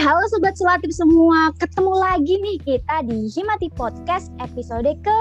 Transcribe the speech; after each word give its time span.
halo 0.00 0.24
Sobat 0.32 0.56
Sulatif 0.56 0.96
semua. 0.96 1.52
Ketemu 1.60 1.92
lagi 1.92 2.40
nih 2.40 2.56
kita 2.64 3.04
di 3.04 3.28
Himati 3.36 3.68
Podcast 3.76 4.32
episode 4.40 4.88
ke 5.04 5.18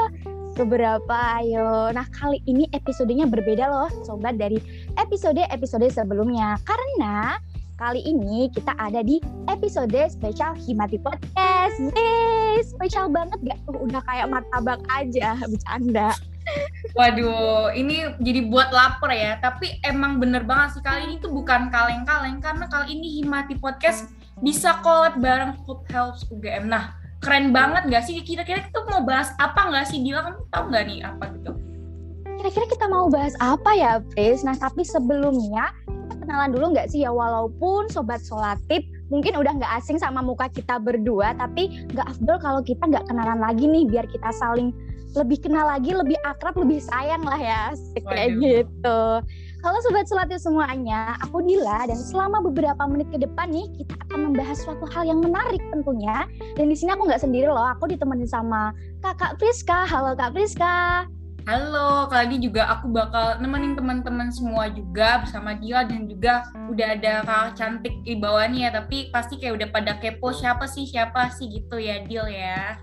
beberapa 0.55 1.43
ayo. 1.43 1.91
Nah 1.91 2.07
kali 2.15 2.39
ini 2.47 2.63
episodenya 2.71 3.27
berbeda 3.27 3.67
loh 3.67 3.91
Sobat 4.07 4.39
dari 4.39 4.55
episode-episode 4.95 5.83
sebelumnya. 5.91 6.55
Karena 6.63 7.43
kali 7.75 8.07
ini 8.07 8.47
kita 8.55 8.71
ada 8.79 9.03
di 9.03 9.19
episode 9.51 9.99
spesial 10.07 10.55
Himati 10.55 10.95
Podcast. 10.95 11.75
Yeay, 11.75 12.63
spesial 12.63 13.11
banget 13.11 13.35
gak 13.51 13.59
tuh? 13.67 13.83
Udah 13.83 13.99
kayak 14.07 14.31
martabak 14.31 14.79
aja, 14.95 15.35
bercanda. 15.43 16.15
Waduh, 16.95 17.75
ini 17.75 18.15
jadi 18.23 18.47
buat 18.47 18.71
lapar 18.71 19.11
ya. 19.11 19.43
Tapi 19.43 19.83
emang 19.83 20.23
bener 20.23 20.47
banget 20.47 20.79
sih 20.79 20.83
kali 20.87 21.03
ini 21.03 21.15
tuh 21.19 21.35
bukan 21.35 21.67
kaleng-kaleng 21.67 22.39
karena 22.39 22.63
kali 22.71 22.95
ini 22.95 23.19
Himati 23.19 23.59
Podcast 23.59 24.18
bisa 24.39 24.79
collab 24.83 25.19
bareng 25.19 25.59
Food 25.63 25.83
Helps 25.91 26.27
UGM. 26.31 26.71
Nah, 26.71 26.95
keren 27.19 27.51
banget 27.51 27.91
gak 27.91 28.03
sih? 28.07 28.19
Kira-kira 28.23 28.63
kita 28.63 28.79
mau 28.87 29.03
bahas 29.03 29.35
apa 29.39 29.67
nggak 29.67 29.85
sih? 29.91 29.99
Dia 30.03 30.23
kan 30.23 30.35
tahu 30.51 30.63
nggak 30.71 30.83
nih 30.87 30.99
apa 31.03 31.23
gitu? 31.35 31.51
Kira-kira 32.39 32.65
kita 32.71 32.85
mau 32.87 33.11
bahas 33.11 33.35
apa 33.43 33.71
ya, 33.75 33.99
Pris? 34.15 34.47
Nah, 34.47 34.55
tapi 34.55 34.87
sebelumnya 34.87 35.75
kenalan 36.23 36.55
dulu 36.55 36.71
nggak 36.71 36.87
sih 36.87 37.03
ya? 37.03 37.11
Walaupun 37.11 37.91
Sobat 37.91 38.23
Solatip 38.23 38.87
mungkin 39.11 39.35
udah 39.35 39.59
nggak 39.59 39.73
asing 39.81 39.99
sama 39.99 40.23
muka 40.23 40.47
kita 40.47 40.79
berdua, 40.79 41.35
tapi 41.35 41.83
nggak 41.91 42.07
afdol 42.15 42.37
kalau 42.39 42.61
kita 42.63 42.79
nggak 42.85 43.03
kenalan 43.11 43.43
lagi 43.43 43.67
nih, 43.67 43.83
biar 43.89 44.05
kita 44.07 44.31
saling 44.37 44.71
lebih 45.17 45.41
kenal 45.41 45.65
lagi, 45.65 45.89
lebih 45.89 46.15
akrab, 46.21 46.53
lebih 46.53 46.77
sayang 46.85 47.25
lah 47.25 47.41
ya, 47.41 47.73
kayak 47.97 48.37
gitu. 48.37 49.01
Halo 49.59 49.75
Sobat 49.83 50.07
Selatif 50.07 50.39
semuanya, 50.39 51.19
aku 51.19 51.43
Dila 51.43 51.83
dan 51.83 51.99
selama 51.99 52.39
beberapa 52.47 52.79
menit 52.87 53.11
ke 53.11 53.19
depan 53.19 53.51
nih 53.51 53.67
kita 53.75 53.91
akan 54.07 54.31
membahas 54.31 54.55
suatu 54.63 54.87
hal 54.87 55.03
yang 55.03 55.19
menarik 55.19 55.59
tentunya. 55.75 56.23
Dan 56.55 56.71
di 56.71 56.79
sini 56.79 56.95
aku 56.95 57.03
nggak 57.03 57.19
sendiri 57.19 57.51
loh, 57.51 57.67
aku 57.67 57.91
ditemenin 57.91 58.23
sama 58.23 58.71
Kakak 59.03 59.35
Priska. 59.35 59.83
Halo 59.83 60.15
Kak 60.15 60.31
Priska. 60.31 61.03
Halo, 61.43 62.07
kali 62.07 62.39
ini 62.39 62.47
juga 62.47 62.71
aku 62.71 62.87
bakal 62.87 63.43
nemenin 63.43 63.75
teman-teman 63.75 64.31
semua 64.31 64.71
juga 64.71 65.27
bersama 65.27 65.51
Dila 65.59 65.83
dan 65.83 66.07
juga 66.07 66.47
udah 66.71 66.87
ada 66.95 67.13
kakak 67.27 67.51
cantik 67.59 67.95
di 68.07 68.15
bawahnya 68.15 68.71
tapi 68.71 69.11
pasti 69.11 69.43
kayak 69.43 69.59
udah 69.59 69.67
pada 69.75 69.99
kepo 69.99 70.31
siapa 70.31 70.71
sih 70.71 70.87
siapa 70.87 71.35
sih 71.35 71.51
gitu 71.51 71.75
ya 71.75 71.99
Dil 72.07 72.31
ya. 72.31 72.79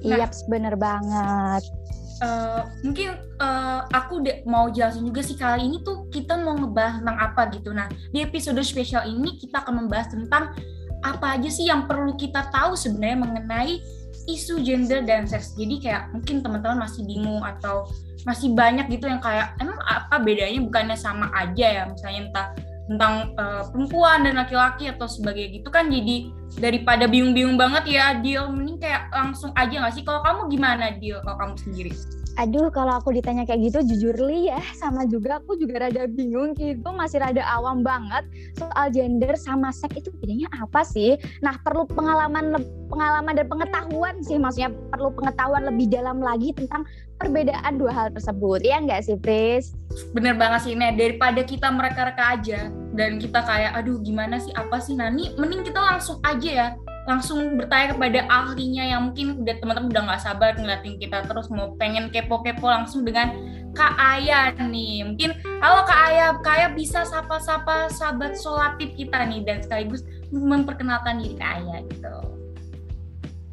Iya, 0.00 0.24
nah, 0.24 0.32
bener 0.48 0.74
banget. 0.80 1.79
Uh, 2.20 2.68
mungkin 2.84 3.16
uh, 3.40 3.88
aku 3.96 4.20
mau 4.44 4.68
jelasin 4.68 5.08
juga 5.08 5.24
sih 5.24 5.40
kali 5.40 5.64
ini 5.64 5.80
tuh 5.80 6.04
kita 6.12 6.36
mau 6.36 6.52
ngebahas 6.52 7.00
tentang 7.00 7.16
apa 7.16 7.42
gitu. 7.56 7.72
Nah 7.72 7.88
di 8.12 8.20
episode 8.20 8.60
spesial 8.60 9.08
ini 9.08 9.40
kita 9.40 9.64
akan 9.64 9.84
membahas 9.84 10.12
tentang 10.12 10.52
apa 11.00 11.40
aja 11.40 11.48
sih 11.48 11.72
yang 11.72 11.88
perlu 11.88 12.12
kita 12.20 12.52
tahu 12.52 12.76
sebenarnya 12.76 13.18
mengenai 13.24 13.80
isu 14.28 14.60
gender 14.60 15.00
dan 15.00 15.24
seks. 15.24 15.56
Jadi 15.56 15.80
kayak 15.80 16.12
mungkin 16.12 16.44
teman-teman 16.44 16.84
masih 16.84 17.08
bingung 17.08 17.40
atau 17.40 17.88
masih 18.28 18.52
banyak 18.52 18.84
gitu 18.92 19.08
yang 19.08 19.20
kayak 19.24 19.56
emang 19.64 19.80
apa 19.88 20.20
bedanya 20.20 20.60
bukannya 20.60 20.96
sama 20.96 21.32
aja 21.32 21.66
ya 21.80 21.82
misalnya 21.88 22.20
entah 22.28 22.48
tentang 22.90 23.38
uh, 23.38 23.62
perempuan 23.70 24.26
dan 24.26 24.34
laki-laki 24.34 24.90
atau 24.90 25.06
sebagai 25.06 25.46
gitu 25.46 25.70
kan 25.70 25.86
jadi 25.86 26.26
daripada 26.58 27.06
bingung-bingung 27.06 27.54
banget 27.54 27.86
ya 27.86 28.18
Deal 28.18 28.50
mending 28.50 28.82
kayak 28.82 29.06
langsung 29.14 29.54
aja 29.54 29.70
nggak 29.70 29.94
sih? 29.94 30.02
Kalau 30.02 30.26
kamu 30.26 30.50
gimana 30.50 30.98
Deal 30.98 31.22
kalau 31.22 31.38
kamu 31.38 31.54
sendiri 31.62 31.92
Aduh, 32.40 32.72
kalau 32.72 32.96
aku 32.96 33.12
ditanya 33.12 33.44
kayak 33.44 33.68
gitu, 33.68 33.78
jujur 33.84 34.16
li 34.24 34.48
ya, 34.48 34.56
sama 34.72 35.04
juga 35.04 35.44
aku 35.44 35.60
juga 35.60 35.84
rada 35.84 36.08
bingung 36.08 36.56
gitu, 36.56 36.88
masih 36.88 37.20
rada 37.20 37.44
awam 37.44 37.84
banget 37.84 38.24
soal 38.56 38.88
gender 38.88 39.36
sama 39.36 39.68
seks 39.68 40.00
itu 40.00 40.08
bedanya 40.16 40.48
apa 40.56 40.80
sih? 40.80 41.20
Nah, 41.44 41.60
perlu 41.60 41.84
pengalaman 41.84 42.56
pengalaman 42.88 43.36
dan 43.36 43.44
pengetahuan 43.44 44.24
sih, 44.24 44.40
maksudnya 44.40 44.72
perlu 44.88 45.12
pengetahuan 45.12 45.68
lebih 45.68 45.92
dalam 45.92 46.24
lagi 46.24 46.56
tentang 46.56 46.88
perbedaan 47.20 47.76
dua 47.76 47.92
hal 47.92 48.08
tersebut, 48.16 48.64
ya 48.64 48.80
nggak 48.80 49.04
sih, 49.04 49.20
Pris? 49.20 49.76
Bener 50.16 50.32
banget 50.32 50.64
sih, 50.64 50.72
Nek. 50.72 50.96
Daripada 50.96 51.44
kita 51.44 51.68
mereka-reka 51.68 52.40
aja, 52.40 52.72
dan 52.96 53.20
kita 53.20 53.44
kayak, 53.44 53.76
aduh 53.76 54.00
gimana 54.00 54.40
sih, 54.40 54.56
apa 54.56 54.80
sih, 54.80 54.96
Nani? 54.96 55.36
Mending 55.36 55.60
kita 55.60 55.76
langsung 55.76 56.16
aja 56.24 56.48
ya, 56.48 56.68
langsung 57.08 57.56
bertanya 57.56 57.96
kepada 57.96 58.20
ahlinya 58.28 58.84
yang 58.84 59.10
mungkin 59.10 59.40
udah 59.40 59.54
teman-teman 59.56 59.88
udah 59.90 60.02
nggak 60.10 60.22
sabar 60.22 60.50
ngeliatin 60.56 60.96
kita 61.00 61.24
terus 61.24 61.48
mau 61.48 61.72
pengen 61.80 62.12
kepo-kepo 62.12 62.68
langsung 62.68 63.04
dengan 63.04 63.32
Kak 63.72 63.94
Aya 63.96 64.50
nih. 64.58 65.06
Mungkin 65.06 65.30
halo 65.62 65.86
Kak 65.86 66.00
Aya, 66.10 66.26
Kak 66.42 66.54
Aya 66.58 66.68
bisa 66.74 67.06
sapa-sapa 67.06 67.88
sahabat 67.90 68.34
solatif 68.36 68.92
kita 68.98 69.26
nih 69.30 69.46
dan 69.46 69.62
sekaligus 69.62 70.02
memperkenalkan 70.30 71.22
diri 71.22 71.34
Kak 71.38 71.50
Aya 71.62 71.76
gitu. 71.86 72.39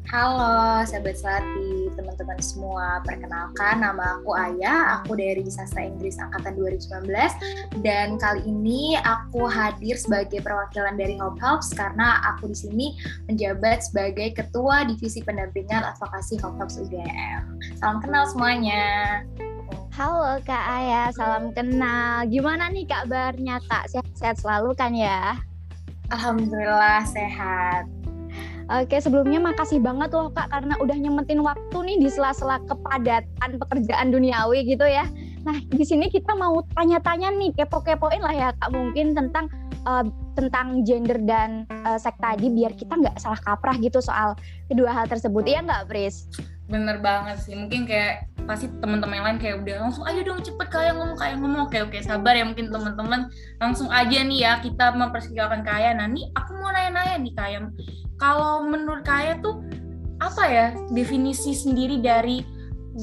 Halo 0.08 0.88
sahabat 0.88 1.20
Selati, 1.20 1.92
teman-teman 1.92 2.40
semua. 2.40 3.04
Perkenalkan 3.04 3.84
nama 3.84 4.16
aku 4.16 4.32
Aya, 4.32 4.96
aku 4.96 5.20
dari 5.20 5.44
Sastra 5.52 5.84
Inggris 5.84 6.16
Angkatan 6.16 6.56
2019 6.56 7.12
dan 7.84 8.16
kali 8.16 8.40
ini 8.48 8.96
aku 9.04 9.44
hadir 9.44 10.00
sebagai 10.00 10.40
perwakilan 10.40 10.96
dari 10.96 11.20
Hope 11.20 11.36
Helps 11.44 11.76
karena 11.76 12.24
aku 12.24 12.48
di 12.48 12.56
sini 12.56 12.86
menjabat 13.28 13.84
sebagai 13.84 14.32
Ketua 14.32 14.88
Divisi 14.88 15.20
Pendampingan 15.20 15.84
Advokasi 15.92 16.40
Hope 16.40 16.56
Helps 16.56 16.80
UGM. 16.80 17.60
Salam 17.76 18.00
kenal 18.00 18.24
semuanya. 18.32 19.20
Halo 19.92 20.40
Kak 20.40 20.64
Aya, 20.72 21.12
salam 21.12 21.52
kenal. 21.52 22.24
Gimana 22.32 22.72
nih 22.72 22.88
kabarnya 22.88 23.60
Kak? 23.68 23.92
Sehat-sehat 23.92 24.40
selalu 24.40 24.72
kan 24.72 24.96
ya? 24.96 25.36
Alhamdulillah 26.08 27.04
sehat. 27.04 27.97
Oke, 28.68 29.00
sebelumnya 29.00 29.40
makasih 29.40 29.80
banget 29.80 30.12
loh 30.12 30.28
Kak 30.28 30.52
karena 30.52 30.76
udah 30.76 30.92
nyemetin 30.92 31.40
waktu 31.40 31.76
nih 31.88 31.96
di 32.04 32.08
sela-sela 32.12 32.60
kepadatan 32.68 33.56
pekerjaan 33.56 34.12
duniawi 34.12 34.60
gitu 34.68 34.84
ya. 34.84 35.08
Nah, 35.48 35.56
di 35.72 35.80
sini 35.88 36.12
kita 36.12 36.36
mau 36.36 36.60
tanya-tanya 36.76 37.32
nih, 37.32 37.56
kepo-kepoin 37.56 38.20
lah 38.20 38.34
ya 38.36 38.48
Kak 38.60 38.68
mungkin 38.76 39.16
tentang 39.16 39.48
uh, 39.88 40.04
tentang 40.36 40.84
gender 40.84 41.16
dan 41.24 41.64
uh, 41.88 41.96
seks 41.96 42.20
tadi 42.20 42.52
biar 42.52 42.76
kita 42.76 42.92
nggak 42.92 43.16
salah 43.16 43.40
kaprah 43.40 43.72
gitu 43.80 44.04
soal 44.04 44.36
kedua 44.68 44.92
hal 44.92 45.08
tersebut. 45.08 45.48
Iya 45.48 45.64
nggak, 45.64 45.88
Pris? 45.88 46.28
Bener 46.68 47.00
banget 47.00 47.40
sih. 47.40 47.56
Mungkin 47.56 47.88
kayak 47.88 48.28
pasti 48.44 48.68
teman-teman 48.84 49.24
lain 49.24 49.38
kayak 49.40 49.64
udah 49.64 49.76
langsung 49.88 50.04
ayo 50.08 50.24
dong 50.24 50.40
cepet 50.40 50.68
kayak 50.72 50.96
ngomong 50.96 51.20
kayak 51.20 51.36
ngomong 51.36 51.68
oke 51.68 51.78
oke 51.84 52.00
sabar 52.00 52.32
ya 52.32 52.48
mungkin 52.48 52.72
teman-teman 52.72 53.28
langsung 53.60 53.92
aja 53.92 54.24
nih 54.24 54.40
ya 54.40 54.52
kita 54.64 54.96
mempersilakan 54.96 55.60
kaya 55.60 55.92
nah 55.92 56.08
nih 56.08 56.32
aku 56.32 56.56
mau 56.56 56.72
nanya-nanya 56.72 57.20
nih 57.20 57.34
kayak 57.36 57.68
kalau 58.18 58.66
menurut 58.66 59.06
kaya 59.06 59.38
tuh 59.40 59.62
apa 60.18 60.44
ya 60.50 60.66
definisi 60.90 61.54
sendiri 61.54 62.02
dari 62.02 62.42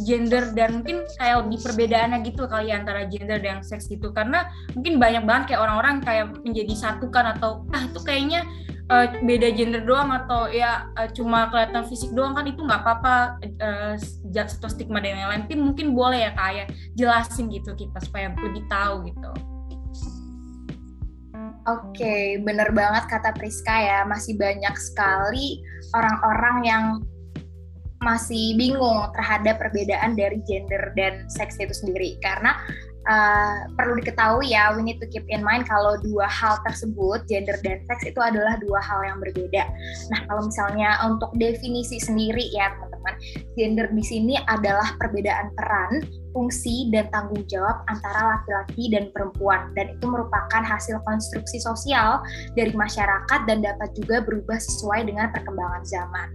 gender 0.03 0.51
dan 0.51 0.83
mungkin 0.83 1.07
kayak 1.15 1.47
lebih 1.47 1.59
perbedaannya 1.63 2.19
gitu 2.27 2.43
kali 2.51 2.75
ya 2.75 2.83
antara 2.83 3.07
gender 3.07 3.39
dan 3.39 3.63
seks 3.63 3.87
gitu 3.87 4.11
karena 4.11 4.51
mungkin 4.75 4.99
banyak 4.99 5.23
banget 5.23 5.55
kayak 5.55 5.61
orang-orang 5.63 6.03
kayak 6.03 6.35
menjadi 6.43 6.75
satu 6.75 7.07
kan 7.07 7.31
atau 7.39 7.63
ah 7.71 7.87
itu 7.87 8.03
kayaknya 8.03 8.43
uh, 8.91 9.07
beda 9.23 9.55
gender 9.55 9.87
doang 9.87 10.11
atau 10.11 10.51
ya 10.51 10.91
uh, 10.99 11.07
cuma 11.15 11.47
kelihatan 11.47 11.87
fisik 11.87 12.11
doang 12.11 12.35
kan 12.35 12.43
itu 12.43 12.59
nggak 12.59 12.81
apa-apa 12.83 13.39
uh, 13.63 13.95
satu 14.35 14.67
stigma 14.67 14.99
dan 14.99 15.15
lain-lain 15.15 15.63
mungkin 15.63 15.95
boleh 15.95 16.27
ya 16.27 16.31
kayak 16.35 16.75
jelasin 16.99 17.47
gitu 17.47 17.71
kita 17.71 17.97
supaya 18.03 18.35
lebih 18.35 18.67
tahu 18.67 19.07
gitu. 19.07 19.54
Oke, 21.65 21.97
okay, 21.97 22.23
bener 22.45 22.69
banget 22.77 23.09
kata 23.09 23.33
Priska 23.33 23.73
ya. 23.73 23.99
Masih 24.05 24.37
banyak 24.37 24.77
sekali 24.77 25.65
orang-orang 25.97 26.57
yang 26.61 26.85
masih 28.05 28.53
bingung 28.53 29.09
terhadap 29.17 29.57
perbedaan 29.57 30.13
dari 30.13 30.37
gender 30.45 30.93
dan 30.93 31.25
seks 31.25 31.57
itu 31.57 31.73
sendiri. 31.73 32.21
Karena 32.21 32.53
uh, 33.09 33.65
perlu 33.73 33.97
diketahui 33.97 34.53
ya, 34.53 34.77
we 34.77 34.85
need 34.85 35.01
to 35.01 35.09
keep 35.09 35.25
in 35.33 35.41
mind 35.41 35.65
kalau 35.65 35.97
dua 36.05 36.29
hal 36.29 36.61
tersebut, 36.69 37.25
gender 37.25 37.57
dan 37.65 37.81
seks 37.89 38.13
itu 38.13 38.21
adalah 38.21 38.61
dua 38.61 38.77
hal 38.85 39.01
yang 39.01 39.17
berbeda. 39.17 39.65
Nah, 40.13 40.19
kalau 40.29 40.45
misalnya 40.45 41.01
untuk 41.01 41.33
definisi 41.33 41.97
sendiri 41.97 42.45
ya 42.53 42.77
teman-teman, 42.77 43.15
gender 43.57 43.87
di 43.89 44.03
sini 44.05 44.37
adalah 44.45 44.93
perbedaan 45.01 45.49
peran 45.57 46.05
fungsi 46.35 46.91
dan 46.91 47.07
tanggung 47.15 47.47
jawab 47.47 47.87
antara 47.87 48.35
laki-laki 48.35 48.91
dan 48.91 49.07
perempuan 49.15 49.71
dan 49.71 49.95
itu 49.95 50.03
merupakan 50.03 50.59
hasil 50.59 50.99
konstruksi 51.07 51.63
sosial 51.63 52.19
dari 52.59 52.75
masyarakat 52.75 53.39
dan 53.47 53.63
dapat 53.63 53.95
juga 53.95 54.19
berubah 54.19 54.59
sesuai 54.59 55.07
dengan 55.07 55.31
perkembangan 55.31 55.83
zaman. 55.87 56.27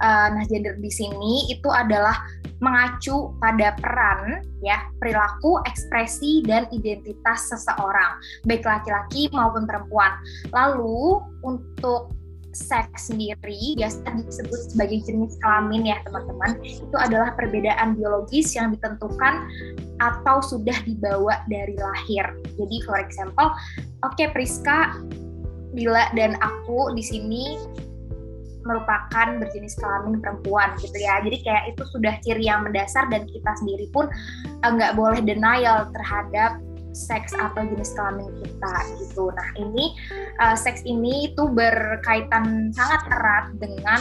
Uh, 0.00 0.32
nah, 0.32 0.44
gender 0.48 0.80
di 0.80 0.88
sini 0.88 1.52
itu 1.52 1.68
adalah 1.68 2.16
mengacu 2.64 3.36
pada 3.44 3.76
peran 3.76 4.40
ya, 4.64 4.80
perilaku, 4.96 5.60
ekspresi 5.68 6.40
dan 6.48 6.64
identitas 6.72 7.52
seseorang, 7.52 8.16
baik 8.48 8.64
laki-laki 8.64 9.28
maupun 9.36 9.68
perempuan. 9.68 10.16
Lalu 10.48 11.20
untuk 11.44 12.16
seks 12.54 13.10
sendiri 13.10 13.76
biasa 13.76 14.00
disebut 14.24 14.60
sebagai 14.72 15.02
jenis 15.04 15.36
kelamin 15.42 15.90
ya 15.90 15.98
teman-teman 16.06 16.56
itu 16.62 16.96
adalah 16.96 17.34
perbedaan 17.34 17.98
biologis 17.98 18.54
yang 18.54 18.72
ditentukan 18.72 19.44
atau 19.98 20.38
sudah 20.40 20.74
dibawa 20.86 21.42
dari 21.50 21.74
lahir 21.74 22.24
jadi 22.54 22.76
for 22.86 22.96
example 23.02 23.50
oke 24.06 24.14
okay, 24.14 24.30
Priska 24.30 24.94
Bila 25.74 26.06
dan 26.14 26.38
aku 26.38 26.94
di 26.94 27.02
sini 27.02 27.58
merupakan 28.64 29.42
berjenis 29.42 29.76
kelamin 29.76 30.22
perempuan 30.22 30.72
gitu 30.80 30.96
ya. 30.96 31.20
Jadi 31.20 31.44
kayak 31.44 31.74
itu 31.76 31.82
sudah 31.92 32.14
ciri 32.24 32.48
yang 32.48 32.64
mendasar 32.64 33.10
dan 33.12 33.28
kita 33.28 33.52
sendiri 33.60 33.86
pun 33.92 34.08
eh, 34.46 34.70
nggak 34.70 34.96
boleh 34.96 35.20
denial 35.20 35.90
terhadap 35.92 36.58
seks 36.94 37.34
atau 37.34 37.66
jenis 37.66 37.92
kelamin 37.98 38.30
kita 38.40 38.74
gitu. 39.02 39.28
Nah 39.34 39.48
ini 39.58 39.98
uh, 40.38 40.56
seks 40.56 40.86
ini 40.86 41.34
itu 41.34 41.50
berkaitan 41.50 42.70
sangat 42.72 43.02
erat 43.10 43.46
dengan 43.58 44.00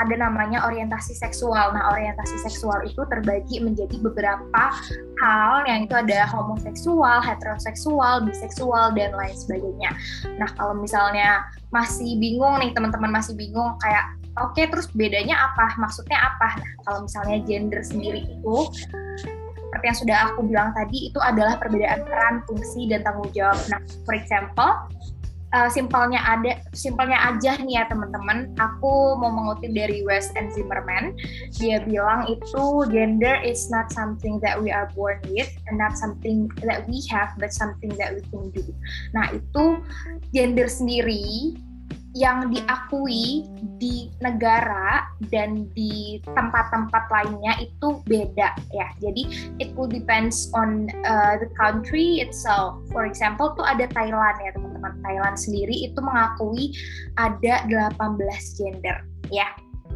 ada 0.00 0.14
namanya 0.16 0.64
orientasi 0.64 1.12
seksual. 1.14 1.76
Nah 1.76 1.92
orientasi 1.92 2.40
seksual 2.40 2.82
itu 2.88 3.04
terbagi 3.06 3.60
menjadi 3.60 4.00
beberapa 4.00 4.72
hal 5.20 5.68
yang 5.68 5.84
itu 5.84 5.94
ada 5.94 6.24
homoseksual, 6.32 7.20
heteroseksual, 7.20 8.24
biseksual 8.24 8.96
dan 8.96 9.12
lain 9.12 9.36
sebagainya. 9.36 9.92
Nah 10.40 10.48
kalau 10.56 10.74
misalnya 10.74 11.44
masih 11.70 12.18
bingung 12.18 12.58
nih 12.58 12.74
teman-teman 12.74 13.22
masih 13.22 13.38
bingung 13.38 13.78
kayak 13.78 14.10
oke 14.38 14.54
okay, 14.56 14.66
terus 14.66 14.90
bedanya 14.90 15.38
apa 15.50 15.74
maksudnya 15.78 16.18
apa 16.18 16.58
nah 16.58 16.72
kalau 16.86 16.98
misalnya 17.06 17.38
gender 17.46 17.82
sendiri 17.82 18.26
itu 18.26 18.56
seperti 19.70 19.86
yang 19.86 20.00
sudah 20.02 20.18
aku 20.34 20.40
bilang 20.50 20.74
tadi 20.74 21.14
itu 21.14 21.20
adalah 21.22 21.54
perbedaan 21.62 22.02
peran, 22.02 22.42
fungsi 22.50 22.90
dan 22.90 23.06
tanggung 23.06 23.30
jawab. 23.30 23.54
Nah, 23.70 23.78
for 24.02 24.18
example, 24.18 24.74
uh, 25.54 25.70
simpelnya 25.70 26.18
ada 26.26 26.58
simpelnya 26.74 27.18
aja 27.30 27.54
nih 27.62 27.78
ya 27.78 27.86
teman-teman. 27.86 28.50
Aku 28.58 29.14
mau 29.14 29.30
mengutip 29.30 29.70
dari 29.70 30.02
West 30.02 30.34
and 30.34 30.50
Zimmerman. 30.50 31.14
Dia 31.62 31.86
bilang 31.86 32.26
itu 32.26 32.82
gender 32.90 33.38
is 33.46 33.70
not 33.70 33.94
something 33.94 34.42
that 34.42 34.58
we 34.58 34.74
are 34.74 34.90
born 34.98 35.22
with 35.30 35.50
and 35.70 35.78
not 35.78 35.94
something 35.94 36.50
that 36.66 36.82
we 36.90 36.98
have 37.06 37.30
but 37.38 37.54
something 37.54 37.94
that 37.94 38.10
we 38.18 38.22
can 38.34 38.50
do. 38.50 38.66
Nah, 39.14 39.30
itu 39.30 39.78
gender 40.34 40.66
sendiri 40.66 41.54
yang 42.18 42.50
diakui 42.50 43.46
di 43.78 44.10
negara 44.18 45.06
dan 45.30 45.70
di 45.78 46.18
tempat-tempat 46.26 47.06
lainnya 47.06 47.54
itu 47.62 48.02
beda 48.10 48.50
ya. 48.74 48.88
Jadi 48.98 49.54
it 49.62 49.70
will 49.78 49.86
depends 49.86 50.50
on 50.50 50.90
uh, 51.06 51.38
the 51.38 51.46
country 51.54 52.18
itself. 52.18 52.82
For 52.90 53.06
example 53.06 53.54
tuh 53.54 53.62
ada 53.62 53.86
Thailand 53.94 54.36
ya 54.42 54.50
teman-teman. 54.58 54.98
Thailand 55.06 55.36
sendiri 55.38 55.86
itu 55.86 55.98
mengakui 56.02 56.74
ada 57.14 57.62
18 57.70 58.58
gender 58.58 59.06
ya. 59.30 59.46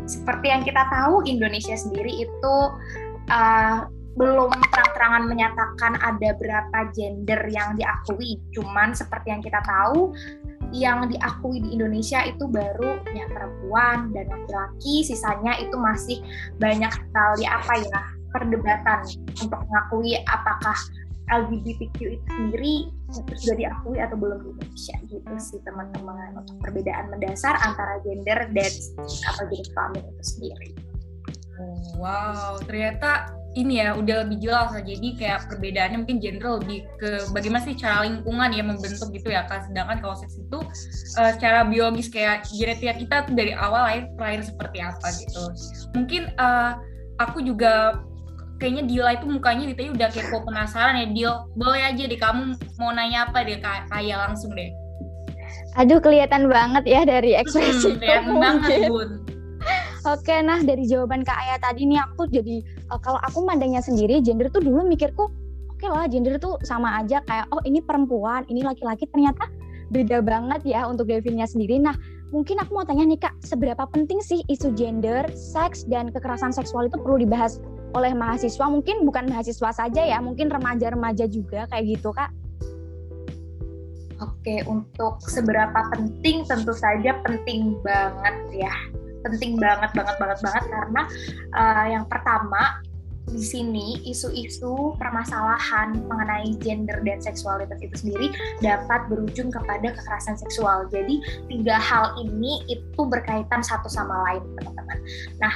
Seperti 0.07 0.55
yang 0.55 0.63
kita 0.63 0.87
tahu 0.95 1.27
Indonesia 1.27 1.75
sendiri 1.75 2.23
itu 2.23 2.57
uh, 3.31 3.91
belum 4.15 4.55
terang-terangan 4.71 5.27
menyatakan 5.27 5.99
ada 5.99 6.39
berapa 6.39 6.79
gender 6.95 7.41
yang 7.51 7.75
diakui. 7.75 8.39
Cuman 8.55 8.95
seperti 8.95 9.35
yang 9.35 9.43
kita 9.43 9.59
tahu 9.67 10.15
yang 10.75 11.07
diakui 11.07 11.63
di 11.63 11.79
Indonesia 11.79 12.27
itu 12.27 12.51
baru 12.51 12.99
ya 13.15 13.31
perempuan 13.31 14.11
dan 14.11 14.27
laki-laki, 14.27 15.07
sisanya 15.07 15.55
itu 15.63 15.79
masih 15.79 16.19
banyak 16.59 16.91
sekali 16.91 17.47
apa 17.47 17.75
ya 17.79 18.01
perdebatan 18.35 19.01
untuk 19.39 19.63
mengakui 19.71 20.19
apakah 20.27 20.75
LGBTQ 21.31 21.99
itu 22.21 22.29
sendiri 22.37 22.75
sudah 23.15 23.57
diakui 23.57 23.97
atau 23.97 24.19
belum 24.19 24.45
di 24.45 24.49
Indonesia 24.59 24.97
gitu 25.09 25.33
sih 25.41 25.61
teman-teman 25.65 26.37
untuk 26.37 26.59
perbedaan 26.61 27.09
mendasar 27.09 27.57
antara 27.65 28.03
gender 28.03 28.51
dan 28.53 28.73
apa 29.33 29.43
jenis 29.49 29.71
kelamin 29.73 30.03
itu 30.05 30.25
sendiri. 30.27 30.69
Wow, 31.97 32.59
ternyata 32.67 33.31
ini 33.55 33.81
ya 33.81 33.95
udah 33.95 34.27
lebih 34.27 34.39
jelas. 34.43 34.75
Lah 34.75 34.83
jadi 34.83 35.09
kayak 35.17 35.39
perbedaannya 35.51 35.99
mungkin 36.03 36.19
general 36.19 36.61
lebih 36.63 36.87
ke 36.99 37.11
bagaimana 37.31 37.63
sih 37.65 37.79
cara 37.79 38.07
lingkungan 38.07 38.51
ya 38.53 38.63
membentuk 38.67 39.09
gitu 39.15 39.31
ya 39.31 39.47
kan 39.47 39.63
sedangkan 39.67 39.99
kalau 40.03 40.17
seks 40.19 40.39
itu 40.39 40.59
uh, 41.19 41.31
secara 41.35 41.67
biologis 41.67 42.11
kayak 42.11 42.47
genetika 42.51 42.95
kita 42.99 43.17
tuh 43.31 43.35
dari 43.35 43.53
awal 43.55 43.87
lahir 43.87 44.05
lahir 44.19 44.43
seperti 44.43 44.79
apa 44.83 45.07
gitu. 45.19 45.43
Mungkin 45.95 46.35
uh, 46.37 46.79
aku 47.23 47.43
juga 47.43 48.03
kayaknya 48.59 48.85
Dila 48.87 49.11
itu 49.19 49.27
mukanya 49.27 49.65
ditanya 49.71 49.91
udah 49.95 50.09
kepo 50.15 50.37
penasaran 50.47 50.95
ya 50.99 51.07
Dil 51.11 51.33
boleh 51.59 51.83
aja 51.83 52.03
deh 52.07 52.19
kamu 52.19 52.59
mau 52.79 52.91
nanya 52.95 53.31
apa 53.31 53.43
deh 53.47 53.59
kayak 53.63 54.19
langsung 54.31 54.55
deh. 54.55 54.71
Aduh 55.75 55.99
kelihatan 55.99 56.47
banget 56.47 56.87
ya 56.87 57.03
dari 57.03 57.35
ekspresi 57.35 57.95
hmm, 57.95 57.99
kelihatan 57.99 58.35
banget 58.39 58.71
Bun 58.87 59.34
Oke, 60.05 60.37
nah 60.45 60.61
dari 60.61 60.85
jawaban 60.85 61.25
Kak 61.25 61.33
Ayah 61.33 61.57
tadi 61.65 61.89
nih 61.89 61.97
aku 61.97 62.29
jadi 62.29 62.61
uh, 62.93 63.01
kalau 63.01 63.17
aku 63.25 63.41
mandangnya 63.41 63.81
sendiri 63.81 64.21
gender 64.21 64.53
tuh 64.53 64.61
dulu 64.61 64.85
mikirku 64.85 65.33
oke 65.33 65.81
okay 65.81 65.89
lah 65.89 66.05
gender 66.05 66.37
tuh 66.37 66.61
sama 66.61 67.01
aja 67.01 67.25
kayak 67.25 67.49
oh 67.49 67.65
ini 67.65 67.81
perempuan, 67.81 68.45
ini 68.53 68.61
laki-laki 68.61 69.09
ternyata 69.09 69.49
beda 69.89 70.21
banget 70.21 70.61
ya 70.69 70.85
untuk 70.85 71.09
definisinya 71.09 71.49
sendiri. 71.49 71.81
Nah, 71.81 71.97
mungkin 72.37 72.61
aku 72.61 72.77
mau 72.77 72.85
tanya 72.85 73.09
nih 73.09 73.17
Kak, 73.17 73.33
seberapa 73.49 73.89
penting 73.89 74.21
sih 74.21 74.45
isu 74.53 74.77
gender, 74.77 75.25
seks 75.33 75.89
dan 75.89 76.13
kekerasan 76.13 76.53
seksual 76.53 76.93
itu 76.93 77.01
perlu 77.01 77.25
dibahas 77.25 77.57
oleh 77.97 78.13
mahasiswa? 78.13 78.69
Mungkin 78.69 79.09
bukan 79.09 79.25
mahasiswa 79.33 79.73
saja 79.73 80.05
ya, 80.05 80.21
mungkin 80.21 80.53
remaja-remaja 80.53 81.25
juga 81.33 81.65
kayak 81.73 81.97
gitu 81.97 82.13
Kak. 82.13 82.29
Oke, 84.21 84.61
untuk 84.69 85.17
seberapa 85.25 85.81
penting 85.97 86.45
tentu 86.45 86.77
saja 86.77 87.17
penting 87.25 87.81
banget 87.81 88.69
ya 88.69 88.77
penting 89.25 89.57
banget 89.57 89.91
banget 89.97 90.17
banget 90.21 90.39
banget 90.45 90.65
karena 90.69 91.03
uh, 91.57 91.85
yang 91.89 92.05
pertama 92.05 92.85
di 93.25 93.41
sini 93.41 94.05
isu-isu 94.05 94.93
permasalahan 95.01 95.97
mengenai 96.05 96.61
gender 96.61 97.01
dan 97.09 97.19
seksualitas 97.25 97.81
itu 97.81 97.97
sendiri 97.97 98.29
dapat 98.61 99.09
berujung 99.09 99.49
kepada 99.49 99.97
kekerasan 99.97 100.37
seksual. 100.37 100.85
Jadi 100.93 101.25
tiga 101.49 101.81
hal 101.81 102.21
ini 102.21 102.61
itu 102.69 103.01
berkaitan 103.01 103.65
satu 103.65 103.89
sama 103.89 104.13
lain, 104.29 104.45
teman-teman. 104.61 104.99
Nah, 105.41 105.55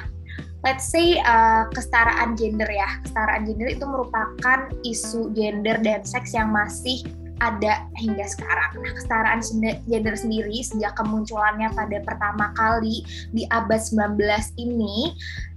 let's 0.64 0.88
say 0.88 1.20
uh, 1.20 1.68
kesetaraan 1.68 2.40
gender 2.40 2.68
ya. 2.68 2.88
Kesetaraan 3.04 3.44
gender 3.44 3.68
itu 3.68 3.84
merupakan 3.84 4.58
isu 4.88 5.36
gender 5.36 5.76
dan 5.84 6.02
seks 6.08 6.32
yang 6.32 6.48
masih 6.48 7.04
ada 7.38 7.86
hingga 7.98 8.26
sekarang. 8.26 8.82
Nah, 8.82 8.92
kesetaraan 8.94 9.40
gender 9.86 10.14
sendiri 10.14 10.58
sejak 10.62 10.94
kemunculannya 10.98 11.70
pada 11.72 11.98
pertama 12.02 12.50
kali 12.58 13.02
di 13.32 13.46
abad 13.50 13.78
19 13.78 14.18
ini 14.58 15.14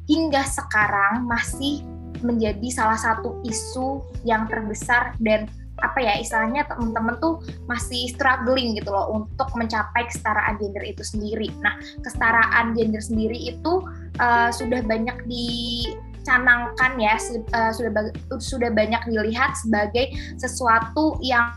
hingga 0.09 0.43
sekarang 0.45 1.25
masih 1.25 1.81
menjadi 2.21 2.67
salah 2.69 2.99
satu 2.99 3.41
isu 3.41 4.05
yang 4.21 4.45
terbesar 4.45 5.17
dan 5.17 5.49
apa 5.81 5.97
ya 5.97 6.13
istilahnya 6.21 6.69
teman-teman 6.69 7.17
tuh 7.17 7.41
masih 7.65 8.05
struggling 8.13 8.77
gitu 8.77 8.93
loh 8.93 9.09
untuk 9.17 9.49
mencapai 9.57 10.05
kesetaraan 10.05 10.61
gender 10.61 10.85
itu 10.85 11.01
sendiri. 11.01 11.49
Nah, 11.65 11.73
kesetaraan 12.05 12.77
gender 12.77 13.01
sendiri 13.01 13.57
itu 13.57 13.81
uh, 14.21 14.53
sudah 14.53 14.85
banyak 14.85 15.17
dicanangkan 15.25 16.91
ya 17.01 17.17
uh, 17.57 17.73
sudah 17.73 18.13
sudah 18.37 18.69
banyak 18.69 19.01
dilihat 19.09 19.57
sebagai 19.57 20.13
sesuatu 20.37 21.17
yang 21.25 21.49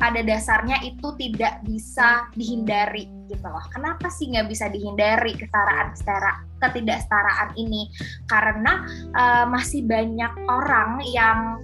pada 0.00 0.24
dasarnya 0.24 0.80
itu 0.80 1.12
tidak 1.20 1.60
bisa 1.68 2.24
dihindari 2.32 3.04
gitu 3.28 3.44
loh. 3.44 3.60
Kenapa 3.68 4.08
sih 4.08 4.32
nggak 4.32 4.48
bisa 4.48 4.72
dihindari 4.72 5.36
kesetaraan 5.36 5.92
setara 5.92 6.40
ketidaksetaraan 6.64 7.52
ini? 7.60 7.92
Karena 8.24 8.88
uh, 9.12 9.44
masih 9.52 9.84
banyak 9.84 10.32
orang 10.48 11.04
yang 11.04 11.60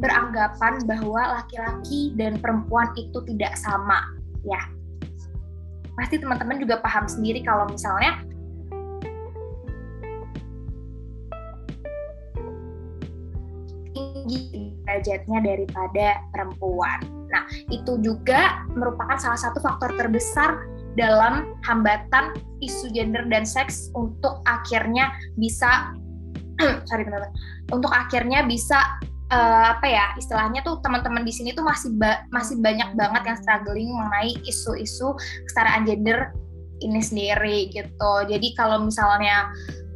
beranggapan 0.00 0.80
bahwa 0.88 1.36
laki-laki 1.36 2.16
dan 2.16 2.40
perempuan 2.40 2.88
itu 2.96 3.20
tidak 3.28 3.52
sama 3.60 4.16
ya. 4.48 4.64
Pasti 5.92 6.16
teman-teman 6.16 6.56
juga 6.56 6.80
paham 6.80 7.04
sendiri 7.04 7.44
kalau 7.44 7.68
misalnya 7.68 8.16
tinggi 13.92 14.72
derajatnya 14.88 15.38
daripada 15.44 16.22
perempuan. 16.32 17.17
Nah, 17.28 17.44
itu 17.68 18.00
juga 18.00 18.64
merupakan 18.72 19.16
salah 19.20 19.38
satu 19.38 19.60
faktor 19.60 19.94
terbesar 19.96 20.64
dalam 20.98 21.54
hambatan 21.62 22.34
isu 22.58 22.90
gender 22.90 23.22
dan 23.30 23.46
seks 23.46 23.94
untuk 23.94 24.42
akhirnya 24.50 25.14
bisa 25.38 25.94
sorry 26.90 27.06
teman-teman 27.06 27.30
untuk 27.70 27.92
akhirnya 27.94 28.42
bisa 28.42 28.98
uh, 29.30 29.78
apa 29.78 29.86
ya 29.86 30.04
istilahnya 30.18 30.64
tuh 30.66 30.82
teman-teman 30.82 31.22
di 31.22 31.30
sini 31.30 31.54
tuh 31.54 31.62
masih 31.62 31.94
ba 31.94 32.26
masih 32.34 32.58
banyak 32.58 32.90
banget 32.98 33.22
yang 33.30 33.38
struggling 33.38 33.88
mengenai 33.94 34.34
isu-isu 34.42 35.14
kesetaraan 35.46 35.86
gender 35.86 36.34
ini 36.78 37.02
sendiri 37.02 37.70
gitu. 37.74 38.12
Jadi 38.26 38.54
kalau 38.54 38.86
misalnya 38.86 39.50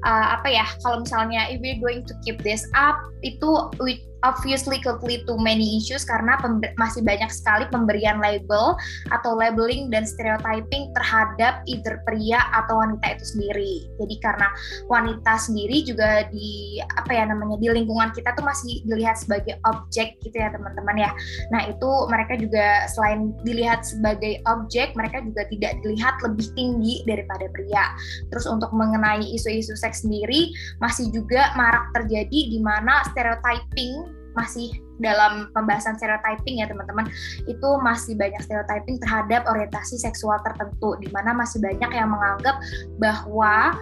uh, 0.06 0.38
apa 0.38 0.50
ya 0.50 0.66
kalau 0.82 1.02
misalnya 1.02 1.50
if 1.50 1.58
we're 1.62 1.78
going 1.78 2.02
to 2.06 2.14
keep 2.26 2.38
this 2.42 2.66
up 2.74 2.98
itu 3.22 3.70
we 3.82 4.02
obviously 4.22 4.78
could 4.80 5.02
lead 5.02 5.26
to 5.26 5.34
many 5.38 5.78
issues 5.78 6.06
karena 6.06 6.38
masih 6.78 7.02
banyak 7.02 7.28
sekali 7.30 7.66
pemberian 7.70 8.18
label 8.22 8.74
atau 9.10 9.34
labeling 9.34 9.90
dan 9.90 10.06
stereotyping 10.06 10.90
terhadap 10.94 11.62
either 11.66 12.00
pria 12.06 12.40
atau 12.54 12.78
wanita 12.78 13.18
itu 13.18 13.24
sendiri. 13.36 13.74
Jadi 13.98 14.16
karena 14.22 14.48
wanita 14.86 15.34
sendiri 15.38 15.82
juga 15.86 16.26
di 16.30 16.78
apa 16.98 17.10
ya 17.12 17.24
namanya 17.28 17.58
di 17.58 17.68
lingkungan 17.70 18.10
kita 18.14 18.34
tuh 18.34 18.46
masih 18.46 18.82
dilihat 18.86 19.18
sebagai 19.18 19.58
objek 19.66 20.18
gitu 20.22 20.36
ya 20.38 20.50
teman-teman 20.50 20.96
ya. 20.98 21.10
Nah 21.50 21.70
itu 21.70 21.90
mereka 22.08 22.38
juga 22.38 22.86
selain 22.90 23.34
dilihat 23.42 23.82
sebagai 23.86 24.42
objek, 24.46 24.94
mereka 24.94 25.22
juga 25.22 25.46
tidak 25.50 25.72
dilihat 25.82 26.14
lebih 26.22 26.46
tinggi 26.54 27.02
daripada 27.04 27.46
pria. 27.50 27.94
Terus 28.30 28.46
untuk 28.46 28.70
mengenai 28.72 29.24
isu-isu 29.34 29.74
seks 29.74 30.06
sendiri 30.06 30.54
masih 30.78 31.10
juga 31.10 31.50
marak 31.58 31.90
terjadi 31.96 32.40
di 32.52 32.58
mana 32.62 33.02
stereotyping 33.10 34.11
masih 34.32 34.72
dalam 35.02 35.50
pembahasan 35.52 35.98
stereotyping 35.98 36.62
ya 36.62 36.66
teman-teman. 36.70 37.08
Itu 37.44 37.80
masih 37.82 38.14
banyak 38.16 38.40
stereotyping 38.44 39.02
terhadap 39.02 39.44
orientasi 39.48 39.98
seksual 39.98 40.38
tertentu 40.46 40.96
di 41.00 41.08
mana 41.10 41.34
masih 41.36 41.58
banyak 41.58 41.90
yang 41.90 42.08
menganggap 42.12 42.56
bahwa 42.96 43.76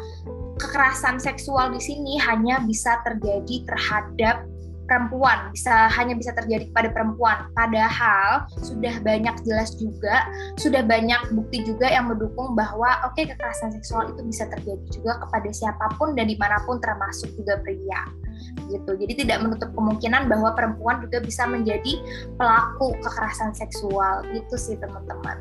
kekerasan 0.61 1.17
seksual 1.17 1.73
di 1.73 1.81
sini 1.81 2.21
hanya 2.21 2.61
bisa 2.65 3.01
terjadi 3.05 3.65
terhadap 3.65 4.45
perempuan 4.91 5.55
bisa 5.55 5.87
hanya 5.95 6.19
bisa 6.19 6.35
terjadi 6.35 6.67
kepada 6.67 6.91
perempuan. 6.91 7.47
Padahal 7.55 8.51
sudah 8.59 8.99
banyak 9.07 9.39
jelas 9.47 9.79
juga 9.79 10.27
sudah 10.59 10.83
banyak 10.83 11.31
bukti 11.31 11.63
juga 11.63 11.87
yang 11.87 12.11
mendukung 12.11 12.59
bahwa 12.59 13.07
oke 13.07 13.15
okay, 13.15 13.31
kekerasan 13.31 13.71
seksual 13.71 14.11
itu 14.11 14.27
bisa 14.27 14.51
terjadi 14.51 14.83
juga 14.91 15.23
kepada 15.23 15.49
siapa 15.55 15.87
pun 15.95 16.19
dan 16.19 16.27
di 16.27 16.35
mana 16.35 16.59
pun 16.67 16.83
termasuk 16.83 17.31
juga 17.39 17.63
pria 17.63 18.03
gitu. 18.71 18.91
Jadi 18.97 19.27
tidak 19.27 19.43
menutup 19.43 19.71
kemungkinan 19.75 20.31
bahwa 20.31 20.55
perempuan 20.55 21.03
juga 21.03 21.23
bisa 21.23 21.47
menjadi 21.47 22.01
pelaku 22.39 22.95
kekerasan 23.03 23.55
seksual. 23.55 24.27
Gitu 24.31 24.55
sih 24.57 24.77
teman-teman. 24.79 25.37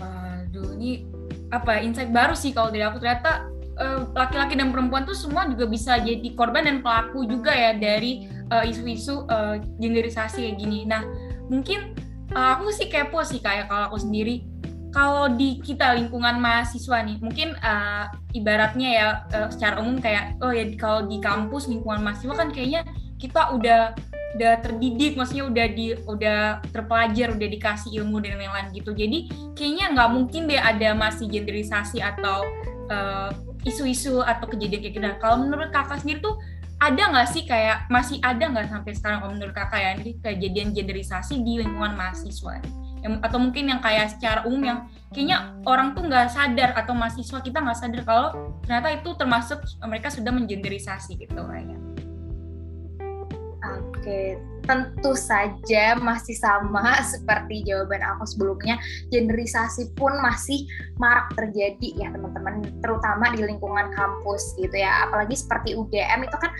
Waduh 0.00 0.74
ini 0.78 1.06
apa 1.50 1.82
insight 1.82 2.14
baru 2.14 2.34
sih 2.34 2.54
kalau 2.54 2.70
dari 2.70 2.86
aku. 2.86 3.02
Ternyata 3.02 3.50
Eh, 3.80 4.00
laki-laki 4.12 4.60
dan 4.60 4.68
perempuan 4.68 5.08
tuh 5.08 5.16
semua 5.16 5.48
juga 5.48 5.64
bisa 5.64 5.96
jadi 5.96 6.36
korban 6.36 6.68
dan 6.68 6.84
pelaku 6.84 7.24
juga 7.24 7.48
ya 7.48 7.72
dari 7.72 8.28
uh, 8.52 8.60
isu-isu 8.60 9.24
uh, 9.24 9.56
genderisasi 9.80 10.44
kayak 10.44 10.56
gini. 10.60 10.84
Nah, 10.84 11.00
mungkin 11.48 11.96
uh, 12.36 12.60
aku 12.60 12.68
sih 12.76 12.92
kepo 12.92 13.24
sih 13.24 13.40
kayak 13.40 13.72
kalau 13.72 13.88
aku 13.88 14.04
sendiri 14.04 14.44
kalau 14.90 15.30
di 15.30 15.62
kita 15.62 15.94
lingkungan 15.94 16.42
mahasiswa 16.42 16.98
nih, 17.06 17.16
mungkin 17.22 17.54
uh, 17.62 18.10
ibaratnya 18.34 18.88
ya 18.90 19.06
uh, 19.30 19.48
secara 19.50 19.78
umum 19.78 20.02
kayak 20.02 20.38
oh 20.42 20.50
ya 20.50 20.66
kalau 20.74 21.06
di 21.06 21.22
kampus 21.22 21.70
lingkungan 21.70 22.02
mahasiswa 22.02 22.34
kan 22.34 22.50
kayaknya 22.50 22.82
kita 23.18 23.54
udah 23.54 23.94
udah 24.30 24.62
terdidik, 24.62 25.18
maksudnya 25.18 25.46
udah 25.46 25.66
di 25.74 25.86
udah 26.06 26.40
terpelajar, 26.70 27.34
udah 27.34 27.48
dikasih 27.50 28.02
ilmu 28.02 28.22
dan 28.22 28.38
lain-lain 28.38 28.70
gitu. 28.74 28.94
Jadi 28.94 29.30
kayaknya 29.58 29.94
nggak 29.94 30.10
mungkin 30.10 30.46
deh 30.46 30.58
ada 30.58 30.94
masih 30.94 31.26
genderisasi 31.26 31.98
atau 31.98 32.46
uh, 32.90 33.30
isu-isu 33.66 34.22
atau 34.22 34.46
kejadian 34.46 34.80
kayak 34.82 34.94
gitu. 34.94 35.02
Nah, 35.02 35.16
kalau 35.18 35.42
menurut 35.42 35.74
kakak 35.74 36.02
sendiri 36.02 36.22
tuh 36.22 36.38
ada 36.80 37.12
nggak 37.12 37.28
sih 37.28 37.44
kayak 37.44 37.84
masih 37.92 38.16
ada 38.24 38.48
nggak 38.48 38.72
sampai 38.72 38.92
sekarang 38.96 39.18
kalau 39.20 39.32
menurut 39.36 39.52
kakak 39.52 39.80
ya 39.84 39.90
ini 40.00 40.16
kejadian 40.16 40.68
genderisasi 40.72 41.44
di 41.44 41.60
lingkungan 41.60 41.92
mahasiswa 41.92 42.56
yang, 42.56 42.66
atau 43.00 43.38
mungkin 43.40 43.72
yang 43.72 43.80
kayak 43.80 44.12
secara 44.16 44.44
umum 44.44 44.62
yang 44.64 44.78
kayaknya 45.10 45.56
orang 45.66 45.96
tuh 45.96 46.06
nggak 46.06 46.30
sadar 46.30 46.70
atau 46.76 46.92
mahasiswa 46.94 47.40
kita 47.42 47.58
nggak 47.58 47.78
sadar 47.78 48.02
kalau 48.04 48.28
ternyata 48.62 48.88
itu 48.94 49.10
termasuk 49.16 49.58
mereka 49.82 50.08
sudah 50.12 50.30
mengenderisasi 50.30 51.18
gitu 51.18 51.40
kayaknya. 51.40 51.80
Oke, 53.60 54.40
tentu 54.64 55.12
saja 55.12 55.92
masih 56.00 56.32
sama 56.32 56.96
seperti 57.12 57.68
jawaban 57.68 58.00
aku 58.00 58.24
sebelumnya. 58.24 58.80
Generisasi 59.12 59.92
pun 59.92 60.16
masih 60.24 60.64
marak 60.96 61.28
terjadi 61.36 62.00
ya 62.00 62.08
teman-teman, 62.08 62.64
terutama 62.80 63.28
di 63.36 63.44
lingkungan 63.44 63.92
kampus 63.92 64.56
gitu 64.56 64.72
ya. 64.72 65.04
Apalagi 65.04 65.36
seperti 65.36 65.76
UGM 65.76 66.24
itu 66.24 66.36
kan 66.40 66.52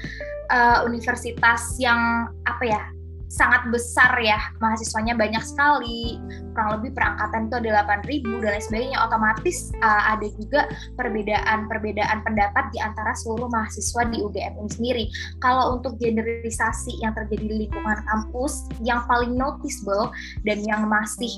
uh, 0.53 0.79
universitas 0.85 1.81
yang 1.81 2.29
apa 2.45 2.65
ya 2.69 2.83
sangat 3.31 3.63
besar 3.71 4.11
ya 4.19 4.37
mahasiswanya 4.59 5.15
banyak 5.15 5.41
sekali. 5.47 6.19
Kurang 6.53 6.83
lebih 6.83 6.99
perangkatan 6.99 7.47
itu 7.47 7.55
ada 7.63 7.87
8.000 7.87 8.43
dan 8.43 8.51
lain 8.59 8.65
sebagainya. 8.67 8.99
Otomatis 9.07 9.71
uh, 9.81 10.03
ada 10.19 10.27
juga 10.35 10.67
perbedaan-perbedaan 10.99 12.27
pendapat 12.27 12.65
di 12.75 12.79
antara 12.83 13.15
seluruh 13.15 13.47
mahasiswa 13.55 14.03
di 14.11 14.19
UGM 14.19 14.55
ini 14.59 14.71
sendiri. 14.75 15.05
Kalau 15.39 15.79
untuk 15.79 15.95
generisasi 16.03 16.99
yang 16.99 17.15
terjadi 17.15 17.47
di 17.47 17.57
lingkungan 17.67 18.03
kampus 18.11 18.67
yang 18.83 19.01
paling 19.07 19.39
noticeable 19.39 20.11
dan 20.43 20.59
yang 20.67 20.91
masih 20.91 21.31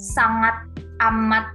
sangat 0.00 0.56
amat 1.04 1.52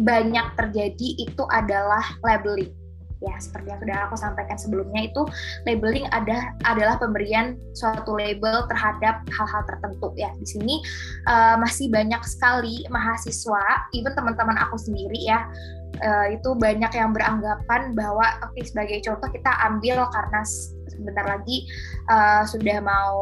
banyak 0.00 0.46
terjadi 0.56 1.08
itu 1.20 1.44
adalah 1.52 2.02
labeling 2.24 2.72
ya 3.20 3.36
seperti 3.36 3.68
yang 3.68 3.80
sudah 3.80 3.98
aku 4.08 4.16
sampaikan 4.16 4.56
sebelumnya 4.56 5.12
itu 5.12 5.22
labeling 5.68 6.08
ada 6.12 6.56
adalah 6.64 6.96
pemberian 6.96 7.56
suatu 7.76 8.16
label 8.16 8.64
terhadap 8.68 9.24
hal-hal 9.28 9.62
tertentu. 9.68 10.12
Ya 10.16 10.32
di 10.40 10.46
sini 10.48 10.80
uh, 11.28 11.60
masih 11.60 11.92
banyak 11.92 12.20
sekali 12.24 12.84
mahasiswa 12.88 13.88
even 13.92 14.12
teman-teman 14.16 14.56
aku 14.56 14.80
sendiri 14.80 15.20
ya 15.20 15.44
uh, 16.00 16.26
itu 16.32 16.56
banyak 16.56 16.92
yang 16.96 17.12
beranggapan 17.12 17.92
bahwa 17.92 18.24
oke 18.44 18.56
okay, 18.56 18.64
sebagai 18.64 18.98
contoh 19.04 19.28
kita 19.28 19.52
ambil 19.68 20.08
karena 20.10 20.40
sebentar 20.88 21.24
lagi 21.28 21.68
uh, 22.08 22.42
sudah 22.48 22.78
mau 22.80 23.18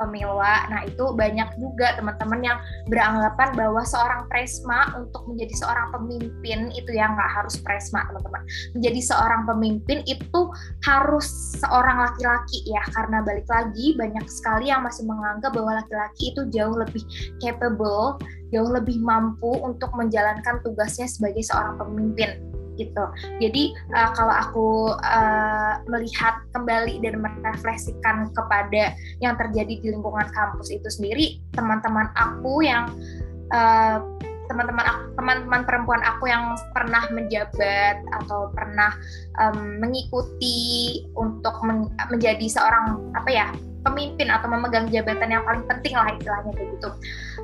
pemilwa. 0.00 0.64
Nah, 0.72 0.88
itu 0.88 1.12
banyak 1.12 1.60
juga 1.60 2.00
teman-teman 2.00 2.40
yang 2.40 2.58
beranggapan 2.88 3.52
bahwa 3.52 3.84
seorang 3.84 4.24
presma 4.32 4.96
untuk 4.96 5.28
menjadi 5.28 5.54
seorang 5.60 5.92
pemimpin 5.92 6.72
itu 6.72 6.90
yang 6.96 7.12
nggak 7.12 7.30
harus 7.36 7.60
presma, 7.60 8.08
teman-teman. 8.08 8.42
Menjadi 8.72 9.00
seorang 9.04 9.42
pemimpin 9.44 10.00
itu 10.08 10.40
harus 10.88 11.28
seorang 11.60 12.00
laki-laki 12.08 12.64
ya, 12.64 12.80
karena 12.96 13.20
balik 13.20 13.46
lagi 13.52 13.92
banyak 14.00 14.24
sekali 14.32 14.72
yang 14.72 14.80
masih 14.80 15.04
menganggap 15.04 15.52
bahwa 15.52 15.84
laki-laki 15.84 16.32
itu 16.32 16.48
jauh 16.48 16.74
lebih 16.80 17.04
capable, 17.44 18.16
jauh 18.50 18.70
lebih 18.70 18.98
mampu 19.02 19.50
untuk 19.62 19.90
menjalankan 19.94 20.62
tugasnya 20.62 21.06
sebagai 21.06 21.42
seorang 21.42 21.78
pemimpin 21.78 22.50
gitu. 22.80 23.04
Jadi 23.42 23.76
uh, 23.92 24.10
kalau 24.16 24.34
aku 24.34 24.68
uh, 25.04 25.84
melihat 25.84 26.40
kembali 26.56 27.04
dan 27.04 27.20
merefleksikan 27.20 28.32
kepada 28.32 28.96
yang 29.20 29.36
terjadi 29.36 29.74
di 29.76 29.86
lingkungan 29.92 30.28
kampus 30.32 30.72
itu 30.72 30.88
sendiri, 30.88 31.44
teman-teman 31.52 32.08
aku 32.16 32.64
yang 32.64 32.88
uh, 33.52 34.00
teman-teman 34.50 35.14
teman-teman 35.14 35.62
perempuan 35.62 36.02
aku 36.02 36.26
yang 36.26 36.58
pernah 36.74 37.06
menjabat 37.14 38.02
atau 38.18 38.50
pernah 38.50 38.90
um, 39.38 39.78
mengikuti 39.78 40.98
untuk 41.14 41.54
men 41.62 41.86
menjadi 42.10 42.50
seorang 42.50 42.98
apa 43.14 43.30
ya 43.30 43.46
pemimpin 43.82 44.28
atau 44.28 44.48
memegang 44.48 44.88
jabatan 44.92 45.32
yang 45.32 45.42
paling 45.44 45.64
penting 45.64 45.96
lah 45.96 46.08
istilahnya 46.12 46.52
kayak 46.52 46.68
gitu. 46.76 46.90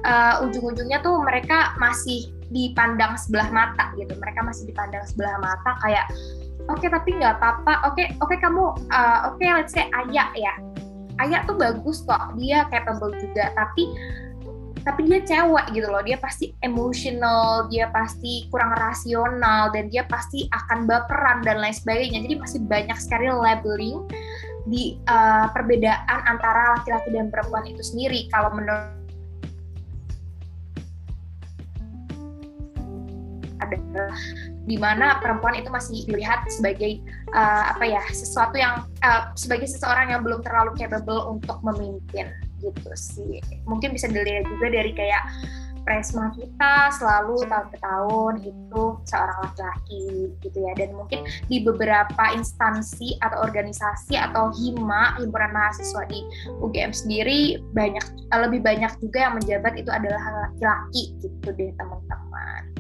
Uh, 0.04 0.44
ujung-ujungnya 0.44 1.00
tuh 1.00 1.16
mereka 1.24 1.72
masih 1.80 2.28
dipandang 2.52 3.16
sebelah 3.16 3.48
mata 3.50 3.92
gitu. 3.96 4.12
Mereka 4.16 4.40
masih 4.44 4.68
dipandang 4.68 5.04
sebelah 5.08 5.36
mata 5.40 5.76
kayak 5.82 6.06
oke 6.68 6.78
okay, 6.78 6.88
tapi 6.92 7.16
nggak 7.16 7.40
apa-apa. 7.40 7.88
Oke 7.88 8.04
okay, 8.04 8.06
oke 8.20 8.28
okay, 8.30 8.38
kamu 8.38 8.64
uh, 8.92 9.18
oke 9.32 9.40
okay, 9.40 9.48
let's 9.56 9.72
say 9.72 9.88
Ayah 9.92 10.30
ya. 10.36 10.54
Ayah 11.16 11.40
tuh 11.48 11.56
bagus 11.56 12.04
kok. 12.04 12.36
Dia 12.36 12.68
capable 12.68 13.16
juga. 13.16 13.50
Tapi 13.56 13.88
tapi 14.86 15.02
dia 15.10 15.18
cewek 15.26 15.74
gitu 15.74 15.90
loh. 15.90 16.04
Dia 16.06 16.14
pasti 16.20 16.54
emotional 16.62 17.66
dia 17.72 17.90
pasti 17.90 18.46
kurang 18.54 18.70
rasional 18.78 19.74
dan 19.74 19.90
dia 19.90 20.06
pasti 20.06 20.46
akan 20.54 20.86
baperan 20.86 21.42
dan 21.42 21.58
lain 21.58 21.74
sebagainya. 21.74 22.22
Jadi 22.22 22.34
masih 22.38 22.60
banyak 22.68 22.98
sekali 23.00 23.26
labeling 23.26 24.06
di 24.66 24.98
uh, 25.06 25.46
perbedaan 25.54 26.20
antara 26.26 26.78
laki-laki 26.78 27.14
dan 27.14 27.30
perempuan 27.30 27.64
itu 27.70 27.82
sendiri 27.86 28.26
kalau 28.34 28.50
menurut 28.50 28.94
adalah 33.62 34.18
di 34.66 34.76
mana 34.76 35.22
perempuan 35.22 35.54
itu 35.56 35.70
masih 35.70 36.04
dilihat 36.10 36.44
sebagai 36.50 36.98
uh, 37.32 37.72
apa 37.74 37.84
ya 37.86 38.02
sesuatu 38.10 38.58
yang 38.58 38.84
uh, 39.06 39.30
sebagai 39.38 39.70
seseorang 39.70 40.10
yang 40.12 40.20
belum 40.26 40.42
terlalu 40.42 40.74
capable 40.74 41.38
untuk 41.38 41.58
memimpin 41.62 42.30
gitu 42.60 42.90
sih. 42.98 43.38
Mungkin 43.64 43.94
bisa 43.94 44.10
dilihat 44.10 44.48
juga 44.50 44.66
dari 44.74 44.92
kayak 44.92 45.22
presma 45.86 46.34
kita 46.34 46.90
selalu 46.98 47.46
tahun 47.46 47.66
ke 47.70 47.78
tahun 47.78 48.32
itu 48.42 48.82
seorang 49.06 49.38
laki-laki 49.46 50.04
gitu 50.42 50.58
ya. 50.58 50.72
Dan 50.74 50.98
mungkin 50.98 51.22
di 51.46 51.62
beberapa 51.62 52.34
instansi 52.34 53.16
atau 53.22 53.46
organisasi 53.46 54.18
atau 54.18 54.50
hima 54.52 55.16
himpunan 55.16 55.54
mahasiswa 55.54 56.02
di 56.10 56.20
UGM 56.60 56.90
sendiri 56.90 57.62
banyak 57.72 58.02
lebih 58.34 58.60
banyak 58.60 58.92
juga 59.00 59.30
yang 59.30 59.34
menjabat 59.38 59.72
itu 59.78 59.88
adalah 59.88 60.50
laki-laki 60.50 61.14
gitu 61.22 61.48
deh 61.54 61.70
teman-teman 61.78 62.75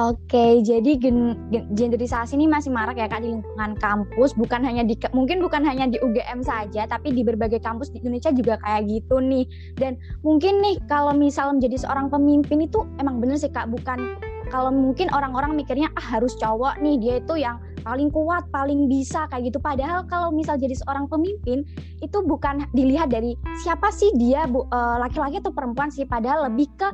Oke, 0.00 0.64
jadi 0.64 0.96
gen, 0.96 1.36
gen, 1.52 1.68
genderisasi 1.76 2.32
ini 2.32 2.48
masih 2.48 2.72
marak 2.72 2.96
ya 2.96 3.04
kak 3.04 3.20
di 3.20 3.36
lingkungan 3.36 3.76
kampus, 3.76 4.32
bukan 4.32 4.64
hanya 4.64 4.80
di 4.80 4.96
mungkin 5.12 5.44
bukan 5.44 5.60
hanya 5.60 5.92
di 5.92 6.00
UGM 6.00 6.40
saja, 6.40 6.88
tapi 6.88 7.12
di 7.12 7.20
berbagai 7.20 7.60
kampus 7.60 7.92
di 7.92 8.00
Indonesia 8.00 8.32
juga 8.32 8.56
kayak 8.64 8.88
gitu 8.88 9.20
nih. 9.20 9.44
Dan 9.76 10.00
mungkin 10.24 10.64
nih 10.64 10.80
kalau 10.88 11.12
misal 11.12 11.52
menjadi 11.52 11.84
seorang 11.84 12.08
pemimpin 12.08 12.64
itu 12.64 12.80
emang 12.96 13.20
bener 13.20 13.36
sih 13.36 13.52
kak, 13.52 13.68
bukan 13.68 14.16
kalau 14.48 14.72
mungkin 14.72 15.12
orang-orang 15.12 15.52
mikirnya 15.52 15.92
ah 15.92 16.16
harus 16.16 16.32
cowok 16.40 16.80
nih 16.80 16.96
dia 16.96 17.14
itu 17.20 17.34
yang 17.36 17.60
paling 17.84 18.08
kuat, 18.08 18.48
paling 18.48 18.88
bisa 18.88 19.28
kayak 19.28 19.52
gitu. 19.52 19.60
Padahal 19.60 20.08
kalau 20.08 20.32
misal 20.32 20.56
jadi 20.56 20.80
seorang 20.80 21.12
pemimpin 21.12 21.60
itu 22.00 22.18
bukan 22.24 22.64
dilihat 22.72 23.12
dari 23.12 23.36
siapa 23.60 23.92
sih 23.92 24.08
dia 24.16 24.48
eh, 24.48 24.96
laki-laki 24.96 25.44
atau 25.44 25.52
perempuan 25.52 25.92
sih, 25.92 26.08
padahal 26.08 26.48
lebih 26.48 26.72
ke 26.80 26.88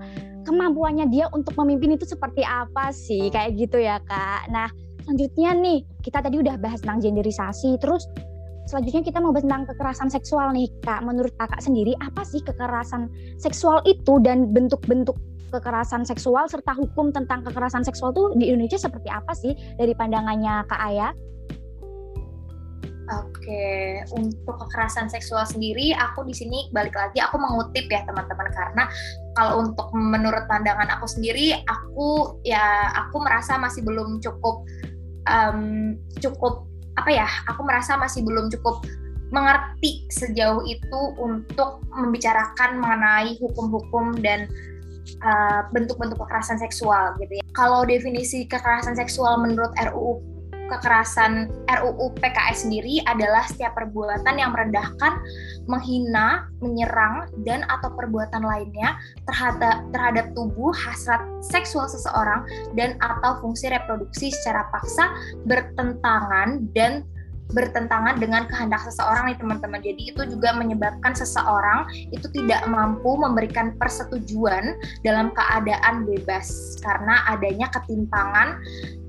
kemampuannya 0.46 1.10
dia 1.10 1.26
untuk 1.34 1.58
memimpin 1.58 1.98
itu 1.98 2.06
seperti 2.06 2.46
apa 2.46 2.94
sih 2.94 3.28
kayak 3.34 3.58
gitu 3.58 3.82
ya 3.82 3.98
kak. 4.06 4.46
Nah 4.54 4.70
selanjutnya 5.02 5.50
nih 5.58 5.78
kita 6.06 6.22
tadi 6.22 6.38
udah 6.38 6.54
bahas 6.62 6.78
tentang 6.80 7.02
genderisasi 7.02 7.76
terus 7.82 8.06
selanjutnya 8.70 9.02
kita 9.02 9.18
mau 9.18 9.34
bahas 9.34 9.46
tentang 9.46 9.66
kekerasan 9.66 10.08
seksual 10.08 10.54
nih 10.54 10.70
kak. 10.86 11.02
Menurut 11.02 11.34
kakak 11.34 11.58
sendiri 11.58 11.98
apa 11.98 12.22
sih 12.22 12.38
kekerasan 12.46 13.10
seksual 13.42 13.82
itu 13.82 14.22
dan 14.22 14.54
bentuk-bentuk 14.54 15.18
kekerasan 15.50 16.02
seksual 16.06 16.46
serta 16.50 16.74
hukum 16.74 17.10
tentang 17.10 17.42
kekerasan 17.46 17.82
seksual 17.82 18.10
tuh 18.14 18.34
di 18.38 18.50
Indonesia 18.50 18.78
seperti 18.78 19.10
apa 19.10 19.34
sih 19.34 19.54
dari 19.78 19.94
pandangannya 19.94 20.66
kak 20.70 20.80
Ayah? 20.80 21.12
Oke, 23.06 24.02
untuk 24.18 24.66
kekerasan 24.66 25.06
seksual 25.06 25.46
sendiri, 25.46 25.94
aku 25.94 26.26
di 26.26 26.34
sini 26.34 26.66
balik 26.74 26.90
lagi 26.90 27.22
aku 27.22 27.38
mengutip 27.38 27.86
ya 27.86 28.02
teman-teman 28.02 28.50
karena 28.50 28.90
kalau 29.37 29.69
untuk 29.69 29.93
menurut 29.93 30.49
pandangan 30.49 30.88
aku 30.97 31.05
sendiri, 31.05 31.52
aku 31.69 32.40
ya 32.40 32.88
aku 32.97 33.21
merasa 33.21 33.61
masih 33.61 33.85
belum 33.85 34.19
cukup 34.25 34.64
um, 35.28 35.93
cukup 36.25 36.64
apa 36.97 37.11
ya? 37.12 37.28
Aku 37.52 37.61
merasa 37.62 38.00
masih 38.00 38.25
belum 38.25 38.49
cukup 38.49 38.81
mengerti 39.28 40.09
sejauh 40.09 40.64
itu 40.64 41.00
untuk 41.21 41.85
membicarakan 41.93 42.81
mengenai 42.81 43.37
hukum-hukum 43.37 44.16
dan 44.25 44.49
uh, 45.21 45.69
bentuk-bentuk 45.75 46.16
kekerasan 46.16 46.57
seksual 46.57 47.12
gitu 47.21 47.37
ya. 47.37 47.45
Kalau 47.52 47.85
definisi 47.85 48.49
kekerasan 48.49 48.97
seksual 48.97 49.37
menurut 49.45 49.71
RUU 49.76 50.36
kekerasan 50.66 51.50
RUU 51.66 52.12
PKS 52.18 52.66
sendiri 52.66 53.02
adalah 53.06 53.46
setiap 53.46 53.75
perbuatan 53.78 54.37
yang 54.38 54.50
merendahkan, 54.52 55.18
menghina, 55.70 56.50
menyerang 56.58 57.30
dan 57.46 57.62
atau 57.70 57.90
perbuatan 57.94 58.42
lainnya 58.42 58.99
terhadap 59.26 59.87
terhadap 59.90 60.26
tubuh 60.35 60.75
hasrat 60.75 61.23
seksual 61.42 61.87
seseorang 61.87 62.46
dan 62.75 62.99
atau 62.99 63.38
fungsi 63.42 63.70
reproduksi 63.70 64.30
secara 64.35 64.66
paksa 64.75 65.11
bertentangan 65.46 66.66
dan 66.75 67.06
bertentangan 67.54 68.18
dengan 68.18 68.50
kehendak 68.50 68.82
seseorang 68.82 69.30
nih 69.30 69.38
teman-teman. 69.38 69.78
Jadi 69.78 70.02
itu 70.11 70.23
juga 70.26 70.50
menyebabkan 70.56 71.14
seseorang 71.14 71.87
itu 72.11 72.26
tidak 72.35 72.66
mampu 72.66 73.14
memberikan 73.14 73.78
persetujuan 73.78 74.75
dalam 75.06 75.30
keadaan 75.30 76.02
bebas 76.08 76.78
karena 76.82 77.23
adanya 77.30 77.70
ketimpangan 77.70 78.58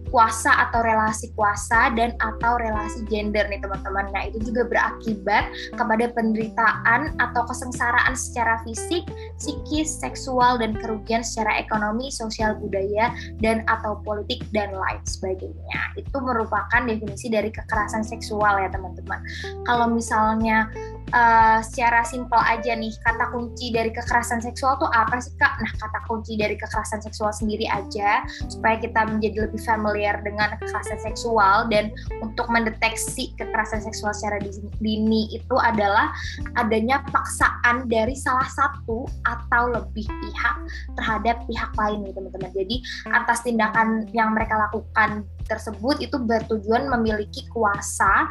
kuasa 0.10 0.70
atau 0.70 0.84
relasi 0.84 1.32
kuasa 1.36 1.92
dan 1.96 2.16
atau 2.20 2.60
relasi 2.60 3.04
gender 3.08 3.46
nih 3.48 3.60
teman-teman. 3.62 4.10
Nah 4.12 4.28
itu 4.28 4.40
juga 4.52 4.68
berakibat 4.68 5.52
kepada 5.76 6.06
penderitaan 6.16 7.16
atau 7.20 7.42
kesengsaraan 7.48 8.14
secara 8.16 8.62
fisik, 8.64 9.08
psikis, 9.40 10.00
seksual 10.00 10.58
dan 10.60 10.76
kerugian 10.78 11.22
secara 11.22 11.60
ekonomi, 11.62 12.10
sosial 12.10 12.56
budaya 12.58 13.14
dan 13.44 13.64
atau 13.68 14.00
politik 14.04 14.44
dan 14.56 14.74
lain 14.74 15.02
sebagainya. 15.08 15.82
Itu 16.00 16.18
merupakan 16.20 16.84
definisi 16.84 17.28
dari 17.32 17.52
kekerasan 17.52 18.04
seksual 18.04 18.64
ya 18.64 18.70
teman-teman. 18.72 19.20
Kalau 19.68 19.88
misalnya 19.92 20.72
uh, 21.14 21.60
secara 21.64 22.04
simpel 22.04 22.40
aja 22.40 22.76
nih 22.76 22.92
kata 23.04 23.32
kunci 23.32 23.72
dari 23.72 23.92
kekerasan 23.92 24.44
seksual 24.44 24.76
tuh 24.80 24.90
apa 24.92 25.20
sih 25.22 25.32
kak? 25.40 25.60
Nah 25.60 25.72
kata 25.78 26.00
kunci 26.08 26.36
dari 26.36 26.56
kekerasan 26.60 27.04
seksual 27.04 27.32
sendiri 27.32 27.68
aja 27.70 28.24
supaya 28.52 28.80
kita 28.80 29.08
menjadi 29.08 29.48
lebih 29.48 29.62
familiar 29.64 30.20
dengan 30.24 30.56
kekerasan 30.60 31.00
seksual 31.00 31.68
dan 31.72 31.94
untuk 32.20 32.48
mendeteksi 32.52 33.32
kekerasan 33.40 33.84
seksual 33.84 34.12
secara 34.16 34.42
dini 34.82 35.32
itu 35.32 35.56
adalah 35.60 36.12
adanya 36.60 37.04
paksaan 37.12 37.88
dari 37.88 38.16
salah 38.18 38.48
satu 38.48 39.08
atau 39.28 39.72
lebih 39.72 40.08
pihak 40.08 40.58
terhadap 41.00 41.44
pihak 41.48 41.72
lain 41.76 42.04
nih 42.04 42.14
teman-teman. 42.16 42.52
Jadi 42.52 42.76
atas 43.12 43.44
tindakan 43.44 44.10
yang 44.12 44.34
mereka 44.36 44.58
lakukan 44.58 45.24
tersebut 45.48 46.00
itu 46.04 46.16
bertujuan 46.20 46.92
memiliki 46.92 47.48
kuasa 47.52 48.28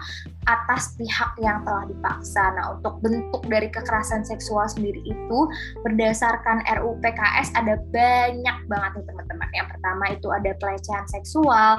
atas 0.46 0.94
pihak 0.94 1.34
yang 1.42 1.66
telah 1.66 1.84
dipaksa. 1.90 2.54
Nah, 2.54 2.78
untuk 2.78 3.02
bentuk 3.02 3.42
dari 3.50 3.66
kekerasan 3.68 4.22
seksual 4.22 4.70
sendiri 4.70 5.02
itu 5.02 5.38
berdasarkan 5.82 6.62
RUU 6.78 6.96
PKS 7.02 7.50
ada 7.58 7.80
banyak 7.90 8.58
banget 8.70 8.90
nih 9.00 9.06
teman-teman. 9.10 9.48
Yang 9.56 9.68
pertama 9.74 10.04
itu 10.14 10.28
ada 10.30 10.50
pelecehan 10.62 11.06
seksual, 11.10 11.72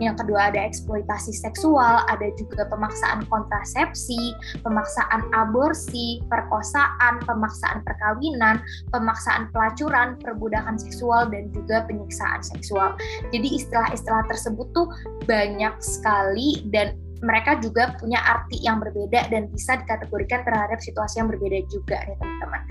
yang 0.00 0.16
kedua 0.16 0.48
ada 0.48 0.60
eksploitasi 0.64 1.36
seksual, 1.36 2.06
ada 2.08 2.28
juga 2.40 2.64
pemaksaan 2.72 3.28
kontrasepsi, 3.28 4.32
pemaksaan 4.64 5.28
aborsi, 5.36 6.24
perkosaan, 6.32 7.20
pemaksaan 7.28 7.84
perkawinan, 7.84 8.62
pemaksaan 8.88 9.52
pelacuran, 9.52 10.16
perbudakan 10.22 10.80
seksual 10.80 11.28
dan 11.28 11.52
juga 11.52 11.84
penyiksaan 11.84 12.40
seksual. 12.40 12.96
Jadi 13.30 13.48
istilah-istilah 13.60 14.24
tersebut 14.30 14.66
tuh 14.72 14.83
banyak 15.28 15.74
sekali 15.80 16.64
dan 16.72 16.96
mereka 17.24 17.56
juga 17.58 17.96
punya 17.96 18.20
arti 18.20 18.60
yang 18.60 18.84
berbeda 18.84 19.32
dan 19.32 19.48
bisa 19.48 19.80
dikategorikan 19.80 20.44
terhadap 20.44 20.76
situasi 20.84 21.24
yang 21.24 21.32
berbeda 21.32 21.64
juga 21.72 22.04
nih 22.04 22.16
teman-teman. 22.20 22.62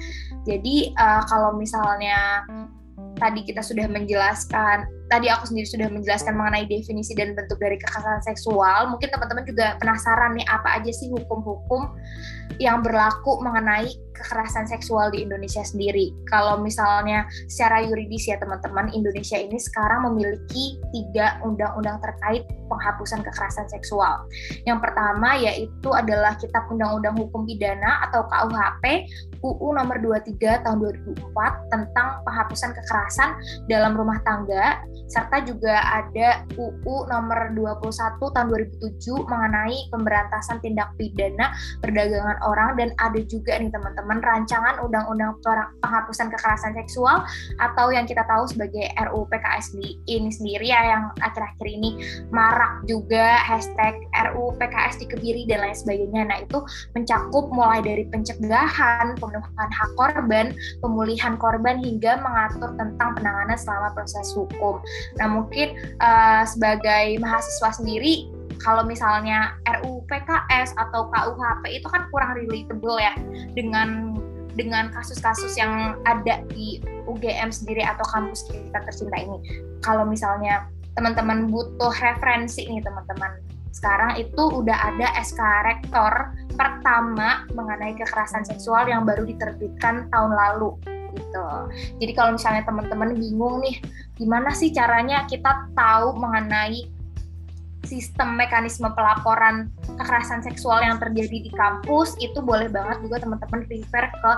Jadi 0.46 0.76
uh, 0.94 1.22
kalau 1.26 1.58
misalnya 1.58 2.46
tadi 3.18 3.42
kita 3.42 3.66
sudah 3.66 3.90
menjelaskan, 3.90 4.86
tadi 5.12 5.28
aku 5.28 5.50
sendiri 5.50 5.68
sudah 5.68 5.88
menjelaskan 5.92 6.36
mengenai 6.36 6.66
definisi 6.68 7.14
dan 7.14 7.36
bentuk 7.36 7.60
dari 7.60 7.76
kekerasan 7.80 8.24
seksual, 8.24 8.92
mungkin 8.92 9.10
teman-teman 9.12 9.44
juga 9.44 9.76
penasaran 9.80 10.36
nih 10.38 10.46
apa 10.48 10.80
aja 10.82 10.92
sih 10.92 11.12
hukum-hukum 11.12 11.94
yang 12.62 12.86
berlaku 12.86 13.42
mengenai 13.42 13.90
kekerasan 14.14 14.70
seksual 14.70 15.10
di 15.10 15.26
Indonesia 15.26 15.66
sendiri. 15.66 16.14
Kalau 16.30 16.62
misalnya 16.62 17.26
secara 17.50 17.82
yuridis 17.82 18.30
ya 18.30 18.38
teman-teman, 18.38 18.94
Indonesia 18.94 19.36
ini 19.36 19.58
sekarang 19.58 20.06
memiliki 20.14 20.78
tiga 20.94 21.42
undang-undang 21.42 21.98
terkait 22.00 22.46
penghapusan 22.70 23.26
kekerasan 23.26 23.68
seksual. 23.68 24.30
Yang 24.70 24.80
pertama 24.86 25.36
yaitu 25.38 25.90
adalah 25.92 26.38
Kitab 26.38 26.70
Undang-Undang 26.70 27.18
Hukum 27.20 27.50
Pidana 27.50 28.06
atau 28.10 28.26
KUHP 28.30 29.10
UU 29.44 29.76
nomor 29.76 30.00
23 30.00 30.64
tahun 30.64 30.78
2004 30.80 31.74
tentang 31.74 32.08
penghapusan 32.24 32.72
kekerasan 32.72 33.30
dalam 33.68 33.92
rumah 33.94 34.18
tangga 34.24 34.80
serta 35.08 35.44
juga 35.44 35.76
ada 35.84 36.48
UU 36.56 37.10
nomor 37.10 37.54
21 37.56 38.20
tahun 38.20 38.48
2007 38.80 39.32
mengenai 39.32 39.78
pemberantasan 39.92 40.60
tindak 40.64 40.92
pidana 40.96 41.54
perdagangan 41.84 42.40
orang 42.46 42.76
dan 42.80 42.90
ada 43.00 43.20
juga 43.28 43.58
nih 43.60 43.72
teman-teman 43.72 44.20
rancangan 44.24 44.80
undang-undang 44.84 45.38
penghapusan 45.82 46.32
kekerasan 46.34 46.74
seksual 46.84 47.24
atau 47.60 47.88
yang 47.92 48.08
kita 48.08 48.24
tahu 48.28 48.48
sebagai 48.50 48.90
RUU 49.10 49.28
PKS 49.30 49.76
ini 50.08 50.30
sendiri 50.30 50.70
ya 50.70 50.82
yang 50.84 51.04
akhir-akhir 51.22 51.68
ini 51.68 52.00
marak 52.30 52.84
juga 52.86 53.40
hashtag 53.44 53.96
RUU 54.12 54.56
PKS 54.60 55.00
dikebiri 55.06 55.48
dan 55.48 55.64
lain 55.64 55.78
sebagainya. 55.78 56.22
Nah 56.28 56.38
itu 56.44 56.60
mencakup 56.94 57.50
mulai 57.54 57.80
dari 57.80 58.04
pencegahan, 58.10 59.16
pemenuhan 59.18 59.70
hak 59.72 59.92
korban, 59.96 60.52
pemulihan 60.84 61.34
korban 61.40 61.80
hingga 61.80 62.20
mengatur 62.20 62.76
tentang 62.76 63.16
penanganan 63.16 63.58
selama 63.58 63.90
proses 63.96 64.28
hukum. 64.36 64.83
Nah 65.20 65.28
mungkin 65.30 65.76
uh, 66.00 66.44
sebagai 66.48 67.18
mahasiswa 67.20 67.76
sendiri 67.76 68.30
kalau 68.64 68.88
misalnya 68.88 69.60
RUU 69.68 70.08
PKS 70.08 70.72
atau 70.80 71.12
KUHP 71.12 71.84
itu 71.84 71.88
kan 71.92 72.08
kurang 72.10 72.40
relatable 72.40 72.96
ya 72.96 73.14
dengan 73.52 74.16
dengan 74.54 74.94
kasus-kasus 74.94 75.58
yang 75.58 75.98
ada 76.06 76.46
di 76.54 76.80
UGM 77.10 77.50
sendiri 77.50 77.84
atau 77.84 78.06
kampus 78.08 78.48
kita 78.48 78.80
tercinta 78.86 79.18
ini. 79.20 79.42
Kalau 79.82 80.06
misalnya 80.06 80.70
teman-teman 80.94 81.50
butuh 81.50 81.90
referensi 81.90 82.70
nih 82.70 82.86
teman-teman, 82.86 83.42
sekarang 83.74 84.22
itu 84.22 84.44
udah 84.54 84.94
ada 84.94 85.10
SK 85.20 85.42
Rektor 85.42 86.38
pertama 86.54 87.50
mengenai 87.58 87.98
kekerasan 87.98 88.46
seksual 88.46 88.86
yang 88.86 89.04
baru 89.04 89.26
diterbitkan 89.26 90.08
tahun 90.14 90.32
lalu 90.38 90.78
gitu. 91.14 91.48
Jadi 92.02 92.12
kalau 92.18 92.36
misalnya 92.36 92.66
teman-teman 92.66 93.14
bingung 93.14 93.62
nih, 93.62 93.78
gimana 94.18 94.52
sih 94.52 94.74
caranya 94.74 95.26
kita 95.30 95.70
tahu 95.78 96.18
mengenai 96.18 96.90
sistem 97.84 98.40
mekanisme 98.40 98.88
pelaporan 98.96 99.68
kekerasan 99.84 100.40
seksual 100.42 100.80
yang 100.82 100.98
terjadi 100.98 101.46
di 101.46 101.52
kampus 101.52 102.16
itu 102.18 102.40
boleh 102.40 102.72
banget 102.72 103.04
juga 103.04 103.22
teman-teman 103.22 103.68
refer 103.68 104.08
ke 104.08 104.32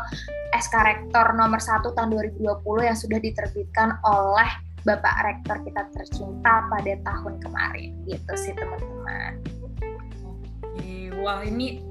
SK 0.57 0.73
Rektor 0.73 1.25
nomor 1.37 1.61
1 1.61 1.85
tahun 1.85 2.09
2020 2.35 2.89
yang 2.89 2.97
sudah 2.97 3.19
diterbitkan 3.21 4.01
oleh 4.01 4.49
Bapak 4.85 5.15
Rektor 5.25 5.61
kita 5.65 5.81
tercinta 5.93 6.69
pada 6.69 6.93
tahun 7.05 7.41
kemarin 7.41 7.89
gitu 8.05 8.33
sih 8.37 8.53
teman-teman. 8.53 9.41
Wah 11.25 11.41
ini 11.41 11.81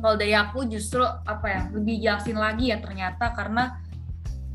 kalau 0.00 0.16
dari 0.16 0.32
aku 0.32 0.64
justru 0.64 1.04
apa 1.04 1.46
ya 1.46 1.62
lebih 1.76 2.00
jelasin 2.00 2.40
lagi 2.40 2.72
ya 2.72 2.80
ternyata 2.80 3.36
karena 3.36 3.76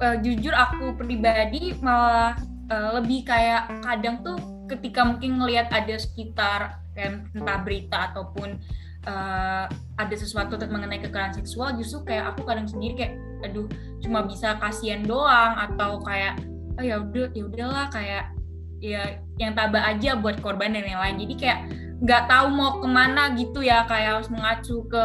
uh, 0.02 0.18
jujur 0.22 0.54
aku 0.54 0.96
pribadi 0.98 1.76
malah 1.82 2.38
uh, 2.72 2.98
lebih 3.02 3.28
kayak 3.28 3.70
kadang 3.84 4.22
tuh 4.22 4.38
ketika 4.68 5.06
mungkin 5.08 5.40
ngelihat 5.40 5.72
ada 5.72 5.96
sekitar 5.96 6.84
kayak 6.98 7.24
entah 7.32 7.60
berita 7.64 8.12
ataupun 8.12 8.60
uh, 9.08 9.66
ada 9.98 10.16
sesuatu 10.18 10.60
mengenai 10.60 11.00
kekerasan 11.00 11.40
seksual 11.42 11.78
justru 11.80 12.04
kayak 12.04 12.36
aku 12.36 12.44
kadang 12.44 12.68
sendiri 12.68 12.94
kayak 12.96 13.14
aduh 13.46 13.70
cuma 14.02 14.26
bisa 14.26 14.58
kasihan 14.58 15.06
doang 15.06 15.54
atau 15.56 16.02
kayak 16.04 16.42
oh 16.78 16.84
ya 16.86 17.02
udah 17.02 17.30
ya 17.34 17.44
udahlah 17.46 17.86
kayak 17.90 18.34
ya 18.78 19.22
yang 19.42 19.58
tabah 19.58 19.94
aja 19.94 20.18
buat 20.18 20.42
korban 20.42 20.74
dan 20.74 20.86
yang 20.86 21.02
lain. 21.02 21.18
Jadi 21.26 21.36
kayak 21.38 21.60
nggak 21.98 22.24
tahu 22.30 22.48
mau 22.54 22.78
ke 22.78 22.88
mana 22.88 23.34
gitu 23.34 23.66
ya 23.66 23.86
kayak 23.90 24.22
harus 24.22 24.30
mengacu 24.30 24.86
ke 24.86 25.04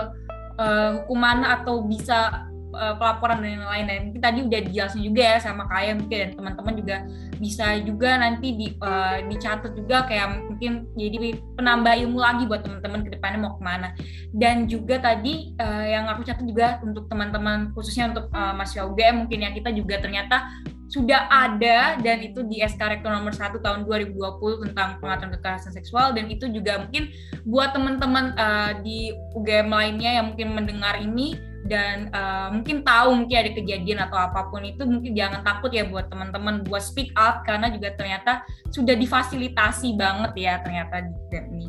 uh, 0.61 1.01
hukuman 1.03 1.41
atau 1.41 1.81
bisa 1.85 2.49
uh, 2.73 2.95
pelaporan 2.99 3.41
dan 3.41 3.63
lain-lain. 3.63 3.85
Dan 3.87 3.99
mungkin 4.09 4.23
tadi 4.23 4.39
udah 4.45 4.61
dijelasin 4.69 5.03
juga 5.05 5.23
ya 5.23 5.37
sama 5.39 5.65
kaya 5.69 5.97
mungkin 5.97 6.19
dan 6.19 6.31
teman-teman 6.37 6.75
juga 6.77 6.97
bisa 7.39 7.67
juga 7.85 8.11
nanti 8.19 8.49
di 8.55 8.67
uh, 8.81 9.19
dicatat 9.29 9.73
juga 9.77 10.05
kayak 10.07 10.49
mungkin 10.51 10.91
jadi 10.97 11.37
penambah 11.57 11.93
ilmu 12.07 12.19
lagi 12.19 12.43
buat 12.47 12.63
teman-teman 12.65 13.01
ke 13.07 13.11
depannya 13.15 13.39
mau 13.39 13.55
ke 13.57 13.63
mana. 13.63 13.89
Dan 14.35 14.67
juga 14.67 14.99
tadi 14.99 15.55
uh, 15.61 15.85
yang 15.87 16.09
aku 16.09 16.25
catat 16.25 16.45
juga 16.45 16.81
untuk 16.81 17.07
teman-teman 17.07 17.71
khususnya 17.77 18.11
untuk 18.11 18.29
uh, 18.33 18.53
mahasiswa 18.57 18.89
UGM 18.89 19.27
mungkin 19.27 19.39
yang 19.45 19.55
kita 19.55 19.71
juga 19.71 20.01
ternyata 20.01 20.49
sudah 20.93 21.25
ada 21.33 21.97
dan 22.05 22.21
itu 22.21 22.45
di 22.45 22.61
SK 22.61 22.77
Rektor 22.77 23.17
nomor 23.17 23.33
1 23.33 23.65
tahun 23.65 23.89
2020 23.89 24.69
tentang 24.69 25.01
pengaturan 25.01 25.33
kekerasan 25.41 25.73
seksual. 25.73 26.13
Dan 26.13 26.29
itu 26.29 26.53
juga 26.53 26.85
mungkin 26.85 27.09
buat 27.49 27.73
teman-teman 27.73 28.37
uh, 28.37 28.73
di 28.85 29.17
UGM 29.33 29.73
lainnya 29.73 30.21
yang 30.21 30.37
mungkin 30.37 30.53
mendengar 30.53 31.01
ini 31.01 31.41
dan 31.67 32.11
uh, 32.11 32.51
mungkin 32.51 32.83
tahu 32.83 33.15
mungkin 33.15 33.37
ada 33.39 33.51
kejadian 33.55 34.03
atau 34.03 34.19
apa 34.19 34.51
pun 34.51 34.67
itu 34.67 34.83
mungkin 34.83 35.15
jangan 35.15 35.47
takut 35.47 35.71
ya 35.71 35.87
buat 35.87 36.11
teman-teman 36.11 36.67
buat 36.67 36.83
speak 36.83 37.15
up 37.15 37.47
karena 37.47 37.71
juga 37.71 37.95
ternyata 37.95 38.43
sudah 38.75 38.99
difasilitasi 38.99 39.95
banget 39.95 40.33
ya 40.35 40.55
ternyata 40.67 41.07
di 41.07 41.39
ini 41.39 41.69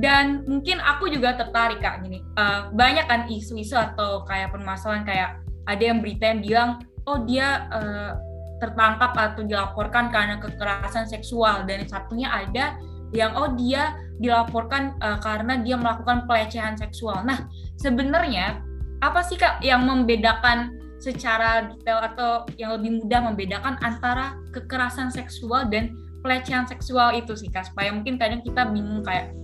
dan 0.00 0.42
mungkin 0.48 0.80
aku 0.80 1.12
juga 1.12 1.36
tertarik 1.36 1.84
kak 1.84 2.02
gini 2.02 2.24
uh, 2.40 2.72
banyak 2.72 3.04
kan 3.04 3.28
isu-isu 3.28 3.76
atau 3.76 4.24
kayak 4.24 4.50
permasalahan 4.50 5.04
kayak 5.04 5.30
ada 5.68 5.82
yang 5.82 6.00
berita 6.00 6.24
yang 6.32 6.40
bilang 6.40 6.70
oh 7.04 7.20
dia 7.28 7.68
uh, 7.68 8.16
tertangkap 8.64 9.12
atau 9.12 9.44
dilaporkan 9.44 10.08
karena 10.08 10.40
kekerasan 10.40 11.04
seksual 11.04 11.68
dan 11.68 11.84
satunya 11.84 12.32
ada 12.32 12.80
yang 13.14 13.36
oh 13.36 13.52
dia 13.54 13.94
dilaporkan 14.18 14.98
uh, 14.98 15.20
karena 15.22 15.62
dia 15.62 15.78
melakukan 15.78 16.26
pelecehan 16.26 16.74
seksual. 16.74 17.22
Nah, 17.22 17.46
sebenarnya 17.78 18.63
apa 19.00 19.20
sih 19.26 19.38
kak 19.38 19.62
yang 19.64 19.86
membedakan 19.86 20.78
secara 21.02 21.68
detail 21.68 22.00
atau 22.00 22.30
yang 22.56 22.78
lebih 22.78 23.04
mudah 23.04 23.20
membedakan 23.32 23.76
antara 23.84 24.38
kekerasan 24.54 25.12
seksual 25.12 25.68
dan 25.68 25.92
pelecehan 26.24 26.64
seksual 26.64 27.12
itu 27.12 27.36
sih 27.36 27.52
kak 27.52 27.68
supaya 27.68 27.92
mungkin 27.92 28.16
kadang 28.16 28.40
kita 28.40 28.64
bingung 28.72 29.04
kayak 29.04 29.34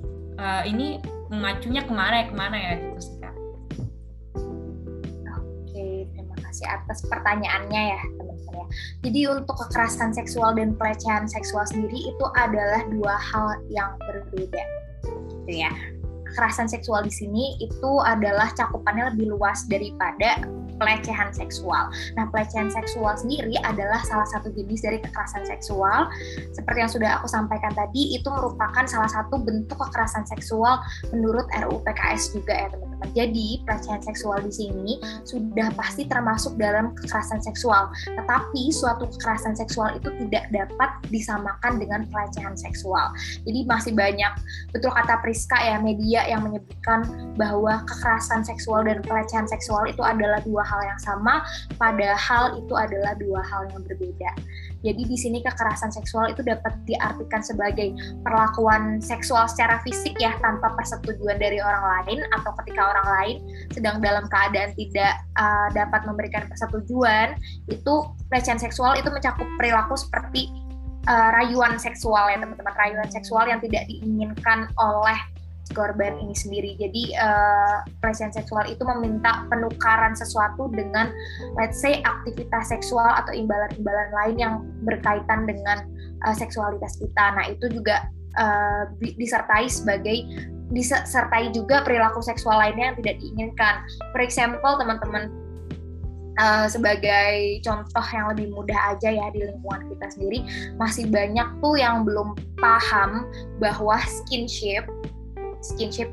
uh, 0.40 0.64
ini 0.64 1.02
mengacunya 1.28 1.84
ke 1.84 1.92
mana 1.92 2.24
ya 2.24 2.26
ke 2.32 2.34
mana 2.34 2.56
ya 2.56 2.72
gitu 2.80 3.00
sih 3.04 3.16
kak. 3.20 3.34
Oke 5.36 6.08
terima 6.16 6.36
kasih 6.40 6.66
atas 6.66 7.04
pertanyaannya 7.04 7.82
ya 7.92 8.00
teman-teman 8.16 8.54
ya. 8.56 8.66
Jadi 9.04 9.20
untuk 9.28 9.56
kekerasan 9.60 10.16
seksual 10.16 10.56
dan 10.56 10.72
pelecehan 10.80 11.28
seksual 11.28 11.68
sendiri 11.68 12.08
itu 12.08 12.26
adalah 12.32 12.80
dua 12.88 13.14
hal 13.20 13.60
yang 13.68 13.92
berbeda 14.00 14.64
gitu 15.28 15.66
ya 15.66 15.72
kekerasan 16.32 16.70
seksual 16.70 17.02
di 17.02 17.12
sini 17.12 17.58
itu 17.58 17.92
adalah 18.02 18.48
cakupannya 18.54 19.14
lebih 19.14 19.34
luas 19.34 19.66
daripada 19.66 20.40
pelecehan 20.80 21.28
seksual. 21.36 21.92
Nah, 22.16 22.24
pelecehan 22.32 22.72
seksual 22.72 23.12
sendiri 23.20 23.52
adalah 23.60 24.00
salah 24.08 24.24
satu 24.24 24.48
jenis 24.48 24.80
dari 24.80 24.98
kekerasan 25.04 25.44
seksual. 25.44 26.08
Seperti 26.56 26.78
yang 26.80 26.88
sudah 26.90 27.20
aku 27.20 27.28
sampaikan 27.28 27.76
tadi, 27.76 28.16
itu 28.16 28.26
merupakan 28.32 28.88
salah 28.88 29.12
satu 29.12 29.36
bentuk 29.36 29.76
kekerasan 29.76 30.24
seksual 30.24 30.80
menurut 31.12 31.44
RUU 31.52 31.84
PKS 31.84 32.32
juga 32.32 32.56
ya, 32.56 32.68
teman-teman. 32.72 32.89
Jadi, 33.12 33.64
pelecehan 33.66 34.02
seksual 34.04 34.44
di 34.44 34.52
sini 34.52 34.92
sudah 35.26 35.72
pasti 35.74 36.06
termasuk 36.06 36.56
dalam 36.60 36.92
kekerasan 36.96 37.40
seksual. 37.42 37.90
Tetapi 38.06 38.70
suatu 38.70 39.08
kekerasan 39.10 39.56
seksual 39.56 39.96
itu 39.98 40.08
tidak 40.26 40.48
dapat 40.52 40.90
disamakan 41.10 41.80
dengan 41.80 42.06
pelecehan 42.08 42.54
seksual. 42.54 43.10
Jadi 43.44 43.66
masih 43.66 43.92
banyak 43.94 44.32
betul 44.70 44.92
kata 44.94 45.18
Priska 45.20 45.58
ya, 45.58 45.76
media 45.82 46.26
yang 46.28 46.46
menyebutkan 46.46 47.04
bahwa 47.34 47.82
kekerasan 47.88 48.46
seksual 48.46 48.86
dan 48.86 49.02
pelecehan 49.02 49.46
seksual 49.48 49.88
itu 49.88 50.00
adalah 50.00 50.38
dua 50.46 50.62
hal 50.62 50.80
yang 50.84 51.00
sama, 51.00 51.42
padahal 51.76 52.60
itu 52.60 52.74
adalah 52.76 53.12
dua 53.18 53.40
hal 53.42 53.66
yang 53.72 53.82
berbeda. 53.86 54.30
Jadi 54.80 55.02
di 55.04 55.16
sini 55.16 55.38
kekerasan 55.44 55.92
seksual 55.92 56.32
itu 56.32 56.40
dapat 56.40 56.72
diartikan 56.88 57.44
sebagai 57.44 57.92
perlakuan 58.24 58.96
seksual 59.00 59.44
secara 59.44 59.80
fisik 59.84 60.16
ya 60.16 60.32
tanpa 60.40 60.72
persetujuan 60.72 61.36
dari 61.36 61.60
orang 61.60 61.84
lain 61.84 62.18
atau 62.40 62.50
ketika 62.64 62.88
orang 62.96 63.06
lain 63.20 63.36
sedang 63.76 64.00
dalam 64.00 64.24
keadaan 64.32 64.72
tidak 64.76 65.20
uh, 65.36 65.68
dapat 65.76 66.00
memberikan 66.08 66.48
persetujuan 66.48 67.36
itu 67.68 67.94
pelecehan 68.32 68.56
seksual 68.56 68.96
itu 68.96 69.12
mencakup 69.12 69.44
perilaku 69.60 70.00
seperti 70.00 70.48
uh, 71.08 71.28
rayuan 71.36 71.76
seksual 71.76 72.32
ya 72.32 72.40
teman-teman. 72.40 72.74
Rayuan 72.76 73.08
seksual 73.12 73.48
yang 73.48 73.60
tidak 73.60 73.84
diinginkan 73.84 74.68
oleh 74.80 75.18
korban 75.72 76.18
ini 76.20 76.34
sendiri. 76.34 76.76
Jadi 76.76 77.14
uh, 77.16 77.86
pelecehan 78.02 78.34
seksual 78.34 78.66
itu 78.66 78.82
meminta 78.84 79.46
penukaran 79.48 80.12
sesuatu 80.14 80.70
dengan 80.72 81.10
let's 81.58 81.78
say 81.78 82.02
aktivitas 82.02 82.70
seksual 82.70 83.08
atau 83.08 83.32
imbalan-imbalan 83.34 84.10
lain 84.22 84.36
yang 84.36 84.54
berkaitan 84.84 85.46
dengan 85.46 85.86
uh, 86.26 86.34
seksualitas 86.34 86.98
kita. 86.98 87.24
Nah, 87.36 87.44
itu 87.50 87.70
juga 87.70 88.08
uh, 88.38 88.90
disertai 88.98 89.66
sebagai 89.70 90.26
disertai 90.70 91.50
juga 91.50 91.82
perilaku 91.82 92.22
seksual 92.22 92.62
lainnya 92.62 92.94
yang 92.94 92.96
tidak 93.02 93.16
diinginkan. 93.18 93.74
For 94.14 94.22
example, 94.22 94.78
teman-teman 94.78 95.50
Uh, 96.38 96.64
sebagai 96.70 97.60
contoh 97.60 98.06
yang 98.16 98.32
lebih 98.32 98.54
mudah 98.54 98.94
aja 98.94 99.12
ya 99.12 99.28
di 99.28 99.44
lingkungan 99.44 99.92
kita 99.92 100.06
sendiri 100.14 100.38
masih 100.80 101.10
banyak 101.10 101.44
tuh 101.60 101.74
yang 101.76 102.06
belum 102.06 102.32
paham 102.56 103.28
bahwa 103.60 104.00
skinship 104.06 104.86
skinship. 105.60 106.08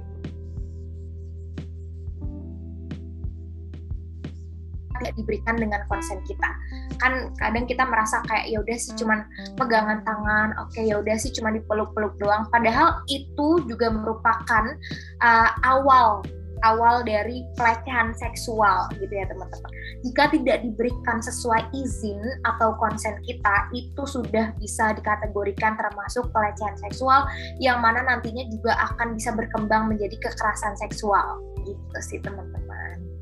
Tidak 4.97 5.13
diberikan 5.13 5.61
dengan 5.61 5.85
konsen 5.85 6.17
kita. 6.25 6.49
Kan 6.97 7.29
kadang 7.37 7.69
kita 7.69 7.85
merasa 7.85 8.25
kayak 8.25 8.49
ya 8.49 8.57
udah 8.65 8.77
sih 8.81 8.97
cuman 8.97 9.29
pegangan 9.53 10.01
tangan. 10.01 10.57
Oke 10.65 10.81
okay, 10.81 10.83
ya 10.89 10.97
udah 10.97 11.15
sih 11.21 11.29
cuma 11.37 11.53
dipeluk-peluk 11.53 12.17
doang. 12.17 12.49
Padahal 12.49 13.05
itu 13.05 13.61
juga 13.69 13.93
merupakan 13.93 14.73
uh, 15.21 15.49
awal 15.61 16.25
awal 16.65 17.05
dari 17.05 17.45
pelecehan 17.57 18.13
seksual 18.17 18.89
gitu 18.97 19.11
ya 19.11 19.25
teman-teman. 19.29 19.71
Jika 20.05 20.33
tidak 20.33 20.63
diberikan 20.65 21.17
sesuai 21.21 21.69
izin 21.73 22.21
atau 22.45 22.73
konsen 22.77 23.17
kita, 23.25 23.69
itu 23.73 24.03
sudah 24.05 24.53
bisa 24.57 24.93
dikategorikan 24.97 25.77
termasuk 25.77 26.29
pelecehan 26.31 26.77
seksual 26.77 27.27
yang 27.61 27.81
mana 27.81 28.05
nantinya 28.05 28.45
juga 28.49 28.77
akan 28.93 29.13
bisa 29.17 29.33
berkembang 29.33 29.91
menjadi 29.91 30.17
kekerasan 30.17 30.73
seksual 30.77 31.41
gitu 31.67 31.97
sih 31.99 32.19
teman-teman. 32.23 33.17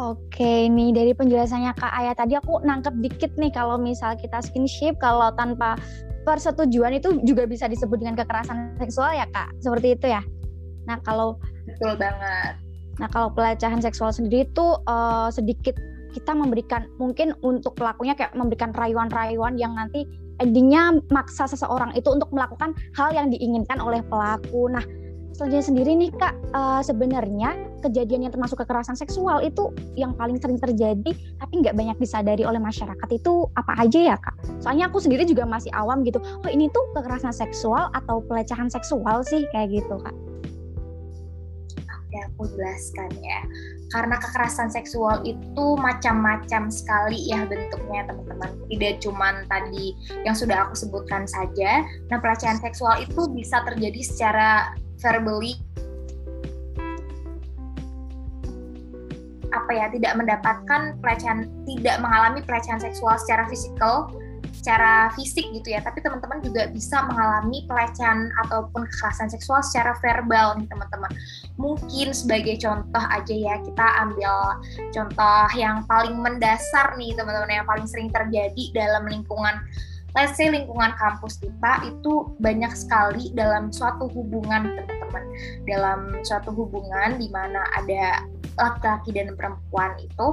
Oke, 0.00 0.70
nih 0.70 0.96
dari 0.96 1.12
penjelasannya 1.12 1.76
Kak 1.76 1.92
Ayah 1.92 2.16
tadi 2.16 2.32
aku 2.32 2.64
nangkep 2.64 2.94
dikit 3.04 3.32
nih 3.36 3.52
kalau 3.52 3.76
misal 3.76 4.16
kita 4.16 4.40
skinship 4.40 4.96
kalau 4.96 5.28
tanpa 5.36 5.76
persetujuan 6.24 6.96
itu 6.96 7.20
juga 7.20 7.44
bisa 7.44 7.68
disebut 7.68 8.00
dengan 8.00 8.16
kekerasan 8.16 8.80
seksual 8.80 9.12
ya 9.12 9.28
Kak, 9.28 9.52
seperti 9.60 10.00
itu 10.00 10.08
ya. 10.08 10.24
Nah 10.88 10.96
kalau 11.04 11.36
betul 11.76 11.94
banget. 11.98 12.52
Nah 13.00 13.08
kalau 13.08 13.32
pelecehan 13.32 13.80
seksual 13.80 14.12
sendiri 14.12 14.44
itu 14.44 14.66
uh, 14.84 15.32
sedikit 15.32 15.74
kita 16.10 16.34
memberikan 16.34 16.90
mungkin 16.98 17.32
untuk 17.40 17.78
pelakunya 17.78 18.18
kayak 18.18 18.34
memberikan 18.34 18.74
rayuan-rayuan 18.74 19.54
yang 19.56 19.78
nanti 19.78 20.04
endingnya 20.42 20.98
maksa 21.12 21.46
seseorang 21.46 21.94
itu 21.94 22.10
untuk 22.10 22.28
melakukan 22.34 22.74
hal 22.96 23.14
yang 23.14 23.30
diinginkan 23.30 23.78
oleh 23.78 24.02
pelaku. 24.04 24.66
Nah 24.68 24.82
selanjutnya 25.30 25.64
sendiri 25.64 25.90
nih 25.96 26.10
kak 26.18 26.34
uh, 26.52 26.82
sebenarnya 26.82 27.54
kejadian 27.80 28.28
yang 28.28 28.32
termasuk 28.34 28.60
kekerasan 28.60 28.98
seksual 28.98 29.40
itu 29.40 29.72
yang 29.96 30.12
paling 30.12 30.36
sering 30.36 30.60
terjadi 30.60 31.16
tapi 31.40 31.52
nggak 31.64 31.72
banyak 31.72 31.96
disadari 31.96 32.44
oleh 32.44 32.60
masyarakat 32.60 33.08
itu 33.08 33.46
apa 33.56 33.72
aja 33.78 34.00
ya 34.12 34.16
kak? 34.18 34.36
Soalnya 34.60 34.90
aku 34.90 35.00
sendiri 35.00 35.24
juga 35.24 35.46
masih 35.46 35.70
awam 35.72 36.02
gitu. 36.04 36.20
Oh 36.20 36.50
ini 36.50 36.68
tuh 36.74 36.84
kekerasan 36.92 37.32
seksual 37.32 37.88
atau 37.96 38.20
pelecehan 38.26 38.68
seksual 38.68 39.22
sih 39.24 39.46
kayak 39.54 39.80
gitu 39.80 39.96
kak? 40.02 40.12
Ya 42.10 42.26
aku 42.30 42.46
jelaskan 42.54 43.10
ya. 43.22 43.40
Karena 43.90 44.18
kekerasan 44.22 44.70
seksual 44.70 45.22
itu 45.26 45.66
macam-macam 45.78 46.70
sekali 46.70 47.30
ya 47.30 47.42
bentuknya 47.46 48.06
teman-teman. 48.06 48.50
Tidak 48.70 49.02
cuma 49.02 49.42
tadi 49.50 49.94
yang 50.22 50.34
sudah 50.34 50.68
aku 50.68 50.74
sebutkan 50.78 51.26
saja. 51.26 51.82
Nah 52.10 52.18
pelecehan 52.22 52.58
seksual 52.62 53.02
itu 53.02 53.26
bisa 53.34 53.62
terjadi 53.66 54.00
secara 54.02 54.74
verbally 55.00 55.58
apa 59.50 59.70
ya 59.74 59.86
tidak 59.90 60.14
mendapatkan 60.14 60.94
pelecehan 61.02 61.50
tidak 61.66 61.98
mengalami 61.98 62.38
pelecehan 62.46 62.78
seksual 62.78 63.18
secara 63.18 63.50
fisikal 63.50 64.06
secara 64.60 65.08
fisik 65.16 65.48
gitu 65.56 65.72
ya, 65.72 65.80
tapi 65.80 66.04
teman-teman 66.04 66.44
juga 66.44 66.68
bisa 66.68 67.00
mengalami 67.08 67.64
pelecehan 67.64 68.28
ataupun 68.46 68.84
kekerasan 68.84 69.32
seksual 69.32 69.64
secara 69.64 69.96
verbal 70.04 70.60
nih 70.60 70.68
teman-teman. 70.68 71.10
Mungkin 71.56 72.12
sebagai 72.12 72.60
contoh 72.60 73.04
aja 73.08 73.34
ya, 73.34 73.56
kita 73.64 73.86
ambil 74.04 74.60
contoh 74.92 75.48
yang 75.56 75.80
paling 75.88 76.20
mendasar 76.20 76.92
nih 77.00 77.16
teman-teman, 77.16 77.64
yang 77.64 77.68
paling 77.68 77.88
sering 77.88 78.12
terjadi 78.12 78.64
dalam 78.76 79.08
lingkungan 79.08 79.56
let's 80.18 80.34
say 80.34 80.50
lingkungan 80.50 80.90
kampus 80.98 81.38
kita 81.38 81.86
itu 81.86 82.34
banyak 82.42 82.72
sekali 82.74 83.30
dalam 83.34 83.70
suatu 83.70 84.10
hubungan 84.10 84.74
teman-teman 84.74 85.24
dalam 85.66 86.00
suatu 86.26 86.50
hubungan 86.50 87.18
di 87.18 87.30
mana 87.30 87.62
ada 87.78 88.26
laki-laki 88.58 89.14
dan 89.14 89.32
perempuan 89.38 89.94
itu 90.02 90.26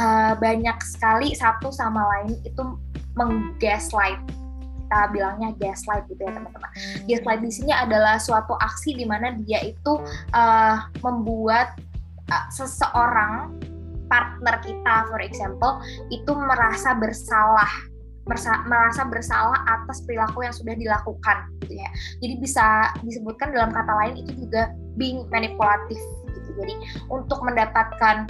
uh, 0.00 0.32
banyak 0.40 0.74
sekali 0.82 1.36
satu 1.36 1.68
sama 1.68 2.02
lain 2.16 2.40
itu 2.42 2.62
menggaslight 3.18 4.22
kita 4.88 5.12
bilangnya 5.12 5.52
gaslight 5.60 6.08
gitu 6.08 6.24
ya 6.24 6.32
teman-teman. 6.32 6.70
Gaslight 7.04 7.40
di 7.44 7.52
sini 7.52 7.72
adalah 7.76 8.16
suatu 8.16 8.56
aksi 8.56 8.96
di 8.96 9.04
mana 9.04 9.36
dia 9.44 9.60
itu 9.60 10.00
uh, 10.32 10.88
membuat 11.04 11.76
uh, 12.32 12.46
seseorang 12.48 13.52
partner 14.08 14.56
kita, 14.64 15.04
for 15.12 15.20
example, 15.20 15.84
itu 16.08 16.32
merasa 16.32 16.96
bersalah 16.96 17.68
merasa, 18.28 19.08
bersalah 19.08 19.56
atas 19.64 20.04
perilaku 20.04 20.44
yang 20.44 20.52
sudah 20.52 20.76
dilakukan 20.76 21.48
gitu 21.64 21.80
ya. 21.80 21.88
Jadi 22.20 22.34
bisa 22.44 22.92
disebutkan 23.00 23.56
dalam 23.56 23.72
kata 23.72 23.92
lain 24.04 24.20
itu 24.20 24.44
juga 24.44 24.72
being 25.00 25.24
manipulatif 25.32 25.96
gitu. 26.36 26.50
Jadi 26.60 26.74
untuk 27.08 27.40
mendapatkan 27.40 28.28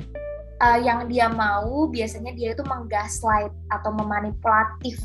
uh, 0.63 0.79
yang 0.79 1.07
dia 1.07 1.31
mau 1.31 1.87
biasanya 1.89 2.35
dia 2.35 2.55
itu 2.55 2.63
menggaslight 2.67 3.53
atau 3.71 3.91
memanipulatif 3.95 4.99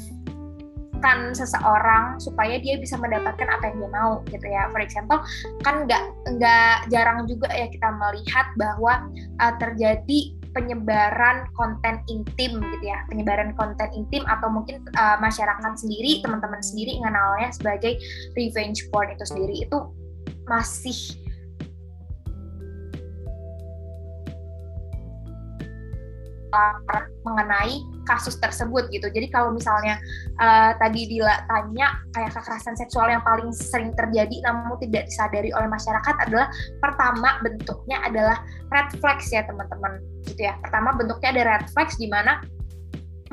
kan 1.04 1.36
seseorang 1.36 2.16
supaya 2.16 2.56
dia 2.64 2.80
bisa 2.80 2.96
mendapatkan 2.96 3.44
apa 3.52 3.76
yang 3.76 3.84
dia 3.84 3.92
mau 3.92 4.12
gitu 4.32 4.48
ya. 4.48 4.72
For 4.72 4.80
example, 4.80 5.20
kan 5.60 5.84
nggak 5.84 6.04
nggak 6.40 6.88
jarang 6.88 7.28
juga 7.28 7.52
ya 7.52 7.68
kita 7.68 7.92
melihat 7.92 8.48
bahwa 8.56 9.12
uh, 9.44 9.54
terjadi 9.60 10.32
penyebaran 10.56 11.50
konten 11.60 12.00
intim 12.08 12.62
gitu 12.62 12.86
ya, 12.88 13.04
penyebaran 13.12 13.52
konten 13.60 13.90
intim 13.92 14.24
atau 14.32 14.48
mungkin 14.48 14.80
uh, 14.96 15.20
masyarakat 15.20 15.76
sendiri, 15.76 16.24
teman-teman 16.24 16.64
sendiri 16.64 17.04
mengenalnya 17.04 17.52
sebagai 17.52 18.00
revenge 18.40 18.88
porn 18.94 19.12
itu 19.12 19.26
sendiri 19.28 19.68
itu 19.68 19.78
masih 20.48 21.23
mengenai 27.24 27.82
kasus 28.04 28.36
tersebut 28.38 28.92
gitu. 28.92 29.08
Jadi 29.08 29.32
kalau 29.32 29.56
misalnya 29.56 29.98
uh, 30.38 30.76
tadi 30.78 31.08
Dila 31.08 31.48
tanya 31.48 31.98
kayak 32.12 32.36
kekerasan 32.36 32.76
seksual 32.76 33.08
yang 33.10 33.24
paling 33.24 33.50
sering 33.56 33.96
terjadi 33.96 34.44
namun 34.44 34.76
tidak 34.84 35.08
disadari 35.08 35.50
oleh 35.56 35.68
masyarakat 35.72 36.16
adalah 36.28 36.48
pertama 36.84 37.40
bentuknya 37.42 37.98
adalah 38.04 38.38
red 38.70 38.92
flags 39.00 39.32
ya 39.32 39.48
teman-teman 39.48 40.04
gitu 40.28 40.48
ya. 40.48 40.60
Pertama 40.62 40.94
bentuknya 40.94 41.30
ada 41.34 41.44
red 41.58 41.66
flags 41.72 41.96
di 41.96 42.12
mana 42.12 42.44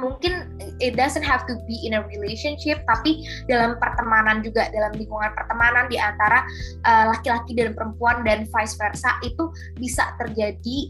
mungkin 0.01 0.49
it 0.81 0.97
doesn't 0.97 1.23
have 1.23 1.45
to 1.45 1.61
be 1.69 1.77
in 1.85 1.93
a 1.93 2.03
relationship 2.09 2.81
tapi 2.89 3.29
dalam 3.47 3.77
pertemanan 3.77 4.41
juga 4.41 4.73
dalam 4.73 4.97
lingkungan 4.97 5.31
pertemanan 5.37 5.87
di 5.93 6.01
antara 6.01 6.43
eh, 6.89 7.05
laki-laki 7.13 7.53
uh, 7.55 7.57
dan 7.61 7.77
perempuan 7.77 8.25
dan 8.25 8.49
vice 8.49 8.75
versa 8.81 9.13
itu 9.21 9.53
bisa 9.77 10.17
terjadi 10.17 10.89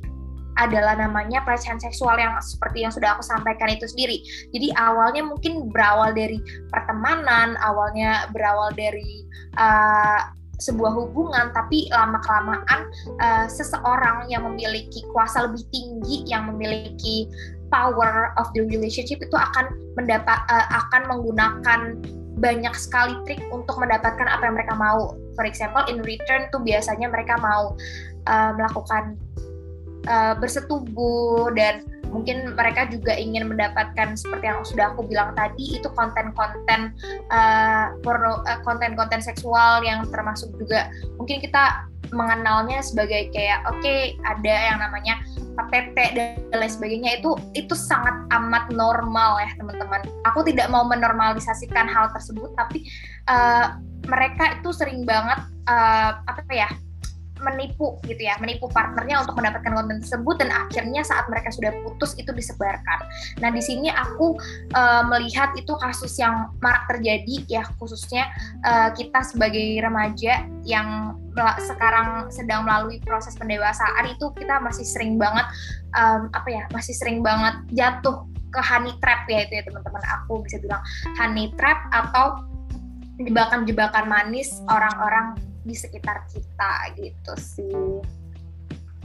adalah 0.60 0.94
namanya 0.94 1.40
pelecehan 1.42 1.80
seksual 1.80 2.20
yang 2.20 2.36
seperti 2.44 2.84
yang 2.84 2.92
sudah 2.92 3.16
aku 3.16 3.24
sampaikan 3.24 3.72
itu 3.72 3.88
sendiri. 3.88 4.20
Jadi 4.52 4.68
awalnya 4.76 5.24
mungkin 5.24 5.72
berawal 5.72 6.12
dari 6.12 6.36
pertemanan, 6.68 7.56
awalnya 7.64 8.28
berawal 8.30 8.68
dari 8.76 9.24
uh, 9.56 10.28
sebuah 10.60 10.92
hubungan, 10.92 11.50
tapi 11.56 11.88
lama 11.88 12.20
kelamaan 12.20 12.80
uh, 13.24 13.48
seseorang 13.48 14.28
yang 14.28 14.44
memiliki 14.44 15.00
kuasa 15.16 15.48
lebih 15.48 15.64
tinggi, 15.72 16.28
yang 16.28 16.52
memiliki 16.52 17.24
power 17.72 18.36
of 18.36 18.52
the 18.52 18.66
relationship 18.68 19.16
itu 19.24 19.36
akan 19.36 19.72
mendapat 19.96 20.36
uh, 20.52 20.68
akan 20.84 21.08
menggunakan 21.08 21.80
banyak 22.40 22.72
sekali 22.76 23.16
trik 23.28 23.40
untuk 23.52 23.76
mendapatkan 23.80 24.28
apa 24.28 24.48
yang 24.48 24.54
mereka 24.56 24.76
mau. 24.76 25.16
For 25.36 25.48
example, 25.48 25.84
in 25.88 26.04
return 26.04 26.48
tuh 26.52 26.60
biasanya 26.60 27.08
mereka 27.08 27.40
mau 27.40 27.76
uh, 28.28 28.52
melakukan 28.56 29.16
uh, 30.08 30.34
bersetubuh 30.38 31.52
dan 31.56 31.84
mungkin 32.10 32.58
mereka 32.58 32.90
juga 32.90 33.14
ingin 33.14 33.46
mendapatkan 33.46 34.18
seperti 34.18 34.50
yang 34.50 34.66
sudah 34.66 34.90
aku 34.92 35.06
bilang 35.06 35.30
tadi 35.38 35.78
itu 35.78 35.88
konten-konten 35.94 36.90
uh, 37.30 37.94
porno 38.02 38.42
uh, 38.44 38.58
konten-konten 38.66 39.22
seksual 39.22 39.86
yang 39.86 40.02
termasuk 40.10 40.50
juga 40.58 40.90
mungkin 41.16 41.38
kita 41.38 41.86
mengenalnya 42.10 42.82
sebagai 42.82 43.30
kayak 43.30 43.62
oke 43.70 43.78
okay, 43.78 44.18
ada 44.26 44.54
yang 44.74 44.78
namanya 44.82 45.22
PPT 45.70 45.98
dan 46.16 46.40
lain 46.50 46.72
sebagainya 46.72 47.10
itu 47.22 47.36
itu 47.54 47.74
sangat 47.76 48.16
amat 48.32 48.72
normal 48.72 49.38
ya 49.44 49.50
teman-teman. 49.60 50.00
Aku 50.32 50.42
tidak 50.42 50.72
mau 50.72 50.82
menormalisasikan 50.88 51.86
hal 51.86 52.10
tersebut 52.16 52.50
tapi 52.56 52.88
uh, 53.28 53.78
mereka 54.08 54.58
itu 54.58 54.72
sering 54.72 55.04
banget 55.04 55.38
uh, 55.68 56.18
apa 56.24 56.42
ya 56.50 56.70
menipu 57.42 57.98
gitu 58.06 58.22
ya, 58.22 58.36
menipu 58.38 58.68
partnernya 58.70 59.24
untuk 59.24 59.36
mendapatkan 59.36 59.72
konten 59.72 59.98
tersebut 60.04 60.36
dan 60.40 60.50
akhirnya 60.52 61.02
saat 61.04 61.26
mereka 61.28 61.50
sudah 61.52 61.72
putus 61.84 62.16
itu 62.16 62.30
disebarkan. 62.30 63.00
Nah 63.40 63.50
di 63.50 63.62
sini 63.64 63.88
aku 63.88 64.36
uh, 64.76 65.02
melihat 65.08 65.52
itu 65.56 65.72
kasus 65.80 66.16
yang 66.20 66.52
marak 66.60 66.86
terjadi 66.88 67.60
ya 67.60 67.62
khususnya 67.80 68.28
uh, 68.64 68.92
kita 68.94 69.24
sebagai 69.24 69.80
remaja 69.80 70.44
yang 70.64 71.16
sekarang 71.62 72.26
sedang 72.28 72.66
melalui 72.66 72.98
proses 73.00 73.38
pendewasaan 73.38 74.10
itu 74.10 74.34
kita 74.34 74.58
masih 74.60 74.82
sering 74.82 75.16
banget 75.16 75.46
um, 75.94 76.28
apa 76.34 76.48
ya 76.50 76.62
masih 76.74 76.92
sering 76.92 77.22
banget 77.22 77.54
jatuh 77.70 78.26
ke 78.50 78.60
honey 78.60 78.92
trap 78.98 79.24
ya 79.30 79.46
itu 79.46 79.62
ya 79.62 79.64
teman-teman 79.64 80.02
aku 80.20 80.42
bisa 80.42 80.58
bilang 80.58 80.82
honey 81.16 81.54
trap 81.54 81.86
atau 81.94 82.42
jebakan-jebakan 83.22 84.10
manis 84.10 84.58
orang-orang 84.66 85.38
di 85.64 85.74
sekitar 85.76 86.24
kita 86.32 86.72
gitu 86.96 87.34
sih. 87.36 88.00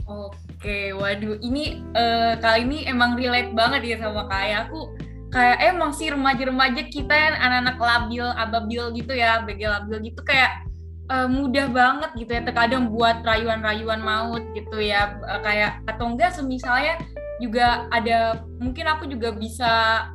Oke, 0.06 0.94
waduh, 0.94 1.34
ini 1.42 1.82
uh, 1.98 2.38
kali 2.38 2.62
ini 2.62 2.78
emang 2.86 3.18
relate 3.18 3.50
banget 3.52 3.82
ya 3.82 3.96
sama 3.98 4.30
kayak 4.30 4.70
aku 4.70 4.94
kayak 5.34 5.58
emang 5.74 5.90
sih 5.90 6.06
remaja-remaja 6.06 6.86
kita 6.86 7.10
yang 7.10 7.34
anak-anak 7.42 7.76
labil, 7.76 8.26
ababil 8.38 8.82
gitu 8.94 9.12
ya, 9.18 9.42
begel 9.42 9.74
labil 9.74 10.14
gitu 10.14 10.22
kayak 10.22 10.62
uh, 11.10 11.26
mudah 11.26 11.66
banget 11.70 12.10
gitu 12.18 12.30
ya 12.38 12.42
terkadang 12.46 12.90
buat 12.90 13.22
rayuan-rayuan 13.22 14.02
maut 14.02 14.42
gitu 14.54 14.78
ya 14.78 15.18
uh, 15.26 15.42
kayak 15.42 15.82
atau 15.90 16.14
enggak 16.14 16.34
semisalnya 16.34 16.98
juga 17.36 17.84
ada 17.92 18.40
mungkin 18.56 18.88
aku 18.88 19.12
juga 19.12 19.36
bisa 19.36 19.72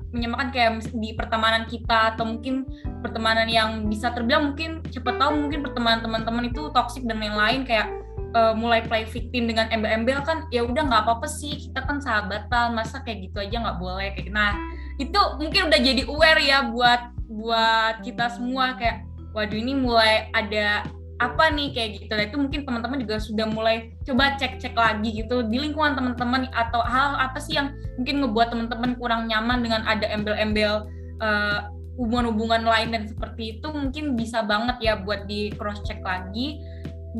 menyamakan 0.09 0.49
kayak 0.49 0.71
di 0.89 1.13
pertemanan 1.13 1.69
kita 1.69 2.17
atau 2.17 2.25
mungkin 2.25 2.65
pertemanan 3.05 3.45
yang 3.45 3.85
bisa 3.85 4.09
terbilang 4.09 4.53
mungkin 4.53 4.81
cepet 4.89 5.15
tahu 5.21 5.31
mungkin 5.37 5.61
pertemanan 5.61 6.01
teman-teman 6.01 6.49
itu 6.49 6.73
toksik 6.73 7.05
dan 7.05 7.21
lain-lain 7.21 7.61
kayak 7.61 7.93
uh, 8.33 8.53
mulai 8.57 8.81
play 8.81 9.05
victim 9.05 9.45
dengan 9.45 9.69
embel-embel 9.69 10.25
kan 10.25 10.49
ya 10.49 10.65
udah 10.65 10.81
nggak 10.81 11.01
apa-apa 11.05 11.27
sih 11.29 11.69
kita 11.69 11.85
kan 11.85 12.01
sahabatan 12.01 12.73
masa 12.73 13.05
kayak 13.05 13.29
gitu 13.29 13.37
aja 13.43 13.55
nggak 13.69 13.79
boleh 13.79 14.07
kayak 14.17 14.25
gitu. 14.27 14.35
nah 14.35 14.57
itu 14.97 15.21
mungkin 15.37 15.69
udah 15.69 15.79
jadi 15.79 16.03
aware 16.09 16.41
ya 16.41 16.57
buat 16.73 17.01
buat 17.29 17.95
kita 18.03 18.33
semua 18.33 18.75
kayak 18.75 19.05
waduh 19.31 19.55
ini 19.55 19.73
mulai 19.77 20.27
ada 20.35 20.83
apa 21.21 21.53
nih 21.53 21.69
kayak 21.69 21.89
gitu. 22.01 22.11
Nah, 22.17 22.25
itu 22.25 22.37
mungkin 22.41 22.61
teman-teman 22.65 22.97
juga 23.05 23.21
sudah 23.21 23.45
mulai 23.45 23.93
coba 24.01 24.33
cek-cek 24.41 24.73
lagi 24.73 25.21
gitu 25.21 25.45
di 25.45 25.61
lingkungan 25.61 25.93
teman-teman 25.93 26.49
atau 26.49 26.81
hal 26.81 27.13
apa 27.21 27.37
sih 27.37 27.61
yang 27.61 27.77
mungkin 28.01 28.25
ngebuat 28.25 28.49
teman-teman 28.49 28.97
kurang 28.97 29.29
nyaman 29.29 29.61
dengan 29.61 29.85
ada 29.85 30.09
embel-embel 30.09 30.89
uh, 31.21 31.69
hubungan-hubungan 32.01 32.65
lain 32.65 32.89
dan 32.97 33.03
seperti 33.05 33.61
itu 33.61 33.67
mungkin 33.69 34.17
bisa 34.17 34.41
banget 34.41 34.81
ya 34.81 34.93
buat 34.97 35.29
di 35.29 35.53
cross 35.53 35.85
check 35.85 36.01
lagi. 36.01 36.57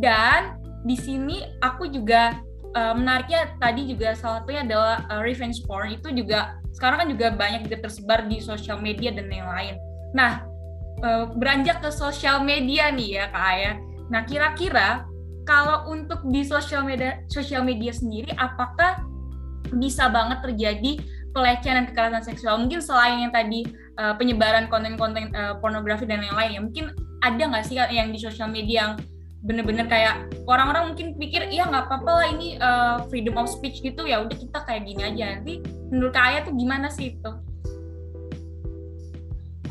Dan 0.02 0.58
di 0.82 0.98
sini 0.98 1.46
aku 1.62 1.86
juga 1.86 2.42
uh, 2.74 2.98
menariknya 2.98 3.54
tadi 3.62 3.86
juga 3.86 4.18
salah 4.18 4.42
satunya 4.42 4.66
adalah 4.66 5.06
uh, 5.14 5.22
revenge 5.22 5.62
porn 5.70 5.94
itu 5.94 6.10
juga 6.10 6.58
sekarang 6.74 7.06
kan 7.06 7.08
juga 7.14 7.28
banyak 7.38 7.70
juga 7.70 7.86
tersebar 7.86 8.26
di 8.26 8.42
sosial 8.42 8.82
media 8.82 9.14
dan 9.14 9.30
yang 9.30 9.46
lain. 9.46 9.76
Nah, 10.18 10.44
beranjak 11.34 11.82
ke 11.82 11.90
sosial 11.90 12.46
media 12.46 12.94
nih 12.94 13.18
ya 13.18 13.26
Kak 13.34 13.46
Ayah 13.58 13.76
Nah, 14.12 14.28
kira-kira 14.28 15.08
kalau 15.48 15.90
untuk 15.90 16.22
di 16.30 16.46
sosial 16.46 16.86
media 16.86 17.24
sosial 17.32 17.66
media 17.66 17.90
sendiri 17.90 18.30
apakah 18.38 19.02
bisa 19.74 20.12
banget 20.12 20.44
terjadi 20.44 21.02
pelecehan 21.32 21.82
dan 21.82 21.86
kekerasan 21.90 22.24
seksual 22.28 22.60
mungkin 22.60 22.84
selain 22.84 23.24
yang 23.24 23.34
tadi 23.34 23.64
uh, 23.98 24.14
penyebaran 24.20 24.68
konten-konten 24.68 25.32
uh, 25.32 25.56
pornografi 25.64 26.04
dan 26.04 26.22
lain-lain 26.22 26.52
ya 26.52 26.62
mungkin 26.62 26.86
ada 27.24 27.40
nggak 27.40 27.66
sih 27.66 27.80
yang 27.80 28.12
di 28.12 28.20
sosial 28.20 28.52
media 28.52 28.92
yang 28.92 28.94
bener-bener 29.42 29.90
kayak 29.90 30.30
orang-orang 30.46 30.94
mungkin 30.94 31.18
pikir 31.18 31.50
iya 31.50 31.66
nggak 31.66 31.90
apa-apa 31.90 32.12
lah 32.14 32.28
ini 32.30 32.48
uh, 32.62 33.02
freedom 33.10 33.42
of 33.42 33.50
speech 33.50 33.82
gitu 33.82 34.06
ya 34.06 34.22
udah 34.22 34.38
kita 34.38 34.60
kayak 34.70 34.86
gini 34.86 35.02
aja 35.02 35.40
nanti 35.40 35.66
menurut 35.90 36.14
kaya 36.14 36.46
tuh 36.46 36.54
gimana 36.54 36.92
sih 36.94 37.18
itu? 37.18 37.32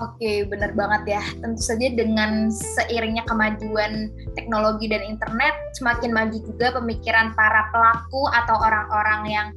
Oke, 0.00 0.48
benar 0.48 0.72
banget 0.72 1.20
ya. 1.20 1.22
Tentu 1.44 1.60
saja 1.60 1.92
dengan 1.92 2.48
seiringnya 2.48 3.20
kemajuan 3.28 4.08
teknologi 4.32 4.88
dan 4.88 5.04
internet, 5.04 5.52
semakin 5.76 6.16
maju 6.16 6.36
juga 6.40 6.80
pemikiran 6.80 7.36
para 7.36 7.68
pelaku 7.68 8.24
atau 8.32 8.56
orang-orang 8.64 9.20
yang 9.28 9.48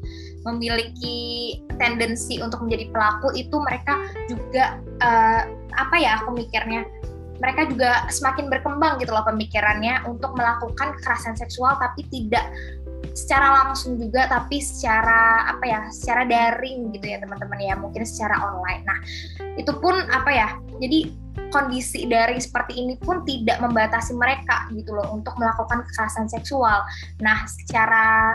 memiliki 0.43 1.55
tendensi 1.79 2.43
untuk 2.43 2.67
menjadi 2.67 2.91
pelaku 2.91 3.31
itu 3.39 3.55
mereka 3.63 3.95
juga 4.27 4.83
uh, 4.99 5.47
apa 5.79 5.95
ya 5.95 6.19
aku 6.19 6.35
mikirnya 6.35 6.83
mereka 7.39 7.67
juga 7.71 8.07
semakin 8.11 8.51
berkembang 8.51 8.99
gitu 8.99 9.15
loh 9.15 9.23
pemikirannya 9.23 10.03
untuk 10.05 10.35
melakukan 10.35 10.99
kekerasan 10.99 11.39
seksual 11.39 11.79
tapi 11.79 12.03
tidak 12.11 12.45
secara 13.13 13.63
langsung 13.63 14.01
juga 14.01 14.25
tapi 14.25 14.57
secara 14.59 15.45
apa 15.53 15.63
ya 15.63 15.79
secara 15.93 16.25
daring 16.25 16.89
gitu 16.97 17.05
ya 17.13 17.21
teman-teman 17.21 17.59
ya 17.61 17.73
mungkin 17.77 18.03
secara 18.03 18.41
online. 18.41 18.81
Nah 18.83 18.99
itu 19.57 19.69
pun 19.77 19.93
apa 20.09 20.29
ya 20.33 20.49
jadi 20.81 21.13
kondisi 21.53 22.09
daring 22.09 22.41
seperti 22.41 22.81
ini 22.81 22.97
pun 22.97 23.21
tidak 23.25 23.61
membatasi 23.61 24.17
mereka 24.17 24.65
gitu 24.73 24.97
loh 24.97 25.13
untuk 25.13 25.37
melakukan 25.37 25.85
kekerasan 25.85 26.25
seksual. 26.25 26.81
Nah 27.21 27.45
secara 27.45 28.33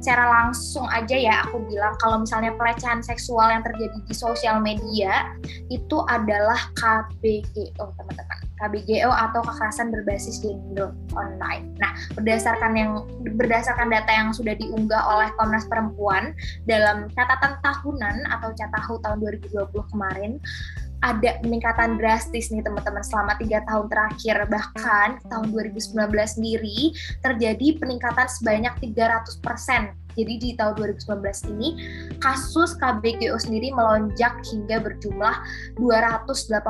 secara 0.00 0.32
langsung 0.32 0.88
aja 0.88 1.12
ya 1.12 1.44
aku 1.44 1.60
bilang 1.68 1.92
kalau 2.00 2.24
misalnya 2.24 2.56
pelecehan 2.56 3.04
seksual 3.04 3.52
yang 3.52 3.60
terjadi 3.60 4.00
di 4.08 4.14
sosial 4.16 4.56
media 4.64 5.28
itu 5.68 6.00
adalah 6.08 6.56
KBGO 6.80 7.84
teman-teman 8.00 8.40
KBGO 8.60 9.08
atau 9.08 9.40
kekerasan 9.40 9.88
berbasis 9.88 10.40
gender 10.44 10.92
online. 11.16 11.72
Nah 11.80 11.92
berdasarkan 12.12 12.72
yang 12.76 12.90
berdasarkan 13.36 13.88
data 13.88 14.12
yang 14.12 14.36
sudah 14.36 14.52
diunggah 14.52 15.00
oleh 15.00 15.28
Komnas 15.40 15.64
Perempuan 15.64 16.36
dalam 16.68 17.08
catatan 17.16 17.56
tahunan 17.64 18.28
atau 18.28 18.52
catahu 18.52 19.00
tahun 19.00 19.20
2020 19.20 19.92
kemarin 19.92 20.36
ada 21.00 21.40
peningkatan 21.40 21.96
drastis 21.96 22.52
nih 22.52 22.64
teman-teman 22.64 23.04
selama 23.04 23.36
tiga 23.40 23.64
tahun 23.64 23.88
terakhir. 23.88 24.36
Bahkan 24.48 25.08
tahun 25.28 25.46
2019 25.52 25.96
sendiri 26.28 26.92
terjadi 27.24 27.66
peningkatan 27.80 28.28
sebanyak 28.28 28.74
300 28.96 29.44
persen 29.44 29.99
jadi 30.18 30.34
di 30.38 30.50
tahun 30.58 30.74
2019 30.78 31.52
ini 31.56 31.68
kasus 32.18 32.74
KBGO 32.78 33.36
sendiri 33.38 33.70
melonjak 33.70 34.42
hingga 34.46 34.82
berjumlah 34.82 35.36
281 35.78 36.60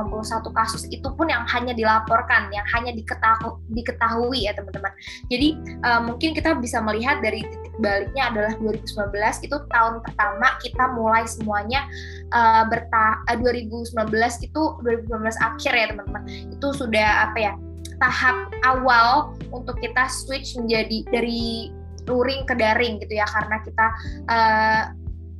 kasus. 0.52 0.82
Itu 0.92 1.14
pun 1.16 1.32
yang 1.32 1.44
hanya 1.48 1.72
dilaporkan, 1.72 2.52
yang 2.52 2.66
hanya 2.76 2.92
diketahui, 2.96 4.44
ya 4.44 4.52
teman-teman. 4.56 4.92
Jadi 5.32 5.56
uh, 5.86 6.00
mungkin 6.04 6.36
kita 6.36 6.56
bisa 6.58 6.82
melihat 6.84 7.22
dari 7.24 7.44
titik 7.44 7.74
baliknya 7.80 8.28
adalah 8.32 8.52
2019 8.60 9.46
itu 9.46 9.56
tahun 9.72 9.94
pertama 10.04 10.48
kita 10.60 10.84
mulai 10.92 11.24
semuanya 11.24 11.88
uh, 12.32 12.68
berta 12.68 13.24
uh, 13.28 13.36
2019 13.40 13.96
itu 14.44 14.62
2019 14.84 15.10
akhir 15.40 15.72
ya 15.72 15.86
teman-teman. 15.92 16.22
Itu 16.52 16.76
sudah 16.76 17.30
apa 17.30 17.38
ya? 17.40 17.54
tahap 18.00 18.48
awal 18.64 19.36
untuk 19.52 19.76
kita 19.78 20.08
switch 20.08 20.56
menjadi 20.56 21.04
dari 21.12 21.68
luring 22.08 22.46
ke 22.48 22.54
daring 22.56 23.00
gitu 23.02 23.18
ya 23.20 23.26
karena 23.28 23.56
kita 23.64 23.86
uh, 24.28 24.82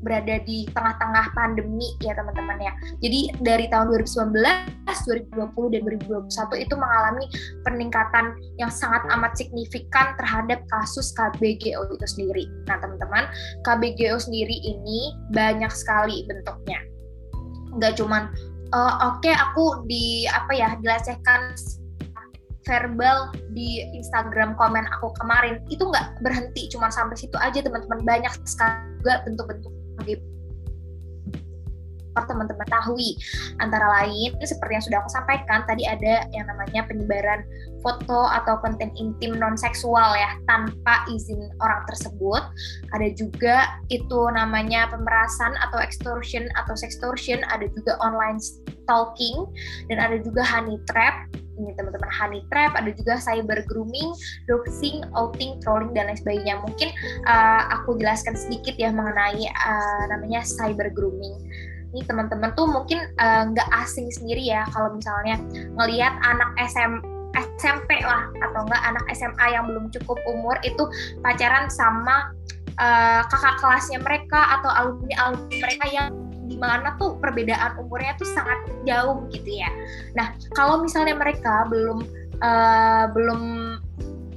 berada 0.01 0.41
di 0.49 0.65
tengah-tengah 0.73 1.33
pandemi 1.37 1.93
ya 2.01 2.17
teman-teman 2.17 2.57
ya. 2.61 2.73
Jadi 3.05 3.37
dari 3.45 3.69
tahun 3.69 3.93
2019, 3.93 4.33
2020 4.89 5.75
dan 5.77 5.81
2021 5.85 6.65
itu 6.65 6.75
mengalami 6.75 7.25
peningkatan 7.63 8.33
yang 8.57 8.73
sangat 8.73 9.05
amat 9.13 9.37
signifikan 9.37 10.17
terhadap 10.17 10.65
kasus 10.73 11.13
KBGO 11.15 11.93
itu 11.93 12.07
sendiri. 12.09 12.45
Nah 12.67 12.81
teman-teman, 12.81 13.29
KBGO 13.65 14.17
sendiri 14.17 14.57
ini 14.65 15.15
banyak 15.37 15.71
sekali 15.73 16.25
bentuknya. 16.25 16.81
Nggak 17.77 18.01
cuman 18.01 18.33
uh, 18.75 19.15
oke 19.15 19.23
okay, 19.23 19.37
aku 19.37 19.85
di 19.87 20.25
apa 20.27 20.53
ya 20.57 20.69
dilecehkan 20.81 21.55
verbal 22.71 23.35
di 23.51 23.83
Instagram 23.99 24.55
komen 24.55 24.87
aku 24.95 25.11
kemarin 25.19 25.59
itu 25.67 25.83
nggak 25.83 26.23
berhenti 26.23 26.71
cuma 26.71 26.87
sampai 26.87 27.19
situ 27.19 27.35
aja 27.43 27.59
teman-teman. 27.59 28.07
Banyak 28.07 28.31
sekali 28.47 28.79
juga 29.03 29.27
bentuk-bentuk 29.27 29.75
teman-teman 32.19 32.67
tahui 32.69 33.17
antara 33.63 33.87
lain 34.01 34.35
seperti 34.43 34.73
yang 34.77 34.85
sudah 34.85 34.99
aku 35.01 35.11
sampaikan 35.13 35.63
tadi 35.65 35.87
ada 35.87 36.27
yang 36.35 36.45
namanya 36.51 36.85
penyebaran 36.85 37.47
foto 37.81 38.29
atau 38.29 38.61
konten 38.61 38.93
intim 38.99 39.41
non 39.41 39.57
seksual 39.57 40.13
ya 40.17 40.37
tanpa 40.45 41.07
izin 41.09 41.41
orang 41.65 41.81
tersebut. 41.89 42.43
Ada 42.93 43.09
juga 43.17 43.57
itu 43.89 44.21
namanya 44.37 44.91
pemerasan 44.93 45.57
atau 45.69 45.81
extortion 45.81 46.45
atau 46.61 46.77
sextortion. 46.77 47.41
Ada 47.49 47.73
juga 47.73 47.97
online 48.05 48.41
stalking 48.91 49.47
dan 49.87 50.03
ada 50.03 50.19
juga 50.19 50.43
honey 50.43 50.83
trap 50.91 51.31
ini 51.61 51.77
teman-teman 51.77 52.09
honey 52.09 52.41
trap, 52.49 52.73
ada 52.73 52.89
juga 52.89 53.21
cyber 53.21 53.61
grooming, 53.69 54.17
doxing, 54.49 55.05
outing, 55.13 55.61
trolling 55.61 55.93
dan 55.93 56.09
lain 56.09 56.17
sebagainya. 56.17 56.57
Mungkin 56.65 56.89
uh, 57.29 57.69
aku 57.77 58.01
jelaskan 58.01 58.33
sedikit 58.33 58.81
ya 58.81 58.89
mengenai 58.89 59.45
uh, 59.45 60.03
namanya 60.09 60.41
cyber 60.41 60.89
grooming. 60.89 61.37
Ini 61.93 62.07
teman-teman 62.07 62.55
tuh 62.55 62.71
mungkin 62.71 63.03
eh, 63.03 63.43
nggak 63.51 63.67
uh, 63.67 63.83
asing 63.83 64.07
sendiri 64.15 64.47
ya 64.47 64.63
kalau 64.71 64.95
misalnya 64.95 65.43
ngelihat 65.75 66.15
anak 66.23 66.47
SM 66.71 67.03
SMP 67.59 67.99
lah 68.07 68.31
atau 68.47 68.63
enggak 68.63 68.83
anak 68.95 69.05
SMA 69.11 69.47
yang 69.51 69.67
belum 69.67 69.91
cukup 69.99 70.15
umur 70.31 70.55
itu 70.63 70.87
pacaran 71.19 71.67
sama 71.67 72.31
uh, 72.79 73.27
kakak 73.27 73.59
kelasnya 73.59 73.99
mereka 74.07 74.39
atau 74.63 74.71
alumni 74.71 75.15
alumni 75.19 75.57
mereka 75.59 75.85
yang 75.91 76.30
di 76.51 76.59
mana 76.59 76.99
tuh 76.99 77.15
perbedaan 77.23 77.79
umurnya 77.79 78.19
tuh 78.19 78.27
sangat 78.27 78.59
jauh 78.83 79.23
gitu 79.31 79.63
ya. 79.63 79.71
Nah 80.19 80.35
kalau 80.59 80.83
misalnya 80.83 81.15
mereka 81.15 81.71
belum 81.71 82.03
uh, 82.43 83.07
belum 83.15 83.41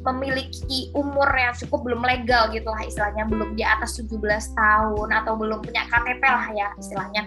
memiliki 0.03 0.91
umur 0.93 1.31
yang 1.31 1.55
cukup 1.55 1.87
belum 1.87 2.03
legal 2.03 2.51
gitu 2.51 2.67
lah 2.67 2.83
istilahnya 2.83 3.23
belum 3.31 3.55
di 3.55 3.63
atas 3.63 3.95
17 4.03 4.19
tahun 4.51 5.09
atau 5.15 5.33
belum 5.39 5.63
punya 5.63 5.87
KTP 5.87 6.23
lah 6.27 6.47
ya 6.51 6.67
istilahnya 6.75 7.23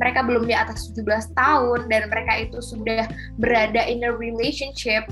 mereka 0.00 0.24
belum 0.24 0.48
di 0.48 0.56
atas 0.56 0.92
17 0.96 1.36
tahun 1.36 1.92
dan 1.92 2.08
mereka 2.08 2.32
itu 2.40 2.58
sudah 2.64 3.04
berada 3.36 3.84
in 3.84 4.04
a 4.04 4.12
relationship 4.12 5.04